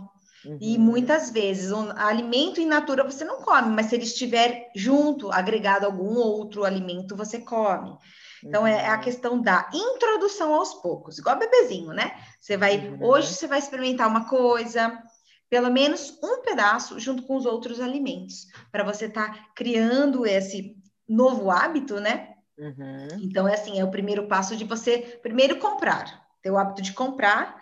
Uhum. 0.47 0.57
E 0.61 0.77
muitas 0.77 1.29
vezes, 1.29 1.71
um 1.71 1.91
alimento 1.97 2.61
in 2.61 2.67
natura 2.67 3.03
você 3.03 3.25
não 3.25 3.41
come, 3.41 3.75
mas 3.75 3.87
se 3.87 3.95
ele 3.95 4.05
estiver 4.05 4.71
junto, 4.73 5.31
agregado 5.31 5.85
a 5.85 5.89
algum 5.89 6.15
outro 6.17 6.63
alimento, 6.63 7.17
você 7.17 7.39
come. 7.39 7.97
Então, 8.43 8.61
uhum. 8.61 8.67
é 8.67 8.87
a 8.87 8.95
uhum. 8.95 9.01
questão 9.01 9.41
da 9.41 9.69
introdução 9.73 10.53
aos 10.53 10.73
poucos, 10.75 11.17
igual 11.17 11.37
bebezinho, 11.37 11.89
né? 11.89 12.15
Você 12.39 12.55
vai, 12.55 12.77
uhum. 12.77 13.03
hoje 13.03 13.33
você 13.33 13.47
vai 13.47 13.59
experimentar 13.59 14.07
uma 14.07 14.29
coisa, 14.29 14.97
pelo 15.49 15.69
menos 15.69 16.17
um 16.23 16.41
pedaço, 16.41 16.99
junto 16.99 17.23
com 17.23 17.35
os 17.35 17.45
outros 17.45 17.81
alimentos, 17.81 18.45
para 18.71 18.83
você 18.83 19.05
estar 19.05 19.33
tá 19.33 19.45
criando 19.55 20.25
esse 20.25 20.77
novo 21.09 21.51
hábito, 21.51 21.99
né? 21.99 22.35
Uhum. 22.57 23.07
Então, 23.21 23.47
é 23.47 23.55
assim, 23.55 23.79
é 23.79 23.83
o 23.83 23.91
primeiro 23.91 24.27
passo 24.27 24.55
de 24.55 24.63
você 24.63 25.19
primeiro 25.21 25.57
comprar, 25.57 26.25
ter 26.41 26.51
o 26.51 26.57
hábito 26.57 26.81
de 26.81 26.93
comprar. 26.93 27.61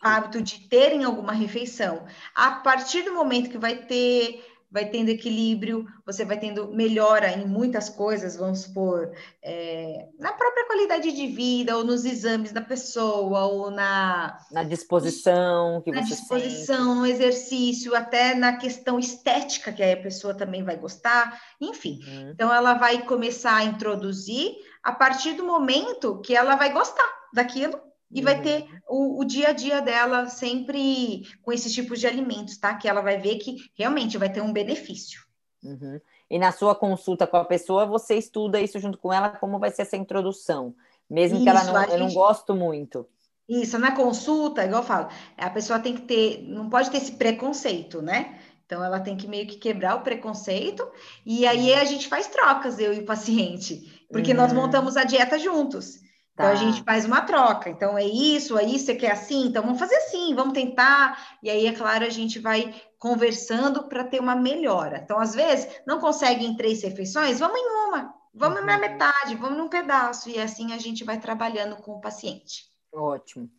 Hábito 0.00 0.40
de 0.40 0.68
terem 0.68 1.04
alguma 1.04 1.32
refeição. 1.32 2.06
A 2.34 2.52
partir 2.52 3.02
do 3.02 3.14
momento 3.14 3.50
que 3.50 3.58
vai 3.58 3.76
ter 3.76 4.44
vai 4.70 4.90
tendo 4.90 5.08
equilíbrio, 5.08 5.86
você 6.04 6.24
vai 6.24 6.38
tendo 6.38 6.68
melhora 6.72 7.30
em 7.30 7.46
muitas 7.46 7.88
coisas, 7.88 8.36
vamos 8.36 8.60
supor, 8.60 9.12
é, 9.42 10.08
na 10.18 10.32
própria 10.32 10.66
qualidade 10.66 11.12
de 11.12 11.26
vida, 11.28 11.76
ou 11.76 11.84
nos 11.84 12.04
exames 12.04 12.52
da 12.52 12.60
pessoa, 12.60 13.46
ou 13.46 13.70
na... 13.70 14.36
Na 14.50 14.64
disposição 14.64 15.80
que 15.82 15.92
na 15.92 16.02
você 16.02 16.14
disposição, 16.14 16.84
sente. 16.84 16.98
no 16.98 17.06
exercício, 17.06 17.94
até 17.94 18.34
na 18.34 18.56
questão 18.56 18.98
estética, 18.98 19.72
que 19.72 19.82
aí 19.82 19.92
a 19.92 20.02
pessoa 20.02 20.34
também 20.34 20.62
vai 20.64 20.76
gostar, 20.76 21.40
enfim. 21.60 22.00
Uhum. 22.06 22.30
Então, 22.30 22.52
ela 22.52 22.74
vai 22.74 23.02
começar 23.02 23.56
a 23.56 23.64
introduzir 23.64 24.56
a 24.82 24.92
partir 24.92 25.34
do 25.34 25.44
momento 25.44 26.20
que 26.20 26.36
ela 26.36 26.56
vai 26.56 26.72
gostar 26.72 27.08
daquilo 27.32 27.85
e 28.10 28.22
vai 28.22 28.40
ter 28.40 28.62
uhum. 28.62 29.18
o, 29.18 29.20
o, 29.20 29.24
dia 29.24 29.48
a 29.48 29.52
dia 29.52 29.80
dela 29.80 30.26
sempre 30.26 31.26
com 31.42 31.52
esses 31.52 31.72
tipos 31.72 31.98
de 31.98 32.06
alimentos, 32.06 32.56
tá? 32.56 32.74
Que 32.74 32.88
ela 32.88 33.00
vai 33.00 33.18
ver 33.18 33.36
que 33.36 33.56
realmente 33.74 34.16
vai 34.16 34.30
ter 34.32 34.40
um 34.40 34.52
benefício. 34.52 35.20
Uhum. 35.62 36.00
E 36.30 36.38
na 36.38 36.52
sua 36.52 36.74
consulta 36.74 37.26
com 37.26 37.36
a 37.36 37.44
pessoa, 37.44 37.86
você 37.86 38.16
estuda 38.16 38.60
isso 38.60 38.78
junto 38.78 38.98
com 38.98 39.12
ela, 39.12 39.30
como 39.30 39.58
vai 39.58 39.70
ser 39.70 39.82
essa 39.82 39.96
introdução, 39.96 40.74
mesmo 41.10 41.36
isso, 41.36 41.44
que 41.44 41.50
ela 41.50 41.64
não, 41.64 41.80
gente... 41.80 41.92
eu 41.92 41.98
não 41.98 42.12
gosto 42.12 42.54
muito. 42.54 43.06
Isso, 43.48 43.78
na 43.78 43.92
consulta, 43.92 44.64
igual 44.64 44.82
eu 44.82 44.86
falo, 44.86 45.08
a 45.36 45.50
pessoa 45.50 45.78
tem 45.78 45.94
que 45.94 46.02
ter, 46.02 46.42
não 46.48 46.68
pode 46.68 46.90
ter 46.90 46.96
esse 46.98 47.12
preconceito, 47.12 48.02
né? 48.02 48.38
Então 48.64 48.82
ela 48.82 48.98
tem 48.98 49.16
que 49.16 49.28
meio 49.28 49.46
que 49.46 49.56
quebrar 49.56 49.94
o 49.94 50.00
preconceito 50.00 50.84
e 51.24 51.46
aí 51.46 51.72
uhum. 51.72 51.78
a 51.78 51.84
gente 51.84 52.08
faz 52.08 52.26
trocas, 52.26 52.80
eu 52.80 52.92
e 52.92 53.00
o 53.00 53.04
paciente, 53.04 54.04
porque 54.10 54.32
uhum. 54.32 54.36
nós 54.38 54.52
montamos 54.52 54.96
a 54.96 55.04
dieta 55.04 55.38
juntos. 55.38 56.00
Tá. 56.36 56.44
Então 56.44 56.52
a 56.52 56.54
gente 56.54 56.82
faz 56.82 57.06
uma 57.06 57.22
troca. 57.22 57.70
Então 57.70 57.96
é 57.96 58.04
isso, 58.04 58.58
é 58.58 58.64
isso, 58.64 58.84
você 58.84 58.94
quer 58.94 59.12
assim? 59.12 59.46
Então 59.46 59.62
vamos 59.62 59.78
fazer 59.78 59.96
assim, 59.96 60.34
vamos 60.34 60.52
tentar. 60.52 61.38
E 61.42 61.48
aí, 61.48 61.66
é 61.66 61.72
claro, 61.72 62.04
a 62.04 62.10
gente 62.10 62.38
vai 62.38 62.74
conversando 62.98 63.84
para 63.84 64.04
ter 64.04 64.20
uma 64.20 64.36
melhora. 64.36 65.00
Então, 65.02 65.18
às 65.18 65.34
vezes, 65.34 65.66
não 65.86 65.98
consegue 65.98 66.44
em 66.44 66.54
três 66.54 66.82
refeições, 66.82 67.38
vamos 67.38 67.58
em 67.58 67.88
uma, 67.88 68.14
vamos 68.34 68.60
uhum. 68.60 68.66
na 68.66 68.78
metade, 68.78 69.34
vamos 69.34 69.56
num 69.56 69.68
pedaço. 69.68 70.28
E 70.28 70.38
assim 70.38 70.74
a 70.74 70.78
gente 70.78 71.04
vai 71.04 71.18
trabalhando 71.18 71.76
com 71.76 71.92
o 71.92 72.00
paciente. 72.02 72.66
Ótimo. 72.92 73.50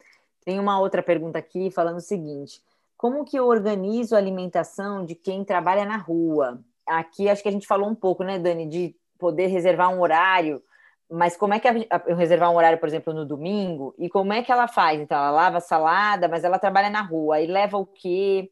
Tem 0.45 0.59
uma 0.59 0.79
outra 0.79 1.01
pergunta 1.01 1.39
aqui 1.39 1.71
falando 1.71 1.97
o 1.97 2.01
seguinte: 2.01 2.61
como 2.95 3.25
que 3.25 3.37
eu 3.37 3.47
organizo 3.47 4.13
a 4.13 4.19
alimentação 4.19 5.03
de 5.03 5.15
quem 5.15 5.43
trabalha 5.43 5.83
na 5.83 5.97
rua? 5.97 6.63
Aqui 6.85 7.27
acho 7.27 7.41
que 7.41 7.49
a 7.49 7.51
gente 7.51 7.67
falou 7.67 7.89
um 7.89 7.95
pouco, 7.95 8.23
né, 8.23 8.37
Dani, 8.37 8.67
de 8.67 8.95
poder 9.17 9.47
reservar 9.47 9.89
um 9.89 9.99
horário 9.99 10.61
mas 11.09 11.37
como 11.37 11.53
é 11.53 11.59
que 11.59 11.67
eu 12.05 12.15
reservar 12.15 12.51
um 12.51 12.57
horário, 12.57 12.79
por 12.79 12.87
exemplo, 12.87 13.13
no 13.13 13.25
domingo? 13.25 13.95
E 13.97 14.09
como 14.09 14.33
é 14.33 14.43
que 14.43 14.51
ela 14.51 14.67
faz? 14.67 14.99
Então, 14.99 15.17
ela 15.17 15.31
lava 15.31 15.57
a 15.57 15.61
salada, 15.61 16.27
mas 16.27 16.43
ela 16.43 16.59
trabalha 16.59 16.89
na 16.89 17.01
rua. 17.01 17.39
E 17.39 17.47
leva 17.47 17.77
o 17.77 17.85
quê? 17.85 18.51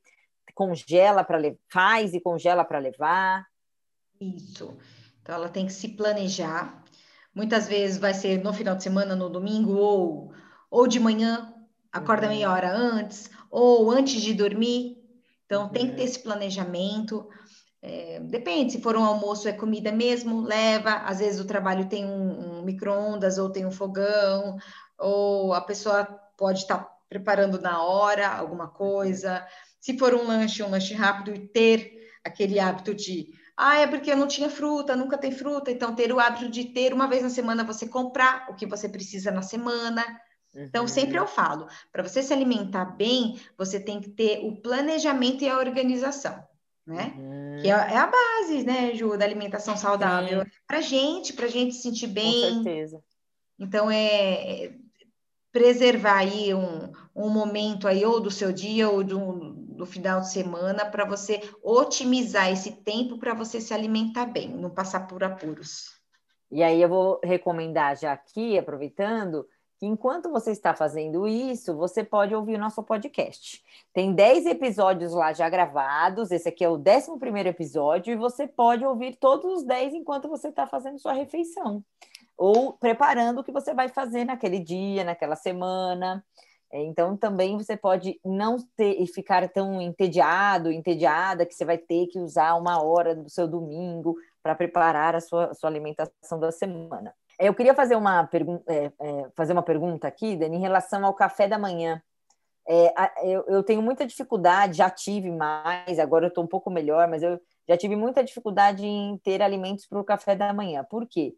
Congela 0.54 1.24
para 1.24 1.38
levar, 1.38 1.58
faz 1.70 2.14
e 2.14 2.22
congela 2.22 2.64
para 2.64 2.80
levar. 2.80 3.46
Isso. 4.22 4.78
Então, 5.22 5.36
ela 5.36 5.50
tem 5.50 5.66
que 5.66 5.74
se 5.74 5.90
planejar. 5.90 6.82
Muitas 7.34 7.68
vezes 7.68 7.98
vai 7.98 8.14
ser 8.14 8.42
no 8.42 8.54
final 8.54 8.76
de 8.76 8.84
semana, 8.84 9.16
no 9.16 9.30
domingo, 9.30 9.74
ou, 9.74 10.34
ou 10.72 10.88
de 10.88 11.00
manhã, 11.00 11.54
acorda 11.92 12.28
uhum. 12.28 12.34
meia 12.34 12.52
hora 12.52 12.72
antes, 12.72 13.30
ou 13.52 13.92
antes 13.92 14.22
de 14.22 14.34
dormir. 14.34 14.98
Então, 15.46 15.64
uhum. 15.64 15.70
tem 15.70 15.88
que 15.88 15.96
ter 15.96 16.04
uhum. 16.04 16.08
esse 16.08 16.20
planejamento. 16.20 17.28
É, 17.88 18.20
depende, 18.20 18.72
se 18.72 18.82
for 18.82 18.98
um 18.98 19.04
almoço 19.04 19.48
é 19.48 19.54
comida 19.54 19.92
mesmo, 19.92 20.42
leva. 20.42 20.96
Às 21.06 21.20
vezes 21.20 21.40
o 21.40 21.46
trabalho 21.46 21.88
tem 21.88 22.04
um, 22.04 22.58
um 22.58 22.64
micro-ondas 22.64 23.38
ou 23.38 23.52
tem 23.52 23.64
um 23.64 23.72
fogão, 23.72 24.58
ou 24.98 25.54
a 25.54 25.62
pessoa 25.62 26.04
pode 26.36 26.62
estar 26.62 26.80
tá 26.80 26.92
preparando 27.08 27.62
na 27.62 27.84
hora 27.84 28.28
alguma 28.28 28.68
coisa. 28.68 29.46
Se 29.80 29.96
for 30.00 30.16
um 30.16 30.26
lanche, 30.26 30.64
um 30.64 30.72
lanche 30.72 30.96
rápido 30.96 31.36
e 31.36 31.48
ter 31.48 32.10
aquele 32.24 32.60
hábito 32.60 32.96
de 32.96 33.28
ah, 33.56 33.78
é 33.78 33.88
porque 33.88 34.12
eu 34.12 34.18
não 34.18 34.28
tinha 34.28 34.50
fruta, 34.50 34.96
nunca 34.96 35.18
tem 35.18 35.32
fruta. 35.32 35.70
Então, 35.72 35.94
ter 35.96 36.12
o 36.12 36.20
hábito 36.20 36.50
de 36.50 36.66
ter 36.66 36.92
uma 36.92 37.08
vez 37.08 37.22
na 37.22 37.30
semana 37.30 37.64
você 37.64 37.88
comprar 37.88 38.48
o 38.50 38.56
que 38.56 38.66
você 38.66 38.90
precisa 38.90 39.30
na 39.32 39.44
semana. 39.44 40.04
Então, 40.56 40.84
uhum. 40.84 40.88
sempre 40.88 41.18
eu 41.18 41.28
falo, 41.28 41.68
para 41.92 42.02
você 42.02 42.24
se 42.24 42.34
alimentar 42.34 42.86
bem, 42.86 43.40
você 43.58 43.80
tem 43.80 44.02
que 44.02 44.10
ter 44.10 44.40
o 44.44 44.60
planejamento 44.60 45.44
e 45.44 45.50
a 45.50 45.60
organização 45.60 46.44
né? 46.86 47.14
Uhum. 47.18 47.62
Que 47.62 47.68
é, 47.68 47.72
é, 47.72 47.98
a 47.98 48.08
base, 48.08 48.64
né, 48.64 48.94
Ju, 48.94 49.18
da 49.18 49.26
alimentação 49.26 49.76
saudável. 49.76 50.46
Para 50.68 50.82
gente, 50.82 51.34
para 51.34 51.48
gente 51.48 51.76
se 51.76 51.82
sentir 51.82 52.08
bem. 52.08 52.58
Com 52.58 52.64
certeza. 52.64 53.04
Então, 53.58 53.90
é, 53.90 54.74
preservar 55.52 56.18
aí 56.18 56.54
um, 56.54 56.92
um 57.16 57.30
momento 57.30 57.88
aí, 57.88 58.06
ou 58.06 58.20
do 58.20 58.30
seu 58.30 58.52
dia, 58.52 58.90
ou 58.90 59.04
do, 59.04 59.54
do 59.76 59.86
final 59.86 60.20
de 60.20 60.32
semana, 60.32 60.86
para 60.86 61.06
você 61.06 61.42
otimizar 61.64 62.52
esse 62.52 62.72
tempo 62.84 63.18
para 63.18 63.34
você 63.34 63.62
se 63.62 63.74
alimentar 63.74 64.26
bem, 64.26 64.50
não 64.50 64.70
passar 64.70 65.08
por 65.08 65.24
apuros. 65.24 65.96
E 66.52 66.62
aí 66.62 66.82
eu 66.82 66.90
vou 66.90 67.20
recomendar 67.24 67.98
já 67.98 68.14
aqui, 68.14 68.58
aproveitando, 68.58 69.48
enquanto 69.86 70.30
você 70.30 70.52
está 70.52 70.74
fazendo 70.74 71.28
isso, 71.28 71.76
você 71.76 72.04
pode 72.04 72.34
ouvir 72.34 72.56
o 72.56 72.60
nosso 72.60 72.82
podcast. 72.84 73.64
Tem 73.94 74.14
10 74.14 74.46
episódios 74.48 75.14
lá 75.14 75.34
já 75.34 75.48
gravados, 75.50 76.32
esse 76.32 76.50
aqui 76.50 76.64
é 76.64 76.70
o 76.70 76.76
11 76.76 77.48
episódio, 77.48 78.14
e 78.14 78.18
você 78.18 78.48
pode 78.48 78.86
ouvir 78.86 79.16
todos 79.16 79.60
os 79.60 79.64
10 79.64 79.94
enquanto 79.94 80.28
você 80.28 80.50
está 80.50 80.68
fazendo 80.68 81.00
sua 81.00 81.14
refeição, 81.14 81.84
ou 82.38 82.74
preparando 82.74 83.40
o 83.40 83.44
que 83.44 83.52
você 83.52 83.74
vai 83.74 83.90
fazer 83.90 84.26
naquele 84.26 84.60
dia, 84.60 85.04
naquela 85.04 85.36
semana. 85.36 86.24
É, 86.72 86.84
então, 86.84 87.16
também 87.16 87.58
você 87.58 87.78
pode 87.78 88.20
não 88.26 88.58
ter 88.76 89.06
ficar 89.08 89.48
tão 89.50 89.82
entediado, 89.82 90.72
entediada, 90.72 91.46
que 91.46 91.54
você 91.54 91.64
vai 91.64 91.78
ter 91.78 92.08
que 92.08 92.20
usar 92.20 92.56
uma 92.56 92.84
hora 92.84 93.16
do 93.16 93.30
seu 93.30 93.48
domingo 93.48 94.18
para 94.44 94.56
preparar 94.56 95.16
a 95.16 95.22
sua, 95.22 95.54
sua 95.54 95.70
alimentação 95.70 96.40
da 96.40 96.52
semana. 96.52 97.14
Eu 97.40 97.54
queria 97.54 97.74
fazer 97.74 97.96
uma, 97.96 98.30
é, 98.68 98.86
é, 98.86 99.30
fazer 99.36 99.54
uma 99.54 99.64
pergunta 99.64 100.08
aqui, 100.08 100.36
Dani, 100.36 100.58
em 100.58 100.62
relação 100.62 101.06
ao 101.06 101.14
café 101.14 101.48
da 101.48 101.60
manhã. 101.60 102.02
É, 102.68 102.94
eu, 103.24 103.44
eu, 103.48 103.64
tenho 103.64 103.82
muita 103.82 104.08
dificuldade, 104.08 104.78
já 104.78 104.90
tive 104.90 105.30
mais, 105.30 106.00
agora 106.00 106.26
eu 106.26 106.30
estou 106.30 106.44
um 106.44 106.48
pouco 106.48 106.72
melhor, 106.72 107.08
mas 107.08 107.22
eu 107.22 107.40
já 107.68 107.78
tive 107.78 107.96
muita 107.96 108.24
dificuldade 108.24 108.86
em 108.86 109.18
ter 109.20 109.42
alimentos 109.42 109.86
para 109.86 110.00
o 110.00 110.04
café 110.04 110.36
da 110.36 110.52
manhã. 110.54 110.84
Por 110.84 111.06
quê? 111.08 111.36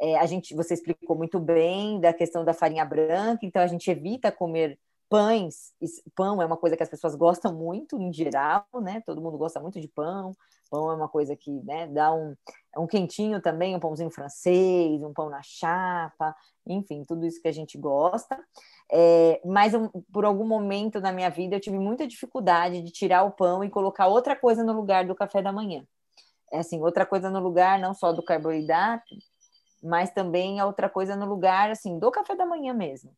É, 0.00 0.16
a 0.18 0.26
gente, 0.26 0.54
você 0.54 0.74
explicou 0.74 1.16
muito 1.16 1.40
bem 1.40 1.98
da 2.00 2.12
questão 2.12 2.44
da 2.44 2.54
farinha 2.54 2.84
branca, 2.84 3.44
então 3.44 3.60
a 3.60 3.66
gente 3.66 3.90
evita 3.90 4.30
comer 4.30 4.78
pães. 5.08 5.72
Pão 6.14 6.40
é 6.42 6.46
uma 6.46 6.56
coisa 6.56 6.76
que 6.76 6.82
as 6.82 6.88
pessoas 6.88 7.14
gostam 7.14 7.54
muito 7.54 8.00
em 8.00 8.12
geral, 8.12 8.66
né? 8.82 9.02
Todo 9.06 9.20
mundo 9.20 9.38
gosta 9.38 9.60
muito 9.60 9.80
de 9.80 9.88
pão. 9.88 10.32
Pão 10.70 10.90
é 10.90 10.94
uma 10.94 11.08
coisa 11.08 11.34
que 11.34 11.50
né, 11.62 11.86
dá 11.86 12.12
um, 12.12 12.36
um 12.76 12.86
quentinho 12.86 13.40
também, 13.40 13.74
um 13.74 13.80
pãozinho 13.80 14.10
francês, 14.10 15.02
um 15.02 15.12
pão 15.12 15.30
na 15.30 15.40
chapa, 15.42 16.36
enfim, 16.66 17.02
tudo 17.06 17.26
isso 17.26 17.40
que 17.40 17.48
a 17.48 17.52
gente 17.52 17.78
gosta. 17.78 18.38
É, 18.92 19.40
mas 19.44 19.72
por 20.12 20.24
algum 20.24 20.46
momento 20.46 21.00
na 21.00 21.12
minha 21.12 21.30
vida 21.30 21.56
eu 21.56 21.60
tive 21.60 21.78
muita 21.78 22.06
dificuldade 22.06 22.82
de 22.82 22.90
tirar 22.90 23.22
o 23.24 23.30
pão 23.30 23.64
e 23.64 23.70
colocar 23.70 24.06
outra 24.08 24.36
coisa 24.36 24.62
no 24.62 24.72
lugar 24.72 25.06
do 25.06 25.14
café 25.14 25.40
da 25.42 25.52
manhã. 25.52 25.84
É 26.52 26.58
assim, 26.58 26.80
outra 26.80 27.06
coisa 27.06 27.30
no 27.30 27.40
lugar 27.40 27.78
não 27.78 27.94
só 27.94 28.12
do 28.12 28.22
carboidrato, 28.22 29.14
mas 29.82 30.10
também 30.10 30.60
outra 30.62 30.88
coisa 30.88 31.16
no 31.16 31.26
lugar 31.26 31.70
assim 31.70 31.98
do 31.98 32.10
café 32.10 32.34
da 32.34 32.46
manhã 32.46 32.74
mesmo. 32.74 33.10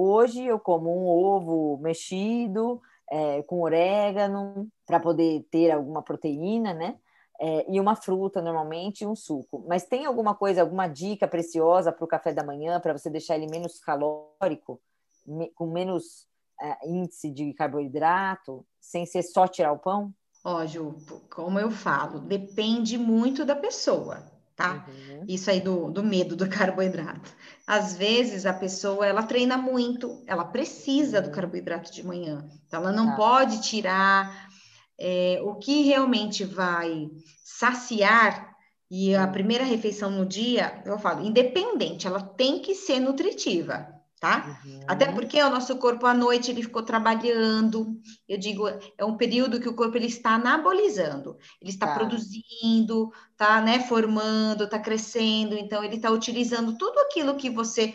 Hoje 0.00 0.44
eu 0.44 0.60
como 0.60 0.96
um 0.96 1.08
ovo 1.08 1.76
mexido, 1.78 2.80
é, 3.10 3.42
com 3.42 3.60
orégano, 3.62 4.68
para 4.86 5.00
poder 5.00 5.44
ter 5.50 5.72
alguma 5.72 6.02
proteína, 6.02 6.72
né? 6.72 6.96
É, 7.40 7.68
e 7.68 7.80
uma 7.80 7.96
fruta 7.96 8.40
normalmente 8.40 9.02
e 9.02 9.06
um 9.08 9.16
suco. 9.16 9.64
Mas 9.66 9.86
tem 9.86 10.06
alguma 10.06 10.36
coisa, 10.36 10.60
alguma 10.60 10.86
dica 10.86 11.26
preciosa 11.26 11.90
para 11.90 12.04
o 12.04 12.08
café 12.08 12.32
da 12.32 12.44
manhã, 12.44 12.78
para 12.78 12.96
você 12.96 13.10
deixar 13.10 13.34
ele 13.34 13.48
menos 13.50 13.80
calórico, 13.80 14.80
me, 15.26 15.50
com 15.50 15.66
menos 15.66 16.28
é, 16.62 16.88
índice 16.88 17.28
de 17.28 17.52
carboidrato, 17.52 18.64
sem 18.80 19.04
ser 19.04 19.24
só 19.24 19.48
tirar 19.48 19.72
o 19.72 19.80
pão? 19.80 20.14
Ó, 20.44 20.64
Ju, 20.64 20.94
como 21.28 21.58
eu 21.58 21.72
falo, 21.72 22.20
depende 22.20 22.96
muito 22.96 23.44
da 23.44 23.56
pessoa 23.56 24.37
tá? 24.58 24.84
Uhum. 24.88 25.24
Isso 25.28 25.48
aí 25.48 25.60
do, 25.60 25.88
do 25.88 26.02
medo 26.02 26.34
do 26.34 26.48
carboidrato. 26.50 27.32
Às 27.64 27.96
vezes 27.96 28.44
a 28.44 28.52
pessoa 28.52 29.06
ela 29.06 29.22
treina 29.22 29.56
muito, 29.56 30.20
ela 30.26 30.44
precisa 30.44 31.22
do 31.22 31.28
uhum. 31.28 31.34
carboidrato 31.34 31.92
de 31.92 32.04
manhã, 32.04 32.44
então 32.66 32.82
ela 32.82 32.92
não 32.92 33.10
tá. 33.10 33.16
pode 33.16 33.62
tirar 33.62 34.50
é, 34.98 35.40
o 35.44 35.54
que 35.54 35.82
realmente 35.82 36.44
vai 36.44 37.08
saciar. 37.44 38.48
E 38.90 39.14
a 39.14 39.26
primeira 39.26 39.64
refeição 39.64 40.10
no 40.10 40.24
dia, 40.24 40.82
eu 40.86 40.98
falo, 40.98 41.22
independente, 41.24 42.06
ela 42.06 42.22
tem 42.22 42.58
que 42.58 42.74
ser 42.74 42.98
nutritiva 42.98 43.97
tá? 44.20 44.60
Uhum. 44.64 44.80
Até 44.86 45.10
porque 45.12 45.40
o 45.42 45.50
nosso 45.50 45.76
corpo 45.76 46.06
à 46.06 46.14
noite 46.14 46.50
ele 46.50 46.62
ficou 46.62 46.82
trabalhando. 46.82 47.96
Eu 48.28 48.38
digo, 48.38 48.68
é 48.96 49.04
um 49.04 49.16
período 49.16 49.60
que 49.60 49.68
o 49.68 49.74
corpo 49.74 49.96
ele 49.96 50.06
está 50.06 50.34
anabolizando, 50.34 51.38
ele 51.60 51.70
está 51.70 51.88
tá. 51.88 51.94
produzindo, 51.94 53.12
tá, 53.36 53.60
né, 53.60 53.80
formando, 53.80 54.64
está 54.64 54.78
crescendo, 54.78 55.54
então 55.54 55.84
ele 55.84 55.96
está 55.96 56.10
utilizando 56.10 56.76
tudo 56.76 56.98
aquilo 57.00 57.36
que 57.36 57.48
você 57.48 57.94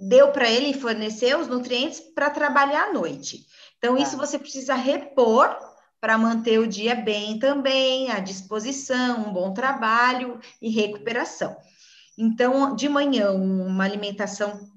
deu 0.00 0.32
para 0.32 0.48
ele 0.48 0.72
fornecer 0.72 1.36
os 1.36 1.48
nutrientes 1.48 2.00
para 2.00 2.30
trabalhar 2.30 2.88
à 2.88 2.92
noite. 2.92 3.46
Então, 3.76 3.96
tá. 3.96 4.02
isso 4.02 4.16
você 4.16 4.38
precisa 4.38 4.74
repor 4.74 5.56
para 6.00 6.16
manter 6.16 6.58
o 6.58 6.66
dia 6.66 6.94
bem 6.94 7.38
também, 7.38 8.10
à 8.10 8.20
disposição, 8.20 9.28
um 9.28 9.32
bom 9.32 9.52
trabalho 9.52 10.38
e 10.62 10.70
recuperação. 10.70 11.56
Então, 12.16 12.74
de 12.74 12.88
manhã, 12.88 13.30
uma 13.32 13.84
alimentação 13.84 14.68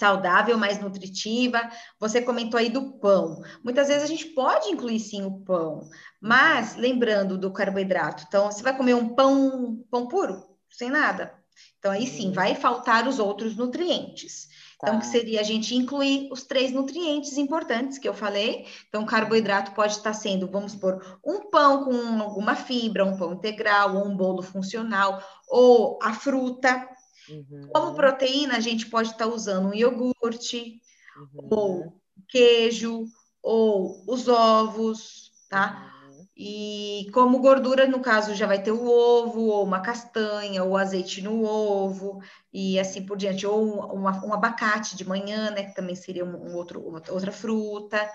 saudável, 0.00 0.56
mais 0.56 0.80
nutritiva. 0.80 1.60
Você 2.00 2.22
comentou 2.22 2.58
aí 2.58 2.70
do 2.70 2.92
pão. 2.98 3.42
Muitas 3.62 3.88
vezes 3.88 4.02
a 4.02 4.06
gente 4.06 4.26
pode 4.28 4.70
incluir 4.70 4.98
sim 4.98 5.22
o 5.24 5.40
pão, 5.40 5.88
mas 6.20 6.74
lembrando 6.74 7.36
do 7.36 7.52
carboidrato. 7.52 8.24
Então, 8.26 8.50
você 8.50 8.62
vai 8.62 8.74
comer 8.74 8.94
um 8.94 9.10
pão, 9.10 9.84
pão 9.90 10.08
puro, 10.08 10.42
sem 10.70 10.88
nada. 10.90 11.34
Então, 11.78 11.92
aí 11.92 12.06
sim, 12.06 12.28
uhum. 12.28 12.32
vai 12.32 12.54
faltar 12.54 13.06
os 13.06 13.18
outros 13.18 13.56
nutrientes. 13.56 14.48
Então, 14.82 14.98
que 14.98 15.04
tá. 15.04 15.12
seria 15.12 15.40
a 15.40 15.44
gente 15.44 15.74
incluir 15.74 16.30
os 16.32 16.44
três 16.44 16.72
nutrientes 16.72 17.36
importantes 17.36 17.98
que 17.98 18.08
eu 18.08 18.14
falei. 18.14 18.66
Então, 18.88 19.04
carboidrato 19.04 19.72
pode 19.72 19.92
estar 19.92 20.14
sendo, 20.14 20.50
vamos 20.50 20.72
supor, 20.72 21.20
um 21.24 21.50
pão 21.50 21.84
com 21.84 22.22
alguma 22.22 22.54
fibra, 22.54 23.04
um 23.04 23.18
pão 23.18 23.34
integral, 23.34 23.96
ou 23.96 24.06
um 24.06 24.16
bolo 24.16 24.42
funcional, 24.42 25.22
ou 25.46 25.98
a 26.02 26.14
fruta. 26.14 26.88
Uhum. 27.30 27.68
Como 27.72 27.94
proteína, 27.94 28.56
a 28.56 28.60
gente 28.60 28.86
pode 28.86 29.10
estar 29.10 29.26
usando 29.26 29.68
um 29.68 29.74
iogurte, 29.74 30.80
uhum. 31.16 31.48
ou 31.50 32.02
queijo, 32.28 33.06
ou 33.42 34.04
os 34.06 34.28
ovos, 34.28 35.32
tá? 35.48 35.94
E 36.42 37.06
como 37.12 37.40
gordura, 37.40 37.86
no 37.86 38.00
caso, 38.00 38.34
já 38.34 38.46
vai 38.46 38.62
ter 38.62 38.72
o 38.72 38.88
ovo, 38.88 39.42
ou 39.42 39.62
uma 39.62 39.80
castanha, 39.80 40.64
ou 40.64 40.74
azeite 40.74 41.20
no 41.20 41.44
ovo, 41.44 42.22
e 42.50 42.80
assim 42.80 43.04
por 43.04 43.18
diante, 43.18 43.46
ou 43.46 43.94
um, 43.94 44.04
um 44.04 44.32
abacate 44.32 44.96
de 44.96 45.06
manhã, 45.06 45.50
né? 45.50 45.64
Que 45.64 45.74
também 45.74 45.94
seria 45.94 46.24
um, 46.24 46.50
um 46.50 46.56
outro, 46.56 46.82
outra 46.82 47.30
fruta. 47.30 48.10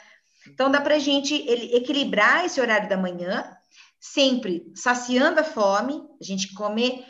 Então, 0.47 0.71
dá 0.71 0.81
para 0.81 0.95
a 0.95 0.99
gente 0.99 1.35
equilibrar 1.75 2.45
esse 2.45 2.59
horário 2.59 2.89
da 2.89 2.97
manhã, 2.97 3.55
sempre 3.99 4.71
saciando 4.75 5.39
a 5.39 5.43
fome, 5.43 6.01
a 6.19 6.23
gente 6.23 6.53
comer 6.55 7.05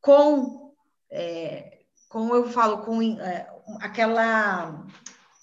com, 0.00 0.65
é, 1.10 1.78
com 2.08 2.34
eu 2.34 2.48
falo, 2.48 2.78
com 2.78 3.02
é, 3.02 3.48
aquela 3.80 4.84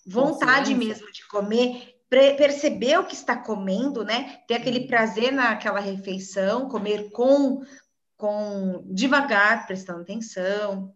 vontade 0.05 0.73
mesmo 0.75 1.11
de 1.11 1.27
comer 1.27 1.93
perceber 2.37 2.99
o 2.99 3.05
que 3.05 3.15
está 3.15 3.35
comendo, 3.35 4.03
né? 4.03 4.37
Ter 4.47 4.53
aquele 4.55 4.81
prazer 4.87 5.31
naquela 5.31 5.79
refeição, 5.79 6.69
comer 6.69 7.09
com, 7.09 7.63
com 8.15 8.83
devagar, 8.85 9.65
prestando 9.65 10.01
atenção. 10.01 10.93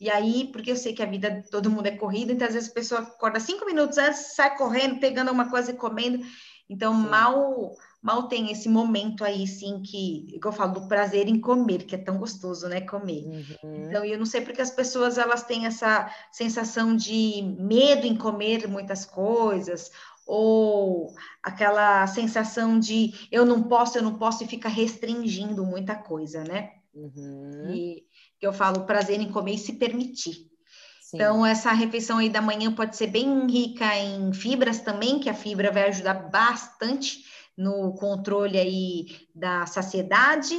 E 0.00 0.08
aí, 0.08 0.48
porque 0.52 0.70
eu 0.70 0.76
sei 0.76 0.94
que 0.94 1.02
a 1.02 1.06
vida 1.06 1.30
de 1.30 1.50
todo 1.50 1.70
mundo 1.70 1.86
é 1.86 1.96
corrida, 1.96 2.32
então 2.32 2.46
às 2.46 2.54
vezes 2.54 2.70
a 2.70 2.74
pessoa 2.74 3.00
acorda 3.00 3.40
cinco 3.40 3.66
minutos 3.66 3.98
antes, 3.98 4.34
sai 4.34 4.56
correndo, 4.56 5.00
pegando 5.00 5.28
alguma 5.28 5.50
coisa 5.50 5.72
e 5.72 5.76
comendo. 5.76 6.24
Então, 6.70 6.94
sim. 6.94 7.08
mal 7.08 7.74
mal 8.02 8.28
tem 8.28 8.50
esse 8.50 8.68
momento 8.68 9.24
aí, 9.24 9.46
sim, 9.46 9.82
que, 9.82 10.38
que 10.40 10.46
eu 10.46 10.52
falo 10.52 10.72
do 10.72 10.88
prazer 10.88 11.28
em 11.28 11.38
comer, 11.38 11.84
que 11.84 11.94
é 11.94 11.98
tão 11.98 12.16
gostoso, 12.16 12.66
né, 12.66 12.80
comer. 12.80 13.26
Uhum. 13.26 13.88
Então, 13.88 14.04
eu 14.04 14.18
não 14.18 14.24
sei 14.24 14.40
porque 14.40 14.62
as 14.62 14.70
pessoas, 14.70 15.18
elas 15.18 15.42
têm 15.42 15.66
essa 15.66 16.10
sensação 16.32 16.96
de 16.96 17.42
medo 17.58 18.06
em 18.06 18.16
comer 18.16 18.66
muitas 18.66 19.04
coisas, 19.04 19.90
ou 20.26 21.12
aquela 21.42 22.06
sensação 22.06 22.78
de 22.78 23.12
eu 23.30 23.44
não 23.44 23.64
posso, 23.64 23.98
eu 23.98 24.02
não 24.02 24.14
posso 24.14 24.44
e 24.44 24.46
fica 24.46 24.68
restringindo 24.68 25.64
muita 25.66 25.94
coisa, 25.94 26.42
né? 26.44 26.72
Uhum. 26.94 27.74
E 27.74 28.06
que 28.38 28.46
eu 28.46 28.52
falo 28.52 28.86
prazer 28.86 29.20
em 29.20 29.30
comer 29.30 29.54
e 29.54 29.58
se 29.58 29.74
permitir. 29.74 30.49
Sim. 31.10 31.16
Então, 31.16 31.44
essa 31.44 31.72
refeição 31.72 32.18
aí 32.18 32.28
da 32.28 32.40
manhã 32.40 32.72
pode 32.72 32.96
ser 32.96 33.08
bem 33.08 33.44
rica 33.48 33.96
em 33.96 34.32
fibras 34.32 34.80
também, 34.80 35.18
que 35.18 35.28
a 35.28 35.34
fibra 35.34 35.72
vai 35.72 35.88
ajudar 35.88 36.14
bastante 36.14 37.24
no 37.58 37.92
controle 37.94 38.56
aí 38.56 39.06
da 39.34 39.66
saciedade 39.66 40.56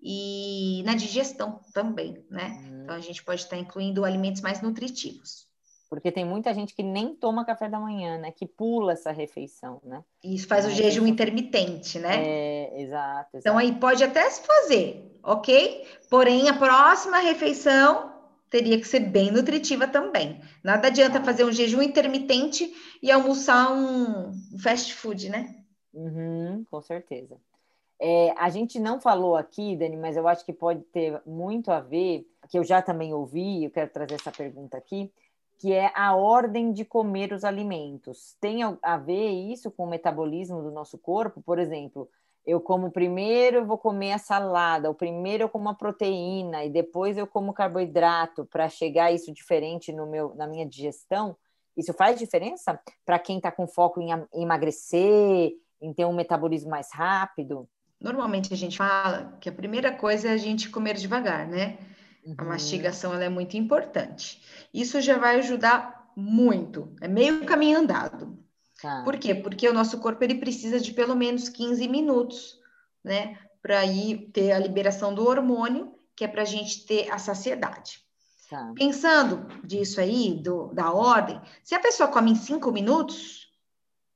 e 0.00 0.82
na 0.86 0.94
digestão 0.94 1.60
também, 1.74 2.24
né? 2.30 2.48
Uhum. 2.48 2.82
Então, 2.82 2.96
a 2.96 3.00
gente 3.00 3.22
pode 3.22 3.42
estar 3.42 3.58
incluindo 3.58 4.02
alimentos 4.02 4.40
mais 4.40 4.62
nutritivos. 4.62 5.46
Porque 5.90 6.10
tem 6.10 6.24
muita 6.24 6.54
gente 6.54 6.74
que 6.74 6.82
nem 6.82 7.14
toma 7.14 7.44
café 7.44 7.68
da 7.68 7.78
manhã, 7.78 8.16
né? 8.16 8.30
Que 8.30 8.46
pula 8.46 8.92
essa 8.92 9.12
refeição, 9.12 9.82
né? 9.84 10.02
Isso 10.24 10.46
faz 10.46 10.64
o 10.64 10.70
jejum 10.70 11.06
intermitente, 11.06 11.98
né? 11.98 12.24
É, 12.24 12.82
exato, 12.82 13.36
exato. 13.36 13.38
Então 13.38 13.58
aí 13.58 13.72
pode 13.72 14.02
até 14.02 14.30
se 14.30 14.40
fazer, 14.46 15.18
ok? 15.22 15.86
Porém, 16.08 16.48
a 16.48 16.54
próxima 16.54 17.18
refeição 17.18 18.09
teria 18.50 18.78
que 18.78 18.86
ser 18.86 19.00
bem 19.00 19.30
nutritiva 19.30 19.86
também. 19.86 20.40
Nada 20.62 20.88
adianta 20.88 21.18
ah. 21.18 21.24
fazer 21.24 21.44
um 21.44 21.52
jejum 21.52 21.80
intermitente 21.80 22.74
e 23.00 23.10
almoçar 23.10 23.72
um 23.72 24.32
fast 24.58 24.92
food, 24.92 25.30
né? 25.30 25.64
Uhum, 25.94 26.64
com 26.70 26.82
certeza. 26.82 27.36
É, 28.02 28.32
a 28.36 28.48
gente 28.48 28.80
não 28.80 29.00
falou 29.00 29.36
aqui, 29.36 29.76
Dani, 29.76 29.96
mas 29.96 30.16
eu 30.16 30.26
acho 30.26 30.44
que 30.44 30.52
pode 30.52 30.80
ter 30.84 31.20
muito 31.26 31.70
a 31.70 31.80
ver, 31.80 32.26
que 32.48 32.58
eu 32.58 32.64
já 32.64 32.80
também 32.80 33.12
ouvi, 33.12 33.64
eu 33.64 33.70
quero 33.70 33.90
trazer 33.90 34.14
essa 34.14 34.32
pergunta 34.32 34.76
aqui, 34.76 35.12
que 35.58 35.74
é 35.74 35.92
a 35.94 36.16
ordem 36.16 36.72
de 36.72 36.86
comer 36.86 37.32
os 37.34 37.44
alimentos. 37.44 38.34
Tem 38.40 38.60
a 38.82 38.96
ver 38.96 39.28
isso 39.28 39.70
com 39.70 39.84
o 39.84 39.90
metabolismo 39.90 40.62
do 40.62 40.70
nosso 40.70 40.96
corpo? 40.96 41.42
Por 41.42 41.58
exemplo, 41.58 42.08
eu 42.46 42.60
como 42.60 42.90
primeiro, 42.90 43.58
eu 43.58 43.66
vou 43.66 43.78
comer 43.78 44.12
a 44.12 44.18
salada, 44.18 44.90
o 44.90 44.94
primeiro 44.94 45.44
eu 45.44 45.48
como 45.48 45.68
a 45.68 45.74
proteína 45.74 46.64
e 46.64 46.70
depois 46.70 47.16
eu 47.16 47.26
como 47.26 47.52
carboidrato 47.52 48.46
para 48.46 48.68
chegar 48.68 49.12
isso 49.12 49.32
diferente 49.32 49.92
no 49.92 50.06
meu, 50.06 50.34
na 50.34 50.46
minha 50.46 50.66
digestão. 50.66 51.36
Isso 51.76 51.92
faz 51.92 52.18
diferença 52.18 52.80
para 53.04 53.18
quem 53.18 53.36
está 53.36 53.50
com 53.50 53.66
foco 53.66 54.00
em 54.00 54.10
emagrecer, 54.34 55.52
em 55.80 55.92
ter 55.92 56.04
um 56.04 56.12
metabolismo 56.12 56.70
mais 56.70 56.92
rápido? 56.92 57.68
Normalmente 58.00 58.52
a 58.52 58.56
gente 58.56 58.78
fala 58.78 59.36
que 59.40 59.48
a 59.48 59.52
primeira 59.52 59.92
coisa 59.92 60.28
é 60.28 60.32
a 60.32 60.36
gente 60.36 60.70
comer 60.70 60.96
devagar, 60.96 61.46
né? 61.46 61.78
Uhum. 62.24 62.34
A 62.38 62.44
mastigação 62.44 63.14
ela 63.14 63.24
é 63.24 63.28
muito 63.28 63.56
importante. 63.56 64.42
Isso 64.72 65.00
já 65.00 65.18
vai 65.18 65.38
ajudar 65.38 66.10
muito. 66.16 66.94
É 67.00 67.08
meio 67.08 67.44
caminho 67.44 67.78
andado. 67.78 68.38
Tá. 68.82 69.02
Por 69.02 69.18
quê? 69.18 69.34
Porque 69.34 69.68
o 69.68 69.74
nosso 69.74 69.98
corpo 69.98 70.22
ele 70.24 70.36
precisa 70.36 70.80
de 70.80 70.92
pelo 70.92 71.14
menos 71.14 71.48
15 71.48 71.86
minutos, 71.88 72.58
né? 73.04 73.38
Para 73.62 73.84
ir 73.84 74.30
ter 74.32 74.52
a 74.52 74.58
liberação 74.58 75.14
do 75.14 75.26
hormônio, 75.26 75.94
que 76.16 76.24
é 76.24 76.28
para 76.28 76.42
a 76.42 76.46
gente 76.46 76.86
ter 76.86 77.10
a 77.10 77.18
saciedade. 77.18 78.00
Tá. 78.48 78.72
Pensando 78.74 79.46
disso 79.64 80.00
aí, 80.00 80.34
do, 80.34 80.68
da 80.72 80.92
ordem, 80.92 81.40
se 81.62 81.74
a 81.74 81.80
pessoa 81.80 82.08
come 82.08 82.32
em 82.32 82.34
cinco 82.34 82.72
minutos, 82.72 83.48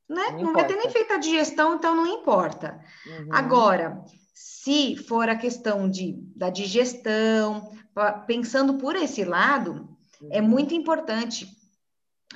né? 0.08 0.32
Não, 0.32 0.44
não 0.44 0.52
vai 0.52 0.66
ter 0.66 0.76
nem 0.76 0.90
feito 0.90 1.12
a 1.12 1.18
digestão, 1.18 1.74
então 1.74 1.94
não 1.94 2.06
importa. 2.06 2.80
Uhum. 3.06 3.28
Agora, 3.30 4.04
se 4.34 4.96
for 4.96 5.28
a 5.28 5.36
questão 5.36 5.88
de, 5.88 6.14
da 6.34 6.50
digestão, 6.50 7.70
pensando 8.26 8.74
por 8.74 8.96
esse 8.96 9.24
lado, 9.24 9.88
é 10.30 10.40
uhum. 10.40 10.48
muito 10.48 10.74
importante 10.74 11.46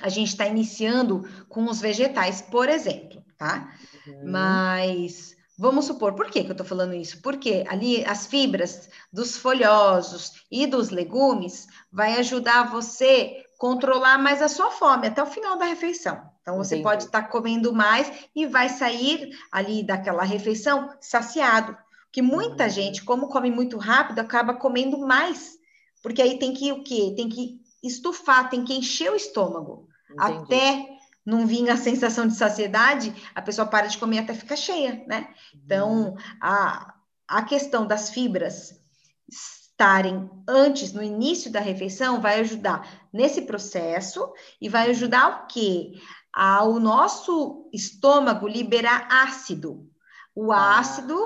a 0.01 0.09
gente 0.09 0.29
estar 0.29 0.45
tá 0.45 0.49
iniciando 0.49 1.27
com 1.47 1.65
os 1.65 1.81
vegetais, 1.81 2.41
por 2.41 2.69
exemplo, 2.69 3.23
tá? 3.37 3.73
Uhum. 4.07 4.31
Mas 4.31 5.35
vamos 5.57 5.85
supor, 5.85 6.13
por 6.13 6.27
que, 6.27 6.43
que 6.43 6.49
eu 6.49 6.53
estou 6.53 6.65
falando 6.65 6.93
isso? 6.93 7.21
Porque 7.21 7.65
ali 7.67 8.03
as 8.05 8.27
fibras 8.27 8.89
dos 9.11 9.37
folhosos 9.37 10.45
e 10.49 10.65
dos 10.65 10.89
legumes 10.89 11.67
vai 11.91 12.13
ajudar 12.19 12.71
você 12.71 13.43
controlar 13.57 14.17
mais 14.17 14.41
a 14.41 14.47
sua 14.47 14.71
fome 14.71 15.07
até 15.07 15.21
o 15.21 15.27
final 15.27 15.57
da 15.57 15.65
refeição. 15.65 16.21
Então 16.41 16.57
você 16.57 16.75
Entendi. 16.75 16.83
pode 16.83 17.03
estar 17.03 17.23
tá 17.23 17.27
comendo 17.27 17.73
mais 17.73 18.11
e 18.33 18.47
vai 18.47 18.69
sair 18.69 19.37
ali 19.51 19.83
daquela 19.83 20.23
refeição 20.23 20.89
saciado. 21.01 21.77
Que 22.11 22.21
muita 22.21 22.63
uhum. 22.63 22.69
gente, 22.69 23.03
como 23.03 23.27
come 23.27 23.51
muito 23.51 23.77
rápido, 23.77 24.19
acaba 24.19 24.53
comendo 24.53 24.97
mais. 24.97 25.59
Porque 26.01 26.21
aí 26.21 26.39
tem 26.39 26.53
que 26.53 26.71
o 26.71 26.81
quê? 26.83 27.13
Tem 27.15 27.27
que 27.27 27.59
estufar, 27.83 28.49
tem 28.49 28.63
que 28.63 28.73
encher 28.73 29.11
o 29.11 29.15
estômago. 29.15 29.87
Entendi. 30.11 30.43
Até 30.43 30.99
não 31.25 31.45
vir 31.45 31.69
a 31.69 31.77
sensação 31.77 32.27
de 32.27 32.35
saciedade, 32.35 33.13
a 33.35 33.41
pessoa 33.41 33.67
para 33.67 33.87
de 33.87 33.97
comer 33.97 34.19
até 34.19 34.33
ficar 34.33 34.55
cheia, 34.55 35.03
né? 35.07 35.33
Então, 35.53 36.09
uhum. 36.09 36.17
a, 36.41 36.93
a 37.27 37.43
questão 37.43 37.85
das 37.85 38.09
fibras 38.09 38.79
estarem 39.27 40.29
antes, 40.47 40.91
no 40.91 41.03
início 41.03 41.51
da 41.51 41.59
refeição, 41.59 42.19
vai 42.19 42.39
ajudar 42.39 43.07
nesse 43.13 43.43
processo 43.43 44.33
e 44.59 44.67
vai 44.67 44.89
ajudar 44.89 45.43
o 45.43 45.47
quê? 45.47 45.93
Ao 46.33 46.79
nosso 46.79 47.69
estômago 47.71 48.47
liberar 48.47 49.07
ácido. 49.09 49.87
O 50.35 50.51
ah. 50.51 50.79
ácido 50.79 51.17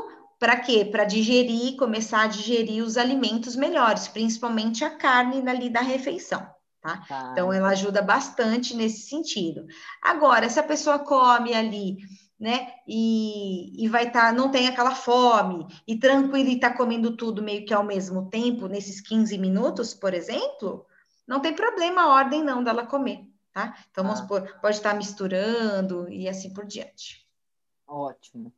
para 0.44 0.60
quê? 0.60 0.84
Para 0.84 1.06
digerir, 1.06 1.78
começar 1.78 2.24
a 2.24 2.28
digerir 2.28 2.84
os 2.84 2.98
alimentos 2.98 3.56
melhores, 3.56 4.10
principalmente 4.10 4.84
a 4.84 4.90
carne 4.90 5.42
ali 5.48 5.70
da 5.70 5.80
refeição. 5.80 6.46
Tá? 6.82 6.98
tá? 7.08 7.30
Então, 7.32 7.54
ela 7.54 7.70
ajuda 7.70 8.02
bastante 8.02 8.76
nesse 8.76 9.08
sentido. 9.08 9.66
Agora, 10.02 10.50
se 10.50 10.60
a 10.60 10.64
pessoa 10.64 11.00
come 11.00 11.54
ali, 11.54 11.96
né, 12.38 12.74
e, 12.86 13.86
e 13.86 13.88
vai 13.88 14.08
estar, 14.08 14.32
tá, 14.32 14.34
não 14.34 14.52
tem 14.52 14.68
aquela 14.68 14.94
fome, 14.94 15.66
e 15.88 15.98
tranquilo 15.98 16.50
e 16.50 16.56
está 16.56 16.76
comendo 16.76 17.16
tudo 17.16 17.42
meio 17.42 17.66
que 17.66 17.74
ao 17.74 17.86
mesmo 17.86 18.30
tempo, 18.30 18.68
nesses 18.68 19.00
15 19.00 19.38
minutos, 19.38 19.94
por 19.94 20.14
exemplo, 20.14 20.86
não 21.26 21.40
tem 21.40 21.56
problema 21.56 22.02
a 22.02 22.10
ordem 22.10 22.44
não 22.44 22.62
dela 22.62 22.86
comer, 22.86 23.22
tá? 23.54 23.78
Então, 23.90 24.04
vamos 24.04 24.20
ah. 24.20 24.24
supor, 24.24 24.60
pode 24.60 24.76
estar 24.76 24.94
misturando 24.94 26.10
e 26.10 26.28
assim 26.28 26.54
por 26.54 26.66
diante. 26.66 27.26
Ótimo. 27.88 28.52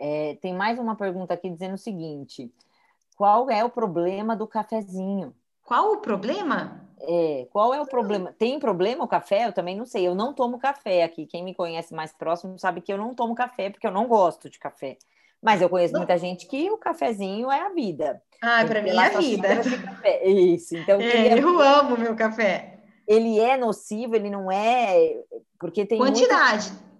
É, 0.00 0.38
tem 0.40 0.54
mais 0.54 0.78
uma 0.78 0.96
pergunta 0.96 1.34
aqui 1.34 1.50
dizendo 1.50 1.74
o 1.74 1.78
seguinte: 1.78 2.50
qual 3.16 3.50
é 3.50 3.62
o 3.62 3.68
problema 3.68 4.34
do 4.34 4.46
cafezinho? 4.46 5.34
Qual 5.62 5.92
o 5.92 5.98
problema? 5.98 6.80
É, 7.02 7.46
qual 7.52 7.74
é 7.74 7.80
o 7.80 7.86
problema? 7.86 8.34
Tem 8.36 8.58
problema 8.58 9.04
o 9.04 9.08
café? 9.08 9.46
Eu 9.46 9.52
também 9.52 9.76
não 9.76 9.84
sei. 9.84 10.08
Eu 10.08 10.14
não 10.14 10.32
tomo 10.32 10.58
café 10.58 11.02
aqui. 11.02 11.26
Quem 11.26 11.44
me 11.44 11.54
conhece 11.54 11.94
mais 11.94 12.12
próximo 12.12 12.58
sabe 12.58 12.80
que 12.80 12.92
eu 12.92 12.98
não 12.98 13.14
tomo 13.14 13.34
café 13.34 13.68
porque 13.68 13.86
eu 13.86 13.92
não 13.92 14.08
gosto 14.08 14.48
de 14.48 14.58
café. 14.58 14.96
Mas 15.40 15.62
eu 15.62 15.68
conheço 15.68 15.92
não. 15.92 16.00
muita 16.00 16.18
gente 16.18 16.46
que 16.46 16.70
o 16.70 16.76
cafezinho 16.76 17.50
é 17.50 17.60
a 17.60 17.68
vida. 17.68 18.22
Ah, 18.42 18.64
para 18.66 18.82
mim 18.82 18.90
é 18.90 18.98
a 18.98 19.18
vida. 19.18 19.48
Isso. 20.24 20.76
Então, 20.76 21.00
é, 21.00 21.38
eu 21.38 21.60
amo 21.60 21.96
meu 21.96 22.16
café. 22.16 22.78
Ele 23.06 23.38
é 23.38 23.56
nocivo, 23.56 24.16
ele 24.16 24.30
não 24.30 24.50
é. 24.50 25.22
Porque 25.58 25.84
tem. 25.84 25.98
Quantidade. 25.98 26.70
Muito... 26.70 26.90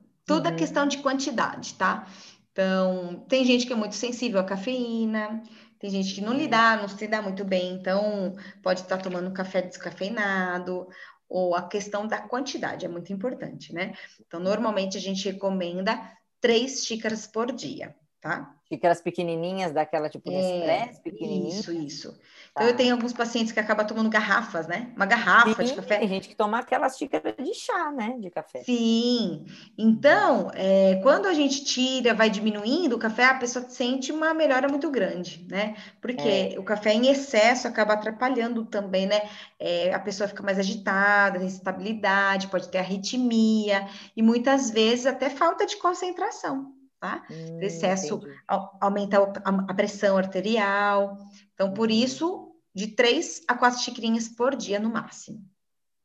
É 0.46 0.48
uhum. 0.48 0.54
é 0.54 0.58
questão 0.58 0.86
de 0.86 0.98
quantidade, 0.98 1.74
tá? 1.74 2.06
Então, 2.52 3.24
tem 3.28 3.44
gente 3.44 3.66
que 3.66 3.72
é 3.72 3.76
muito 3.76 3.94
sensível 3.94 4.40
à 4.40 4.44
cafeína, 4.44 5.42
tem 5.78 5.88
gente 5.88 6.14
que 6.14 6.20
não 6.20 6.34
lhe 6.34 6.46
dá, 6.46 6.76
não 6.76 6.88
se 6.88 7.06
dá 7.06 7.22
muito 7.22 7.44
bem, 7.44 7.74
então 7.74 8.34
pode 8.62 8.80
estar 8.80 8.98
tomando 8.98 9.32
café 9.32 9.62
descafeinado, 9.62 10.86
ou 11.28 11.54
a 11.54 11.68
questão 11.68 12.06
da 12.06 12.18
quantidade 12.18 12.84
é 12.84 12.88
muito 12.88 13.12
importante, 13.12 13.72
né? 13.72 13.94
Então, 14.26 14.40
normalmente 14.40 14.98
a 14.98 15.00
gente 15.00 15.30
recomenda 15.30 15.98
três 16.40 16.84
xícaras 16.84 17.26
por 17.26 17.52
dia, 17.52 17.94
tá? 18.20 18.59
Xícaras 18.72 19.00
pequenininhas, 19.00 19.72
daquela 19.72 20.08
tipo 20.08 20.30
Nespresso, 20.30 21.00
é, 21.00 21.02
pequenininha? 21.02 21.58
Isso, 21.58 21.72
isso. 21.72 22.20
Então, 22.52 22.68
eu 22.68 22.76
tenho 22.76 22.94
alguns 22.94 23.12
pacientes 23.12 23.52
que 23.52 23.58
acabam 23.58 23.84
tomando 23.84 24.08
garrafas, 24.08 24.68
né? 24.68 24.92
Uma 24.94 25.06
garrafa 25.06 25.54
Sim, 25.54 25.64
de 25.64 25.74
café. 25.74 25.98
Tem 25.98 26.08
gente 26.08 26.28
que 26.28 26.36
toma 26.36 26.60
aquelas 26.60 26.96
xícaras 26.96 27.34
de 27.36 27.52
chá, 27.52 27.90
né? 27.90 28.16
De 28.20 28.30
café. 28.30 28.62
Sim. 28.62 29.44
Então, 29.76 30.52
é, 30.54 31.00
quando 31.02 31.26
a 31.26 31.34
gente 31.34 31.64
tira, 31.64 32.14
vai 32.14 32.30
diminuindo 32.30 32.94
o 32.94 32.98
café, 32.98 33.24
a 33.24 33.34
pessoa 33.34 33.68
sente 33.68 34.12
uma 34.12 34.32
melhora 34.32 34.68
muito 34.68 34.88
grande, 34.88 35.44
né? 35.50 35.74
Porque 36.00 36.54
é. 36.54 36.58
o 36.58 36.62
café 36.62 36.92
em 36.92 37.08
excesso 37.08 37.66
acaba 37.66 37.94
atrapalhando 37.94 38.64
também, 38.64 39.04
né? 39.06 39.28
É, 39.58 39.92
a 39.92 39.98
pessoa 39.98 40.28
fica 40.28 40.44
mais 40.44 40.60
agitada, 40.60 41.38
tem 41.38 41.48
instabilidade, 41.48 42.46
pode 42.46 42.68
ter 42.68 42.78
arritmia 42.78 43.88
e 44.16 44.22
muitas 44.22 44.70
vezes 44.70 45.06
até 45.06 45.28
falta 45.28 45.66
de 45.66 45.76
concentração. 45.76 46.79
Tá? 47.00 47.24
Hum, 47.30 47.62
excesso 47.62 48.20
aumenta 48.46 49.16
a 49.42 49.74
pressão 49.74 50.18
arterial, 50.18 51.16
então, 51.54 51.72
por 51.72 51.90
isso, 51.90 52.54
de 52.74 52.88
três 52.88 53.42
a 53.48 53.54
quatro 53.54 53.80
xicrinhas 53.80 54.28
por 54.28 54.54
dia 54.54 54.78
no 54.78 54.90
máximo. 54.90 55.42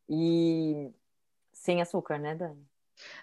E 0.07 0.89
sem 1.51 1.81
açúcar, 1.81 2.17
né, 2.17 2.33
Dani? 2.33 2.65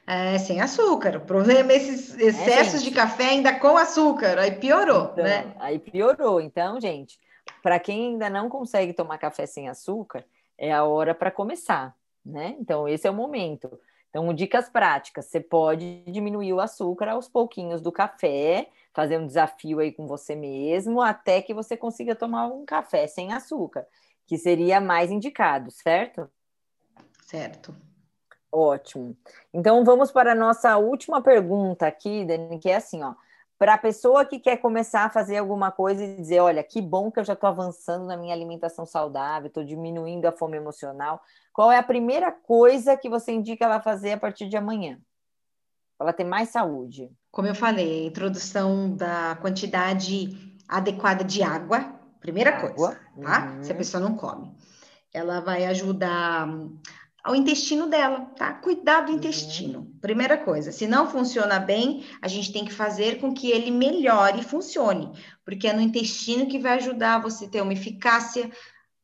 É, 0.07 0.37
sem 0.39 0.61
açúcar. 0.61 1.17
O 1.17 1.21
problema 1.21 1.73
é 1.73 1.77
esses 1.77 2.19
é, 2.19 2.25
excessos 2.25 2.83
é, 2.83 2.85
de 2.85 2.91
café 2.91 3.31
ainda 3.31 3.59
com 3.59 3.77
açúcar. 3.77 4.39
Aí 4.39 4.53
piorou, 4.53 5.11
então, 5.13 5.25
né? 5.25 5.55
Aí 5.59 5.79
piorou. 5.79 6.41
Então, 6.41 6.81
gente, 6.81 7.19
para 7.63 7.79
quem 7.79 8.13
ainda 8.13 8.29
não 8.29 8.49
consegue 8.49 8.93
tomar 8.93 9.19
café 9.19 9.47
sem 9.47 9.69
açúcar, 9.69 10.25
é 10.59 10.73
a 10.73 10.85
hora 10.85 11.15
para 11.15 11.31
começar, 11.31 11.97
né? 12.25 12.55
Então, 12.61 12.87
esse 12.87 13.07
é 13.07 13.11
o 13.11 13.15
momento. 13.15 13.81
Então, 14.13 14.33
dicas 14.35 14.69
práticas: 14.69 15.25
você 15.25 15.41
pode 15.41 16.05
diminuir 16.05 16.53
o 16.53 16.61
açúcar 16.61 17.09
aos 17.09 17.29
pouquinhos 17.29 17.81
do 17.81 17.91
café 17.91 18.69
fazer 18.93 19.19
um 19.19 19.27
desafio 19.27 19.81
aí 19.81 19.91
com 19.91 20.07
você 20.07 20.37
mesmo, 20.37 21.01
até 21.01 21.41
que 21.41 21.55
você 21.55 21.79
consiga 21.79 22.15
tomar 22.15 22.47
um 22.49 22.67
café 22.67 23.07
sem 23.07 23.33
açúcar, 23.33 23.87
que 24.27 24.37
seria 24.37 24.83
mais 24.83 25.11
indicado, 25.11 25.71
certo? 25.71 26.31
Certo. 27.23 27.75
Ótimo. 28.53 29.17
Então 29.55 29.83
vamos 29.83 30.13
para 30.13 30.33
a 30.33 30.35
nossa 30.35 30.77
última 30.77 31.23
pergunta 31.23 31.87
aqui, 31.87 32.23
Dani, 32.27 32.59
que 32.59 32.69
é 32.69 32.77
assim, 32.77 33.03
ó. 33.03 33.15
Para 33.63 33.75
a 33.75 33.79
pessoa 33.79 34.25
que 34.25 34.41
quer 34.41 34.57
começar 34.57 35.05
a 35.05 35.09
fazer 35.09 35.37
alguma 35.37 35.71
coisa 35.71 36.03
e 36.03 36.17
dizer, 36.17 36.41
olha, 36.41 36.65
que 36.65 36.83
bom 36.83 37.13
que 37.13 37.21
eu 37.21 37.25
já 37.25 37.35
estou 37.35 37.49
avançando 37.49 38.07
na 38.07 38.17
minha 38.17 38.35
alimentação 38.35 38.85
saudável, 38.85 39.47
estou 39.47 39.63
diminuindo 39.63 40.27
a 40.27 40.33
fome 40.33 40.57
emocional. 40.57 41.23
Qual 41.53 41.71
é 41.71 41.79
a 41.79 41.83
primeira 41.85 42.33
coisa 42.33 42.97
que 42.97 43.09
você 43.09 43.31
indica 43.31 43.65
ela 43.65 43.81
fazer 43.81 44.15
a 44.15 44.17
partir 44.19 44.49
de 44.49 44.57
amanhã? 44.57 44.99
Para 45.97 46.07
ela 46.07 46.13
ter 46.13 46.25
mais 46.25 46.49
saúde. 46.49 47.09
Como 47.31 47.47
eu 47.47 47.55
falei, 47.55 48.03
a 48.03 48.09
introdução 48.09 48.97
da 48.97 49.39
quantidade 49.41 50.59
adequada 50.67 51.23
de 51.23 51.41
água, 51.45 51.85
primeira 52.19 52.51
água. 52.51 52.71
coisa, 52.71 53.01
tá? 53.23 53.47
Uhum. 53.47 53.63
Se 53.63 53.71
a 53.71 53.77
pessoa 53.77 54.03
não 54.03 54.17
come. 54.17 54.53
Ela 55.15 55.39
vai 55.39 55.67
ajudar 55.67 56.49
ao 57.23 57.37
intestino 57.37 57.89
dela, 57.89 58.21
tá? 58.37 58.53
Cuidar 58.55 59.03
do 59.03 59.13
uhum. 59.13 59.19
intestino. 59.19 59.95
Primeira 60.01 60.37
coisa, 60.37 60.73
se 60.73 60.87
não 60.87 61.09
funciona 61.09 61.59
bem, 61.59 62.05
a 62.21 62.27
gente 62.27 62.53
tem 62.53 62.65
que 62.65 62.73
fazer 62.73 63.21
com 63.21 63.33
que 63.33 63.51
ele 63.51 63.71
melhore 63.71 64.41
e 64.41 64.45
funcione, 64.45 65.13
porque 65.45 65.69
é 65.69 65.73
no 65.73 65.81
intestino 65.81 66.47
que 66.47 66.59
vai 66.59 66.79
ajudar 66.79 67.23
você 67.23 67.47
ter 67.47 67.61
uma 67.61 67.73
eficácia 67.73 68.51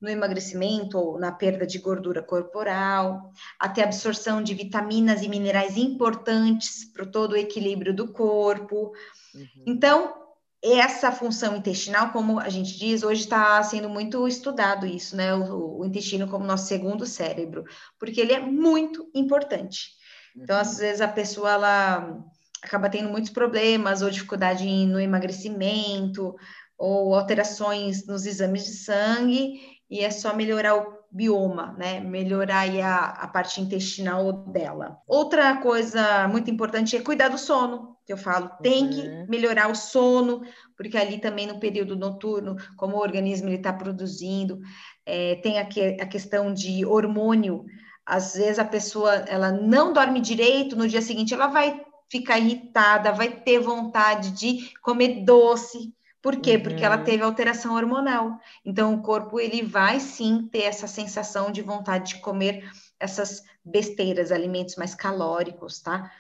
no 0.00 0.08
emagrecimento 0.08 0.96
ou 0.98 1.18
na 1.18 1.32
perda 1.32 1.66
de 1.66 1.78
gordura 1.78 2.22
corporal, 2.22 3.32
até 3.58 3.82
absorção 3.82 4.42
de 4.42 4.54
vitaminas 4.54 5.22
e 5.22 5.28
minerais 5.28 5.76
importantes 5.76 6.84
para 6.84 7.04
todo 7.04 7.32
o 7.32 7.36
equilíbrio 7.36 7.94
do 7.94 8.12
corpo. 8.12 8.92
Uhum. 9.34 9.64
Então, 9.66 10.14
essa 10.62 11.12
função 11.12 11.56
intestinal, 11.56 12.11
como 12.11 12.40
a 12.40 12.48
gente 12.48 12.76
diz, 12.76 13.02
hoje 13.02 13.22
está 13.22 13.62
sendo 13.62 13.88
muito 13.88 14.26
estudado 14.26 14.86
isso, 14.86 15.16
né? 15.16 15.34
O, 15.34 15.80
o, 15.80 15.84
intestino 15.86 16.26
como 16.26 16.44
nosso 16.44 16.66
segundo 16.66 17.06
cérebro, 17.06 17.64
porque 17.98 18.20
ele 18.20 18.32
é 18.32 18.40
muito 18.40 19.09
importante. 19.14 19.90
Então, 20.36 20.56
uhum. 20.56 20.62
às 20.62 20.78
vezes 20.78 21.00
a 21.00 21.09
pessoa 21.09 21.52
ela 21.52 22.24
acaba 22.62 22.90
tendo 22.90 23.09
muitos 23.09 23.30
problemas 23.30 24.02
ou 24.02 24.11
dificuldade 24.11 24.64
no 24.86 25.00
emagrecimento 25.00 26.34
ou 26.76 27.14
alterações 27.14 28.06
nos 28.06 28.26
exames 28.26 28.64
de 28.64 28.72
sangue 28.72 29.61
e 29.90 30.00
é 30.00 30.11
só 30.11 30.34
melhorar 30.34 30.76
o 30.76 30.97
bioma, 31.11 31.74
né? 31.78 32.00
Melhorar 32.00 32.68
a, 32.68 33.06
a 33.24 33.28
parte 33.28 33.61
intestinal 33.61 34.32
dela. 34.32 34.98
Outra 35.06 35.56
coisa 35.56 36.28
muito 36.28 36.50
importante 36.50 36.96
é 36.96 37.00
cuidar 37.00 37.28
do 37.28 37.38
sono, 37.38 37.96
que 38.04 38.12
eu 38.12 38.16
falo, 38.16 38.50
tem 38.62 38.84
uhum. 38.84 38.90
que 38.90 39.30
melhorar 39.30 39.70
o 39.70 39.74
sono, 39.74 40.42
porque 40.76 40.96
ali 40.96 41.18
também 41.18 41.46
no 41.46 41.61
período 41.61 41.96
noturno, 41.96 42.56
como 42.76 42.96
o 42.96 43.00
organismo 43.00 43.48
está 43.50 43.72
produzindo, 43.72 44.61
é, 45.04 45.36
tem 45.36 45.59
a, 45.59 45.64
que, 45.64 45.96
a 46.00 46.06
questão 46.06 46.52
de 46.52 46.84
hormônio. 46.84 47.64
Às 48.04 48.34
vezes 48.34 48.59
a 48.59 48.64
pessoa 48.64 49.14
ela 49.26 49.52
não 49.52 49.92
dorme 49.92 50.20
direito, 50.20 50.76
no 50.76 50.88
dia 50.88 51.02
seguinte 51.02 51.34
ela 51.34 51.48
vai 51.48 51.82
ficar 52.11 52.38
irritada, 52.38 53.12
vai 53.12 53.28
ter 53.28 53.59
vontade 53.59 54.30
de 54.30 54.72
comer 54.82 55.24
doce, 55.24 55.92
por 56.22 56.36
quê? 56.40 56.56
Uhum. 56.56 56.62
Porque 56.62 56.84
ela 56.84 56.98
uhum. 56.98 57.04
teve 57.04 57.22
alteração 57.22 57.74
hormonal. 57.74 58.38
Então, 58.64 58.94
o 58.94 59.02
corpo 59.02 59.38
ele 59.38 59.62
vai 59.62 60.00
sim 60.00 60.48
ter 60.50 60.62
essa 60.62 60.86
sensação 60.86 61.50
de 61.50 61.62
vontade 61.62 62.14
de 62.14 62.20
comer 62.20 62.68
essas 62.98 63.42
besteiras, 63.64 64.32
alimentos 64.32 64.76
mais 64.76 64.94
calóricos, 64.94 65.80
tá? 65.80 66.10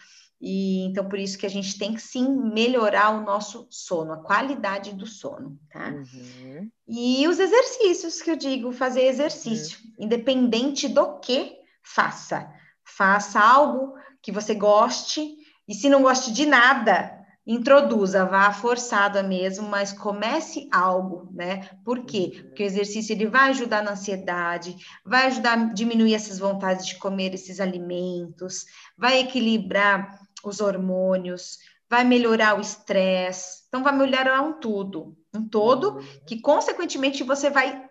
E 0.40 0.84
então 0.84 1.08
por 1.08 1.18
isso 1.18 1.36
que 1.36 1.46
a 1.46 1.50
gente 1.50 1.76
tem 1.76 1.94
que 1.94 2.00
sim 2.00 2.28
melhorar 2.28 3.10
o 3.10 3.24
nosso 3.24 3.66
sono, 3.70 4.12
a 4.12 4.22
qualidade 4.22 4.94
do 4.94 5.04
sono, 5.04 5.58
tá? 5.68 5.88
Uhum. 5.88 6.70
E 6.86 7.26
os 7.26 7.40
exercícios 7.40 8.22
que 8.22 8.30
eu 8.30 8.36
digo, 8.36 8.70
fazer 8.70 9.02
exercício, 9.02 9.78
uhum. 9.84 10.04
independente 10.04 10.86
do 10.88 11.18
que 11.18 11.56
faça. 11.82 12.48
Faça 12.84 13.40
algo 13.40 13.94
que 14.22 14.30
você 14.30 14.54
goste, 14.54 15.36
e 15.66 15.74
se 15.74 15.88
não 15.88 16.02
goste 16.02 16.32
de 16.32 16.46
nada, 16.46 17.17
introduza, 17.48 18.26
vá 18.26 18.52
forçada 18.52 19.22
mesmo, 19.22 19.66
mas 19.66 19.90
comece 19.90 20.68
algo, 20.70 21.26
né? 21.32 21.70
Por 21.82 22.00
quê? 22.04 22.32
Uhum. 22.34 22.42
Porque 22.42 22.62
o 22.62 22.66
exercício 22.66 23.14
ele 23.14 23.26
vai 23.26 23.48
ajudar 23.48 23.82
na 23.82 23.92
ansiedade, 23.92 24.76
vai 25.02 25.28
ajudar 25.28 25.52
a 25.54 25.64
diminuir 25.72 26.14
essas 26.14 26.38
vontades 26.38 26.86
de 26.86 26.96
comer 26.96 27.32
esses 27.32 27.58
alimentos, 27.58 28.66
vai 28.98 29.20
equilibrar 29.20 30.20
os 30.44 30.60
hormônios, 30.60 31.58
vai 31.88 32.04
melhorar 32.04 32.58
o 32.58 32.60
estresse, 32.60 33.64
então 33.66 33.82
vai 33.82 33.96
melhorar 33.96 34.42
um 34.42 34.60
tudo, 34.60 35.16
um 35.34 35.48
todo 35.48 35.96
uhum. 35.96 36.02
que 36.26 36.42
consequentemente 36.42 37.24
você 37.24 37.48
vai 37.48 37.88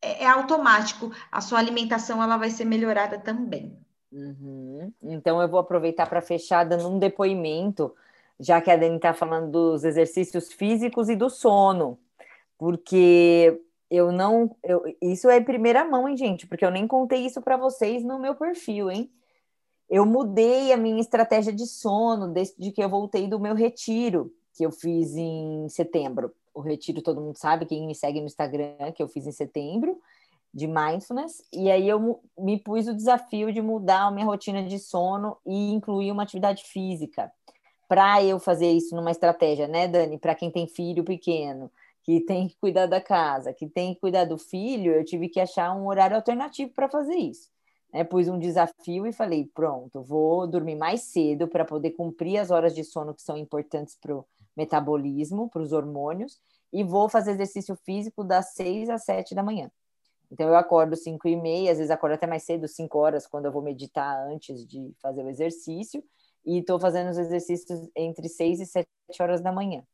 é, 0.00 0.24
é 0.24 0.26
automático, 0.26 1.12
a 1.30 1.42
sua 1.42 1.58
alimentação 1.58 2.22
ela 2.22 2.38
vai 2.38 2.48
ser 2.48 2.64
melhorada 2.64 3.18
também. 3.18 3.78
Uhum. 4.10 4.90
Então 5.02 5.42
eu 5.42 5.48
vou 5.48 5.60
aproveitar 5.60 6.06
para 6.06 6.22
fechar 6.22 6.64
dando 6.64 6.88
um 6.88 6.98
depoimento 6.98 7.94
já 8.40 8.60
que 8.60 8.70
a 8.70 8.76
Dani 8.76 8.96
está 8.96 9.12
falando 9.14 9.50
dos 9.50 9.84
exercícios 9.84 10.52
físicos 10.52 11.08
e 11.08 11.16
do 11.16 11.28
sono, 11.30 11.98
porque 12.56 13.60
eu 13.90 14.12
não. 14.12 14.54
Eu, 14.62 14.82
isso 15.02 15.28
é 15.30 15.40
primeira 15.40 15.84
mão, 15.84 16.08
hein, 16.08 16.16
gente? 16.16 16.46
Porque 16.46 16.64
eu 16.64 16.70
nem 16.70 16.86
contei 16.86 17.24
isso 17.26 17.40
para 17.42 17.56
vocês 17.56 18.04
no 18.04 18.18
meu 18.18 18.34
perfil, 18.34 18.90
hein? 18.90 19.10
Eu 19.90 20.04
mudei 20.06 20.72
a 20.72 20.76
minha 20.76 21.00
estratégia 21.00 21.52
de 21.52 21.66
sono 21.66 22.28
desde 22.28 22.70
que 22.72 22.82
eu 22.82 22.88
voltei 22.88 23.26
do 23.26 23.40
meu 23.40 23.54
retiro, 23.54 24.32
que 24.54 24.64
eu 24.66 24.70
fiz 24.70 25.16
em 25.16 25.68
setembro. 25.68 26.32
O 26.54 26.60
retiro, 26.60 27.00
todo 27.02 27.20
mundo 27.20 27.36
sabe, 27.36 27.66
quem 27.66 27.86
me 27.86 27.94
segue 27.94 28.20
no 28.20 28.26
Instagram, 28.26 28.92
que 28.94 29.02
eu 29.02 29.08
fiz 29.08 29.26
em 29.26 29.32
setembro. 29.32 29.98
de 30.52 30.66
mindfulness, 30.66 31.44
e 31.52 31.70
aí 31.70 31.88
eu 31.88 32.20
me 32.36 32.58
pus 32.58 32.88
o 32.88 32.94
desafio 32.94 33.52
de 33.52 33.60
mudar 33.60 34.06
a 34.06 34.10
minha 34.10 34.26
rotina 34.26 34.62
de 34.62 34.78
sono 34.78 35.36
e 35.46 35.70
incluir 35.72 36.10
uma 36.10 36.22
atividade 36.22 36.64
física. 36.64 37.30
Para 37.88 38.22
eu 38.22 38.38
fazer 38.38 38.70
isso 38.70 38.94
numa 38.94 39.10
estratégia, 39.10 39.66
né, 39.66 39.88
Dani? 39.88 40.18
Para 40.18 40.34
quem 40.34 40.50
tem 40.50 40.66
filho 40.66 41.02
pequeno, 41.02 41.70
que 42.02 42.20
tem 42.20 42.48
que 42.48 42.56
cuidar 42.58 42.86
da 42.86 43.00
casa, 43.00 43.52
que 43.52 43.66
tem 43.66 43.94
que 43.94 44.00
cuidar 44.00 44.26
do 44.26 44.36
filho, 44.36 44.92
eu 44.92 45.04
tive 45.04 45.28
que 45.28 45.40
achar 45.40 45.74
um 45.74 45.86
horário 45.86 46.14
alternativo 46.14 46.72
para 46.72 46.88
fazer 46.88 47.16
isso. 47.16 47.50
Né? 47.92 48.04
Pus 48.04 48.28
um 48.28 48.38
desafio 48.38 49.06
e 49.06 49.12
falei: 49.12 49.50
pronto, 49.54 50.02
vou 50.02 50.46
dormir 50.46 50.76
mais 50.76 51.02
cedo 51.02 51.48
para 51.48 51.64
poder 51.64 51.92
cumprir 51.92 52.38
as 52.38 52.50
horas 52.50 52.74
de 52.74 52.84
sono 52.84 53.14
que 53.14 53.22
são 53.22 53.36
importantes 53.36 53.96
para 54.00 54.14
o 54.14 54.24
metabolismo, 54.56 55.48
para 55.48 55.62
os 55.62 55.72
hormônios, 55.72 56.38
e 56.72 56.84
vou 56.84 57.08
fazer 57.08 57.32
exercício 57.32 57.76
físico 57.84 58.22
das 58.22 58.52
6 58.54 58.90
às 58.90 59.04
7 59.04 59.34
da 59.34 59.42
manhã. 59.42 59.70
Então 60.30 60.46
eu 60.46 60.56
acordo 60.56 60.94
5 60.94 61.26
e 61.26 61.36
meia, 61.36 61.72
às 61.72 61.78
vezes 61.78 61.90
acordo 61.90 62.14
até 62.14 62.26
mais 62.26 62.42
cedo, 62.42 62.68
5 62.68 62.98
horas, 62.98 63.26
quando 63.26 63.46
eu 63.46 63.52
vou 63.52 63.62
meditar 63.62 64.26
antes 64.28 64.66
de 64.66 64.92
fazer 65.00 65.22
o 65.22 65.30
exercício, 65.30 66.04
e 66.48 66.60
estou 66.60 66.80
fazendo 66.80 67.10
os 67.10 67.18
exercícios 67.18 67.90
entre 67.94 68.26
6 68.26 68.60
e 68.60 68.66
7 68.66 68.88
horas 69.20 69.42
da 69.42 69.52
manhã. 69.52 69.84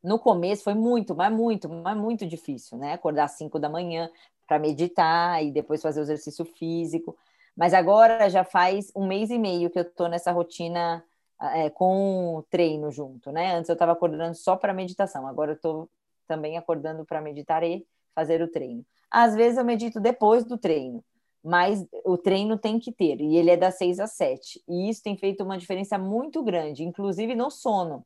No 0.00 0.20
começo 0.20 0.62
foi 0.62 0.74
muito, 0.74 1.16
mas 1.16 1.32
muito, 1.32 1.68
mas 1.68 1.96
muito 1.96 2.24
difícil, 2.24 2.78
né? 2.78 2.92
Acordar 2.92 3.24
às 3.24 3.32
5 3.32 3.58
da 3.58 3.68
manhã 3.68 4.08
para 4.46 4.60
meditar 4.60 5.42
e 5.42 5.50
depois 5.50 5.82
fazer 5.82 5.98
o 5.98 6.04
exercício 6.04 6.44
físico. 6.44 7.16
Mas 7.56 7.74
agora 7.74 8.30
já 8.30 8.44
faz 8.44 8.92
um 8.94 9.04
mês 9.04 9.30
e 9.30 9.38
meio 9.38 9.68
que 9.68 9.78
eu 9.78 9.82
estou 9.82 10.08
nessa 10.08 10.30
rotina 10.30 11.02
é, 11.40 11.68
com 11.70 12.44
treino 12.50 12.92
junto, 12.92 13.32
né? 13.32 13.56
Antes 13.56 13.68
eu 13.68 13.72
estava 13.72 13.92
acordando 13.92 14.36
só 14.36 14.56
para 14.56 14.72
meditação, 14.72 15.26
agora 15.26 15.52
eu 15.52 15.56
estou 15.56 15.90
também 16.28 16.56
acordando 16.56 17.04
para 17.04 17.20
meditar 17.20 17.64
e 17.64 17.84
fazer 18.14 18.40
o 18.42 18.48
treino. 18.48 18.84
Às 19.10 19.34
vezes 19.34 19.58
eu 19.58 19.64
medito 19.64 19.98
depois 19.98 20.44
do 20.44 20.56
treino, 20.56 21.04
mas 21.44 21.86
o 22.06 22.16
treino 22.16 22.56
tem 22.56 22.78
que 22.78 22.90
ter, 22.90 23.20
e 23.20 23.36
ele 23.36 23.50
é 23.50 23.56
das 23.56 23.76
6 23.76 24.00
às 24.00 24.12
7. 24.12 24.62
E 24.66 24.88
isso 24.88 25.02
tem 25.02 25.14
feito 25.14 25.44
uma 25.44 25.58
diferença 25.58 25.98
muito 25.98 26.42
grande, 26.42 26.82
inclusive 26.82 27.34
no 27.34 27.50
sono, 27.50 28.02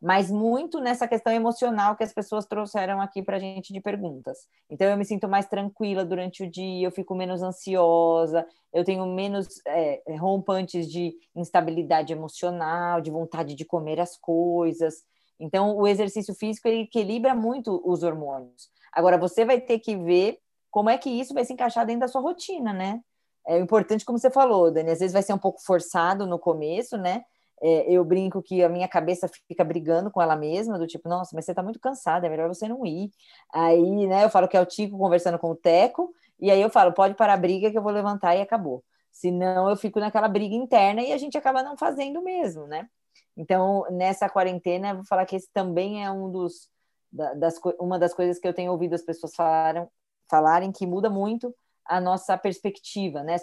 mas 0.00 0.30
muito 0.30 0.78
nessa 0.78 1.08
questão 1.08 1.32
emocional 1.32 1.96
que 1.96 2.04
as 2.04 2.12
pessoas 2.12 2.46
trouxeram 2.46 3.00
aqui 3.00 3.22
para 3.22 3.38
a 3.38 3.40
gente 3.40 3.72
de 3.72 3.80
perguntas. 3.80 4.38
Então 4.70 4.88
eu 4.88 4.96
me 4.96 5.04
sinto 5.04 5.28
mais 5.28 5.46
tranquila 5.46 6.04
durante 6.04 6.44
o 6.44 6.50
dia, 6.50 6.86
eu 6.86 6.92
fico 6.92 7.12
menos 7.14 7.42
ansiosa, 7.42 8.46
eu 8.72 8.84
tenho 8.84 9.04
menos 9.06 9.60
é, 9.66 10.00
rompantes 10.16 10.88
de 10.88 11.12
instabilidade 11.34 12.12
emocional, 12.12 13.00
de 13.00 13.10
vontade 13.10 13.56
de 13.56 13.64
comer 13.64 13.98
as 13.98 14.16
coisas. 14.16 15.02
Então 15.40 15.76
o 15.76 15.88
exercício 15.88 16.34
físico 16.34 16.68
ele 16.68 16.82
equilibra 16.82 17.34
muito 17.34 17.82
os 17.84 18.04
hormônios. 18.04 18.70
Agora 18.92 19.18
você 19.18 19.44
vai 19.44 19.60
ter 19.60 19.80
que 19.80 19.96
ver 19.96 20.38
como 20.76 20.90
é 20.90 20.98
que 20.98 21.08
isso 21.08 21.32
vai 21.32 21.42
se 21.42 21.54
encaixar 21.54 21.86
dentro 21.86 22.00
da 22.00 22.08
sua 22.08 22.20
rotina, 22.20 22.70
né? 22.70 23.00
É 23.48 23.58
importante, 23.58 24.04
como 24.04 24.18
você 24.18 24.30
falou, 24.30 24.70
Dani, 24.70 24.90
às 24.90 24.98
vezes 24.98 25.14
vai 25.14 25.22
ser 25.22 25.32
um 25.32 25.38
pouco 25.38 25.58
forçado 25.64 26.26
no 26.26 26.38
começo, 26.38 26.98
né? 26.98 27.24
É, 27.62 27.90
eu 27.90 28.04
brinco 28.04 28.42
que 28.42 28.62
a 28.62 28.68
minha 28.68 28.86
cabeça 28.86 29.26
fica 29.48 29.64
brigando 29.64 30.10
com 30.10 30.20
ela 30.20 30.36
mesma, 30.36 30.78
do 30.78 30.86
tipo, 30.86 31.08
nossa, 31.08 31.30
mas 31.34 31.46
você 31.46 31.54
tá 31.54 31.62
muito 31.62 31.80
cansada, 31.80 32.26
é 32.26 32.28
melhor 32.28 32.46
você 32.48 32.68
não 32.68 32.84
ir. 32.84 33.08
Aí, 33.54 34.06
né, 34.06 34.24
eu 34.24 34.28
falo 34.28 34.46
que 34.46 34.54
é 34.54 34.60
o 34.60 34.66
Tico 34.66 34.98
conversando 34.98 35.38
com 35.38 35.48
o 35.50 35.56
Teco, 35.56 36.12
e 36.38 36.50
aí 36.50 36.60
eu 36.60 36.68
falo, 36.68 36.92
pode 36.92 37.14
parar 37.14 37.32
a 37.32 37.38
briga 37.38 37.70
que 37.70 37.78
eu 37.78 37.82
vou 37.82 37.90
levantar 37.90 38.36
e 38.36 38.42
acabou. 38.42 38.84
Senão 39.10 39.70
eu 39.70 39.76
fico 39.78 39.98
naquela 39.98 40.28
briga 40.28 40.54
interna 40.54 41.00
e 41.00 41.10
a 41.10 41.16
gente 41.16 41.38
acaba 41.38 41.62
não 41.62 41.74
fazendo 41.74 42.22
mesmo, 42.22 42.66
né? 42.66 42.86
Então, 43.34 43.86
nessa 43.90 44.28
quarentena, 44.28 44.90
eu 44.90 44.96
vou 44.96 45.06
falar 45.06 45.24
que 45.24 45.36
esse 45.36 45.48
também 45.54 46.04
é 46.04 46.10
um 46.10 46.30
dos, 46.30 46.68
das, 47.10 47.58
uma 47.80 47.98
das 47.98 48.12
coisas 48.12 48.38
que 48.38 48.46
eu 48.46 48.52
tenho 48.52 48.72
ouvido 48.72 48.94
as 48.94 49.02
pessoas 49.02 49.34
falaram, 49.34 49.88
falarem 50.28 50.72
que 50.72 50.86
muda 50.86 51.10
muito 51.10 51.54
a 51.84 52.00
nossa 52.00 52.36
perspectiva, 52.36 53.22
né? 53.22 53.36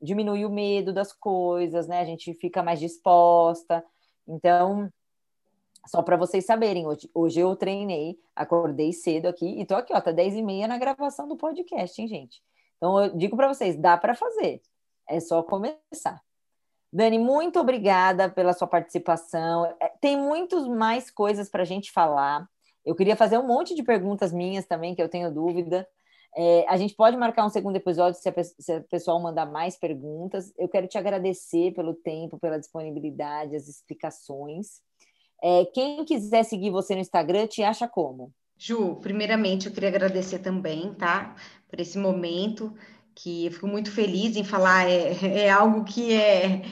Diminui 0.00 0.44
o 0.44 0.50
medo 0.50 0.92
das 0.92 1.12
coisas, 1.12 1.88
né? 1.88 2.00
A 2.00 2.04
gente 2.04 2.34
fica 2.34 2.62
mais 2.62 2.78
disposta. 2.78 3.84
Então, 4.28 4.90
só 5.86 6.02
para 6.02 6.16
vocês 6.16 6.44
saberem, 6.44 6.86
hoje, 6.86 7.10
hoje 7.14 7.40
eu 7.40 7.54
treinei, 7.56 8.18
acordei 8.34 8.92
cedo 8.92 9.26
aqui 9.26 9.60
e 9.60 9.64
tô 9.64 9.74
aqui, 9.74 9.94
ó, 9.94 10.00
tá 10.00 10.12
10 10.12 10.34
e 10.34 10.42
meia 10.42 10.66
na 10.66 10.78
gravação 10.78 11.28
do 11.28 11.36
podcast, 11.36 12.00
hein, 12.00 12.08
gente? 12.08 12.42
Então, 12.76 13.02
eu 13.02 13.16
digo 13.16 13.36
para 13.36 13.48
vocês, 13.48 13.76
dá 13.76 13.96
para 13.96 14.14
fazer, 14.14 14.60
é 15.08 15.20
só 15.20 15.42
começar. 15.42 16.20
Dani, 16.92 17.18
muito 17.18 17.58
obrigada 17.60 18.28
pela 18.28 18.52
sua 18.52 18.66
participação. 18.66 19.66
É, 19.80 19.92
tem 20.00 20.16
muitas 20.16 20.66
mais 20.66 21.10
coisas 21.10 21.48
para 21.48 21.62
a 21.62 21.66
gente 21.66 21.92
falar. 21.92 22.48
Eu 22.84 22.94
queria 22.94 23.16
fazer 23.16 23.38
um 23.38 23.46
monte 23.46 23.74
de 23.74 23.82
perguntas 23.82 24.32
minhas 24.32 24.66
também, 24.66 24.94
que 24.94 25.02
eu 25.02 25.08
tenho 25.08 25.32
dúvida, 25.32 25.86
é, 26.34 26.64
a 26.68 26.76
gente 26.76 26.94
pode 26.94 27.16
marcar 27.16 27.44
um 27.44 27.50
segundo 27.50 27.76
episódio 27.76 28.20
se, 28.20 28.28
a, 28.28 28.34
se 28.42 28.76
o 28.78 28.84
pessoal 28.84 29.20
mandar 29.20 29.46
mais 29.46 29.76
perguntas. 29.76 30.52
Eu 30.58 30.68
quero 30.68 30.86
te 30.86 30.98
agradecer 30.98 31.72
pelo 31.72 31.94
tempo, 31.94 32.38
pela 32.38 32.58
disponibilidade, 32.58 33.56
as 33.56 33.68
explicações. 33.68 34.80
É, 35.42 35.64
quem 35.66 36.04
quiser 36.04 36.44
seguir 36.44 36.70
você 36.70 36.94
no 36.94 37.00
Instagram, 37.00 37.46
te 37.46 37.62
acha 37.62 37.86
como? 37.86 38.32
Ju, 38.58 38.96
primeiramente 38.96 39.66
eu 39.66 39.72
queria 39.72 39.90
agradecer 39.90 40.38
também, 40.38 40.94
tá? 40.94 41.36
Por 41.68 41.78
esse 41.78 41.98
momento, 41.98 42.74
que 43.14 43.46
eu 43.46 43.52
fico 43.52 43.66
muito 43.66 43.90
feliz 43.90 44.36
em 44.36 44.44
falar, 44.44 44.88
é, 44.88 45.44
é 45.44 45.50
algo 45.50 45.84
que 45.84 46.12
é 46.12 46.62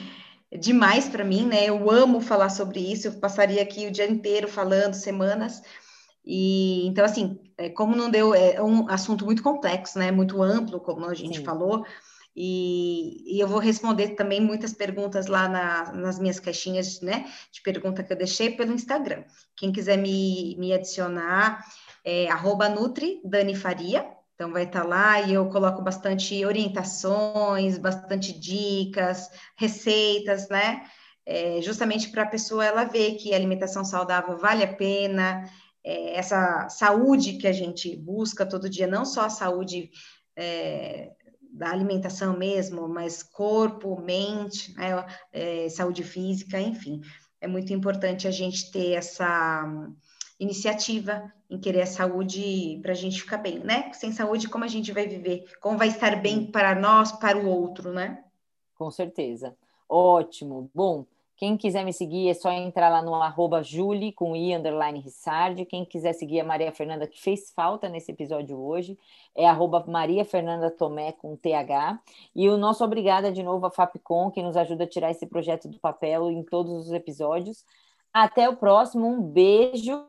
demais 0.57 1.07
para 1.07 1.23
mim, 1.23 1.45
né? 1.45 1.65
Eu 1.65 1.89
amo 1.89 2.21
falar 2.21 2.49
sobre 2.49 2.79
isso, 2.79 3.07
eu 3.07 3.13
passaria 3.13 3.61
aqui 3.61 3.87
o 3.87 3.91
dia 3.91 4.09
inteiro 4.09 4.47
falando, 4.47 4.93
semanas, 4.93 5.61
e 6.25 6.87
então, 6.87 7.05
assim, 7.05 7.39
é, 7.57 7.69
como 7.69 7.95
não 7.95 8.09
deu, 8.09 8.33
é 8.33 8.61
um 8.61 8.89
assunto 8.89 9.25
muito 9.25 9.43
complexo, 9.43 9.99
né? 9.99 10.11
Muito 10.11 10.41
amplo, 10.41 10.79
como 10.79 11.05
a 11.05 11.13
gente 11.13 11.37
Sim. 11.37 11.45
falou. 11.45 11.85
E, 12.35 13.37
e, 13.37 13.39
eu 13.39 13.47
vou 13.47 13.59
responder 13.59 14.09
também 14.09 14.41
muitas 14.41 14.73
perguntas 14.73 15.27
lá 15.27 15.47
na, 15.47 15.93
nas 15.93 16.19
minhas 16.19 16.39
caixinhas, 16.39 16.99
né? 16.99 17.31
De 17.51 17.61
pergunta 17.61 18.03
que 18.03 18.11
eu 18.11 18.17
deixei 18.17 18.51
pelo 18.51 18.73
Instagram. 18.73 19.23
Quem 19.55 19.71
quiser 19.71 19.97
me, 19.97 20.55
me 20.57 20.73
adicionar, 20.73 21.63
é 22.03 22.29
arroba 22.29 22.67
Nutri 22.67 23.21
Dani 23.23 23.55
Faria. 23.55 24.05
Então 24.33 24.51
vai 24.51 24.63
estar 24.63 24.81
tá 24.81 24.87
lá 24.87 25.21
e 25.21 25.33
eu 25.33 25.47
coloco 25.47 25.81
bastante 25.81 26.43
orientações, 26.43 27.77
bastante 27.77 28.37
dicas, 28.37 29.29
receitas, 29.55 30.49
né? 30.49 30.83
É, 31.25 31.59
justamente 31.61 32.09
para 32.09 32.23
a 32.23 32.27
pessoa 32.27 32.65
ela 32.65 32.83
ver 32.83 33.15
que 33.15 33.33
a 33.33 33.37
alimentação 33.37 33.83
saudável 33.85 34.37
vale 34.37 34.63
a 34.63 34.73
pena, 34.73 35.49
é, 35.85 36.17
essa 36.17 36.67
saúde 36.67 37.33
que 37.33 37.47
a 37.47 37.53
gente 37.53 37.95
busca 37.95 38.43
todo 38.43 38.69
dia, 38.69 38.87
não 38.87 39.05
só 39.05 39.25
a 39.25 39.29
saúde 39.29 39.91
é, 40.35 41.11
da 41.51 41.69
alimentação 41.69 42.35
mesmo, 42.35 42.89
mas 42.89 43.21
corpo, 43.21 44.01
mente, 44.01 44.73
né, 44.75 45.05
é, 45.31 45.69
saúde 45.69 46.03
física, 46.03 46.59
enfim. 46.59 47.01
É 47.39 47.47
muito 47.47 47.71
importante 47.71 48.27
a 48.27 48.31
gente 48.31 48.71
ter 48.71 48.93
essa 48.93 49.63
iniciativa 50.39 51.31
em 51.49 51.59
querer 51.59 51.83
a 51.83 51.85
saúde 51.85 52.79
para 52.81 52.91
a 52.91 52.95
gente 52.95 53.21
ficar 53.21 53.37
bem, 53.37 53.59
né? 53.59 53.93
Sem 53.93 54.11
saúde, 54.11 54.49
como 54.49 54.63
a 54.63 54.67
gente 54.67 54.91
vai 54.91 55.07
viver? 55.07 55.45
Como 55.61 55.77
vai 55.77 55.89
estar 55.89 56.19
bem 56.21 56.51
para 56.51 56.73
nós, 56.73 57.11
para 57.11 57.37
o 57.37 57.47
outro, 57.47 57.93
né? 57.93 58.23
Com 58.73 58.89
certeza. 58.89 59.55
Ótimo. 59.87 60.69
Bom, 60.73 61.05
quem 61.37 61.57
quiser 61.57 61.83
me 61.83 61.91
seguir 61.91 62.29
é 62.29 62.33
só 62.33 62.49
entrar 62.49 62.87
lá 62.89 63.01
no 63.01 63.13
arroba 63.15 63.61
Julie 63.61 64.13
com 64.13 64.35
i 64.35 64.55
underline 64.55 64.99
Rissard. 64.99 65.65
Quem 65.65 65.83
quiser 65.83 66.13
seguir 66.13 66.39
a 66.39 66.45
Maria 66.45 66.71
Fernanda, 66.71 67.05
que 67.05 67.21
fez 67.21 67.51
falta 67.51 67.89
nesse 67.89 68.11
episódio 68.11 68.57
hoje, 68.57 68.97
é 69.35 69.45
arroba 69.45 69.83
Maria 69.85 70.23
Fernanda 70.23 70.71
Tomé 70.71 71.11
com 71.11 71.35
TH. 71.35 71.99
E 72.33 72.47
o 72.47 72.57
nosso 72.57 72.85
obrigada 72.85 73.33
de 73.33 73.43
novo 73.43 73.65
a 73.65 73.71
Fapcom, 73.71 74.31
que 74.31 74.41
nos 74.41 74.55
ajuda 74.55 74.85
a 74.85 74.87
tirar 74.87 75.11
esse 75.11 75.25
projeto 75.25 75.67
do 75.67 75.77
papel 75.77 76.31
em 76.31 76.41
todos 76.41 76.87
os 76.87 76.93
episódios. 76.93 77.65
Até 78.13 78.47
o 78.47 78.55
próximo, 78.55 79.05
um 79.05 79.21
beijo. 79.21 80.05